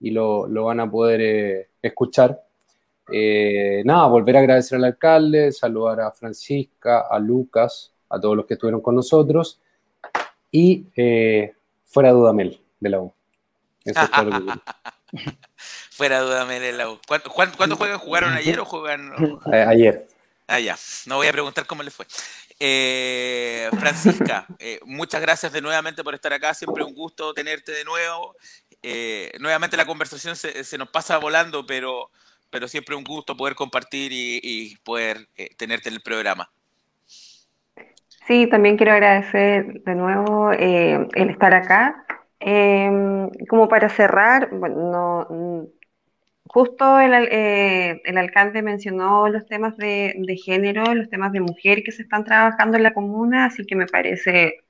[0.00, 2.42] y lo, lo van a poder eh, escuchar.
[3.10, 8.46] Eh, nada, volver a agradecer al alcalde, saludar a Francisca, a Lucas, a todos los
[8.46, 9.60] que estuvieron con nosotros
[10.50, 11.54] y eh,
[11.84, 13.12] fuera Dudamel de la U.
[13.84, 14.30] Eso es todo
[15.90, 16.98] fuera Dudamel de la U.
[17.06, 17.98] ¿Cuándo, juegan?
[17.98, 19.12] ¿Jugaron ayer o juegan?
[19.52, 20.06] Ayer.
[20.46, 20.76] Ah, ya.
[21.06, 22.06] No voy a preguntar cómo les fue.
[22.60, 26.54] Eh, Francisca, eh, muchas gracias de nuevamente por estar acá.
[26.54, 28.34] Siempre un gusto tenerte de nuevo.
[29.40, 32.10] nuevamente la conversación se, nos pasa volando, pero,
[32.50, 36.50] pero siempre un gusto poder compartir y, y poder tenerte en el programa.
[38.28, 42.04] Sí, también quiero agradecer de nuevo eh, el estar acá.
[42.40, 45.62] Em, como para cerrar, bueno, mm,
[46.48, 52.02] justo eh, el, alcalde mencionó los temas de, género, los temas de mujer que se
[52.02, 54.60] están trabajando en la comuna, así que me parece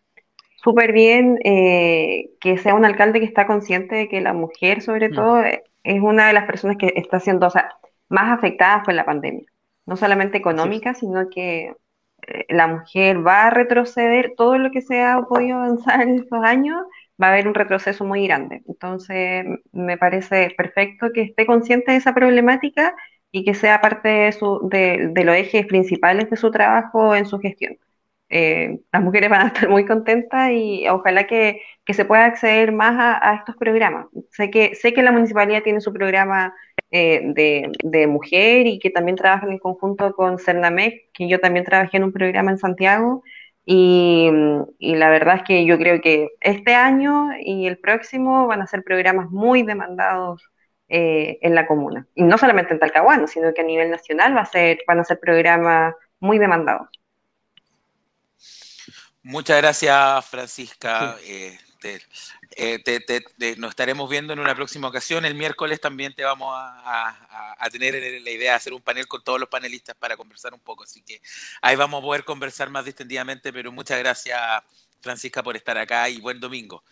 [0.56, 5.09] súper bien eh, que sea un alcalde que está consciente de que la mujer, sobre
[5.09, 5.14] mm.
[5.14, 7.48] todo, es una de las personas que está siendo
[8.09, 9.46] más afectada con la pandemia.
[9.86, 11.72] No solamente económica, sino que
[12.48, 16.82] la mujer va a retroceder, todo lo que se ha podido avanzar en estos años,
[17.20, 18.62] va a haber un retroceso muy grande.
[18.69, 22.95] Entonces, me parece perfecto que esté consciente de esa problemática
[23.31, 27.39] y que sea parte de, su, de, los ejes principales de su trabajo en su
[27.39, 27.78] gestión.
[28.31, 32.97] Eh, las mujeres van a estar muy contentas y ojalá que, se pueda acceder más
[33.23, 34.07] a, estos programas.
[34.31, 36.55] Sé que, sé que la municipalidad tiene su programa
[36.90, 37.23] eh,
[37.82, 42.05] de, mujer y que también trabaja en conjunto con Cernamec, que yo también trabajé en
[42.05, 43.23] un programa en Santiago.
[43.70, 44.31] Y,
[44.78, 48.82] la verdad es que yo creo que este año y el próximo van a ser
[48.82, 50.43] programas muy demandados
[50.89, 52.07] eh, en la comuna.
[52.15, 55.05] Y no solamente en Talcahuano, sino que a nivel nacional va a ser, van a
[55.05, 56.89] ser programas muy demandados.
[59.23, 61.16] Muchas gracias, Francisca.
[61.27, 61.59] Eh,
[62.50, 65.24] eh, te, nos estaremos viendo en una próxima ocasión.
[65.24, 69.38] El miércoles también te vamos a, tener la idea de hacer un panel con todos
[69.38, 70.84] los panelistas para conversar un poco.
[70.84, 71.20] Así que
[71.60, 74.40] ahí vamos a poder conversar más distendidamente, pero muchas gracias,
[75.00, 76.82] Francisca, por estar acá y buen domingo.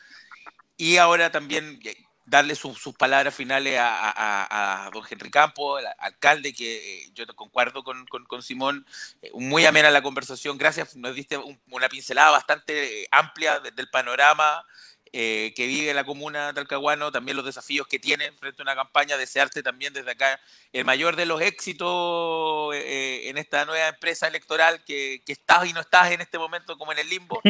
[0.76, 1.96] Y ahora también eh,
[2.26, 8.06] darle sus palabras finales a, don Henry Campo, el alcalde, que eh, yo concuerdo con,
[8.06, 8.86] con, Simón,
[9.32, 10.58] muy amena la conversación.
[10.58, 11.38] Gracias, nos diste
[11.70, 14.64] una pincelada bastante amplia del panorama
[15.12, 18.74] eh, que vive la comuna de Talcahuano, también los desafíos que tiene frente a una
[18.74, 20.40] campaña, desearte también desde acá
[20.72, 25.80] el mayor de los éxitos eh, en esta nueva empresa electoral que, estás y no
[25.80, 27.40] estás en este momento como en el limbo,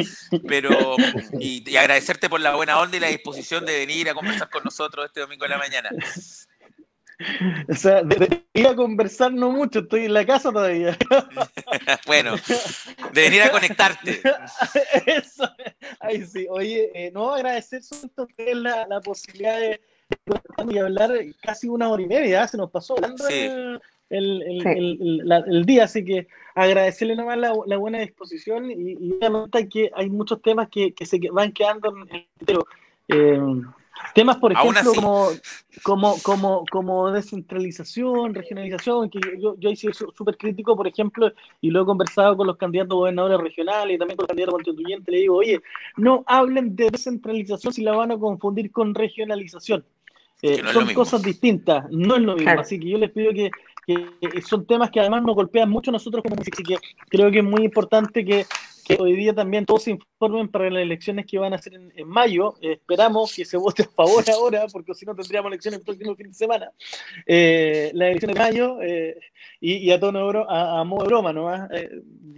[0.46, 0.96] pero
[1.40, 4.62] y, y agradecerte por la buena onda y la disposición de venir a conversar con
[4.62, 5.90] nosotros este domingo en la mañana.
[7.68, 10.96] O sea, de, ir a conversar no mucho, estoy en la casa todavía.
[12.06, 12.34] bueno,
[13.12, 14.20] de venir a conectarte.
[15.06, 15.48] Eso,
[16.00, 16.46] ahí sí.
[16.50, 17.82] Oye, eh, no agradecer
[18.54, 19.80] la, la posibilidad de,
[20.66, 21.12] de hablar
[21.42, 23.34] casi una hora y media, se nos pasó hablando sí.
[23.34, 23.80] el,
[24.10, 29.12] el, el, la, el, día, así que agradecerle nomás la, la buena disposición y, y
[29.14, 32.66] obviamente que hay muchos temas que, que se van quedando en el tintero.
[33.08, 33.40] Eh,
[34.14, 35.28] Temas, por ejemplo, como,
[35.82, 41.70] como, como, como descentralización, regionalización, que yo, yo he sido súper crítico, por ejemplo, y
[41.70, 45.20] lo he conversado con los candidatos gobernadores regionales y también con los candidatos constituyentes, le
[45.20, 45.60] digo, oye,
[45.96, 49.84] no hablen de descentralización si la van a confundir con regionalización.
[50.42, 52.44] Eh, no son cosas distintas, no es lo mismo.
[52.44, 52.60] Claro.
[52.60, 53.50] Así que yo les pido que,
[53.86, 56.76] que, son temas que además nos golpean mucho a nosotros como así que
[57.08, 58.44] creo que es muy importante que,
[58.86, 61.92] que hoy día también todos se informen para las elecciones que van a hacer en,
[61.96, 62.54] en mayo.
[62.60, 66.14] Eh, esperamos que se vote a favor ahora, porque si no tendríamos elecciones el próximo
[66.14, 66.70] fin de semana.
[67.26, 69.18] Eh, las elecciones de mayo, eh,
[69.60, 71.46] y, y, a tono a, a, modo de broma, ¿no?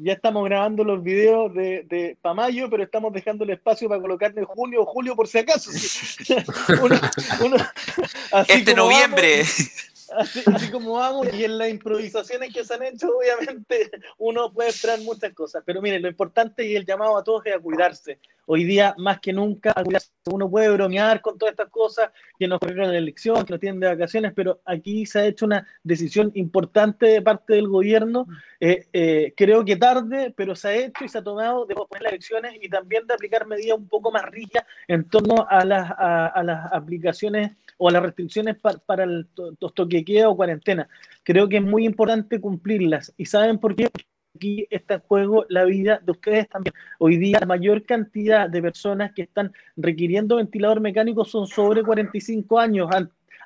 [0.00, 4.00] ya estamos grabando los videos de, de para mayo, pero estamos dejando el espacio para
[4.00, 5.70] colocarle junio o julio por si acaso.
[6.82, 6.96] uno,
[7.44, 7.56] uno,
[8.48, 9.38] este noviembre.
[9.38, 14.52] Vamos, Así, así, como vamos y en las improvisaciones que se han hecho, obviamente uno
[14.52, 15.62] puede esperar muchas cosas.
[15.66, 18.18] Pero miren, lo importante y el llamado a todos es a cuidarse.
[18.47, 20.10] Hoy día, más que nunca, a cuidarse.
[20.32, 23.80] Uno puede bromear con todas estas cosas, que nos corrieron la elección, que nos tienen
[23.80, 28.26] de vacaciones, pero aquí se ha hecho una decisión importante de parte del gobierno.
[28.60, 32.05] Eh, eh, creo que tarde, pero se ha hecho y se ha tomado de posponer
[32.05, 35.90] las elecciones y también de aplicar medidas un poco más rígidas en torno a las,
[35.90, 39.26] a, a las aplicaciones o las restricciones para, para el,
[39.60, 40.88] los toques queda o cuarentena.
[41.22, 43.14] Creo que es muy importante cumplirlas.
[43.16, 43.88] ¿Y saben por qué?
[44.36, 46.74] Aquí está en juego la vida de ustedes también.
[46.98, 52.59] Hoy día la mayor cantidad de personas que están requiriendo ventilador mecánico son sobre 45
[52.59, 52.88] años.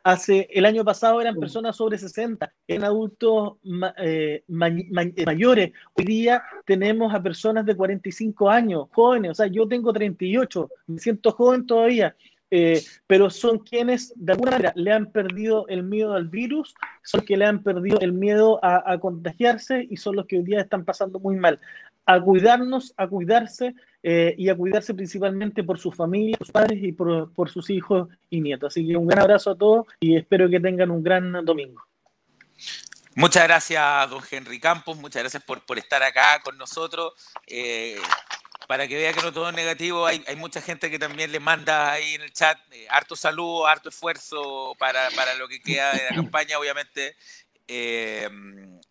[0.04, 3.54] Hace el año pasado eran personas sobre 60, eran adultos
[3.98, 4.68] eh, ma
[5.24, 5.72] mayores.
[5.94, 9.30] Hoy día tenemos a personas de 45 años, jóvenes.
[9.30, 12.16] O sea, yo tengo 38, me siento joven todavía.
[12.54, 17.20] Eh, pero son quienes de alguna manera le han perdido el miedo al virus, son
[17.20, 20.60] los que le han perdido el miedo a, contagiarse y son los que hoy día
[20.60, 21.58] están pasando muy mal.
[22.04, 26.92] A cuidarnos, a cuidarse eh, y a cuidarse principalmente por su familia, sus padres y
[26.92, 28.74] por, por sus hijos y nietos.
[28.74, 31.80] Así que un gran abrazo a todos y espero que tengan un gran domingo.
[33.14, 34.98] Muchas gracias, don Henry Campos.
[34.98, 37.14] Muchas gracias por, por estar acá con nosotros.
[37.46, 37.96] Eh,
[38.66, 41.40] para que vea que no todo es negativo, hay, hay, mucha gente que también le
[41.40, 45.93] manda ahí en el chat eh, harto saludo, harto esfuerzo para, para, lo que queda
[45.93, 46.59] de la campaña.
[46.59, 47.16] Obviamente
[47.68, 48.28] eh,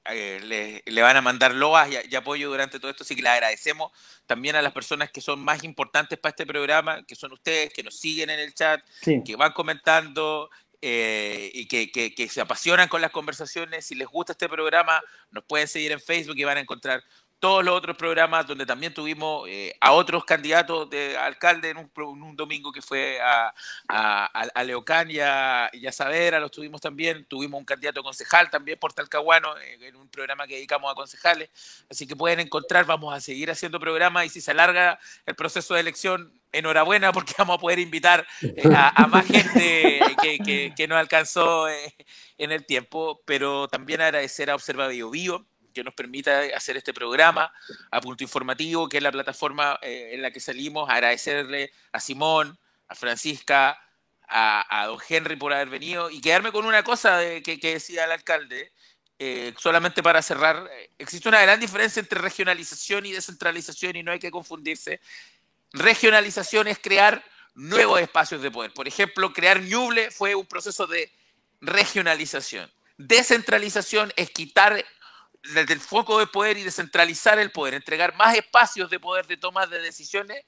[0.05, 3.21] eh, le, le, van a mandar loas y, y, apoyo durante todo esto, así que
[3.21, 3.91] le agradecemos
[4.25, 7.83] también a las personas que son más importantes para este programa, que son ustedes, que
[7.83, 9.21] nos siguen en el chat, sí.
[9.23, 10.49] que van comentando,
[10.83, 13.85] eh, y que, que, que, se apasionan con las conversaciones.
[13.85, 14.99] Si les gusta este programa,
[15.29, 17.03] nos pueden seguir en Facebook y van a encontrar
[17.41, 21.91] todos los otros programas donde también tuvimos eh, a otros candidatos de alcalde en un,
[21.95, 23.51] en domingo que fue a,
[23.87, 27.25] a, a Leocán y a, y a Saavedra, los tuvimos también.
[27.25, 31.49] Tuvimos un candidato concejal también por Talcahuano eh, en un programa que dedicamos a concejales.
[31.89, 35.73] Así que pueden encontrar, vamos a seguir haciendo programas y si se alarga el proceso
[35.73, 40.73] de elección, enhorabuena porque vamos a poder invitar eh, a, a, más gente que, que,
[40.77, 41.95] que nos alcanzó eh,
[42.37, 46.93] en el tiempo, pero también agradecer a Observa Bio Bio que nos permita hacer este
[46.93, 47.53] programa
[47.89, 52.57] a punto informativo, que es la plataforma eh, en la que salimos, agradecerle a Simón,
[52.87, 53.79] a Francisca,
[54.33, 58.71] a, don Henry por haber venido y quedarme con una cosa que, decía el alcalde,
[59.19, 64.19] eh, solamente para cerrar, existe una gran diferencia entre regionalización y descentralización y no hay
[64.19, 65.01] que confundirse.
[65.73, 67.23] Regionalización es crear
[67.53, 68.73] nuevos espacios de poder.
[68.73, 71.11] Por ejemplo, crear Ñuble fue un proceso de
[71.59, 72.71] regionalización.
[72.97, 74.83] Descentralización es quitar
[75.43, 79.37] desde el foco de poder y descentralizar el poder, entregar más espacios de poder de
[79.37, 80.43] toma de decisiones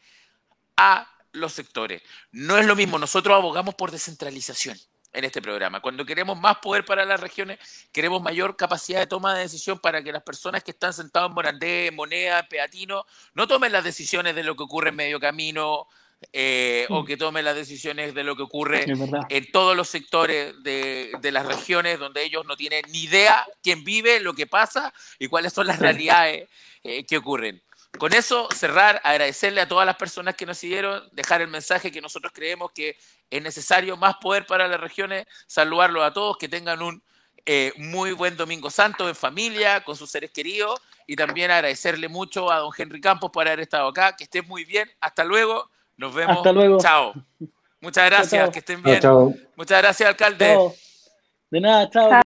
[0.78, 2.02] a los sectores.
[2.32, 4.78] No es lo mismo, nosotros abogamos por descentralización
[5.11, 5.80] en este programa.
[5.80, 7.60] Cuando queremos más poder para las regiones,
[7.91, 11.36] queremos mayor capacidad de toma de decisión para que las personas que están sentadas en
[11.36, 15.20] Morandé, en Moneda, en Peatino, no tomen las decisiones de lo que ocurre en medio
[15.20, 15.88] camino,
[16.32, 18.86] eh, o que tome las decisiones de lo que ocurre
[19.30, 23.84] en todos los sectores de, de, las regiones donde ellos no tienen ni idea quién
[23.84, 26.48] vive, lo que pasa y cuáles son las realidades
[26.84, 27.62] eh, que ocurren.
[27.98, 32.02] con eso cerrar, agradecerle a todas las personas que nos siguieron, dejar el mensaje que
[32.02, 32.98] nosotros creemos que
[33.30, 37.04] es necesario más poder para las regiones, saludarlos a todos, que tengan un
[37.45, 42.52] eh, muy buen Domingo Santo en familia, con sus seres queridos, y también agradecerle mucho
[42.52, 46.14] a don Henry Campos por haber estado acá, que estén muy bien, hasta luego, nos
[46.14, 46.78] vemos, Hasta luego.
[46.80, 47.14] chao.
[47.82, 48.52] Muchas gracias, Chao, chao.
[48.52, 48.99] que estén bien.
[48.99, 49.34] Chao.
[49.56, 50.53] Muchas gracias, alcalde.
[50.53, 50.74] Chao.
[51.52, 52.10] De nada, chao.
[52.10, 52.20] Chao.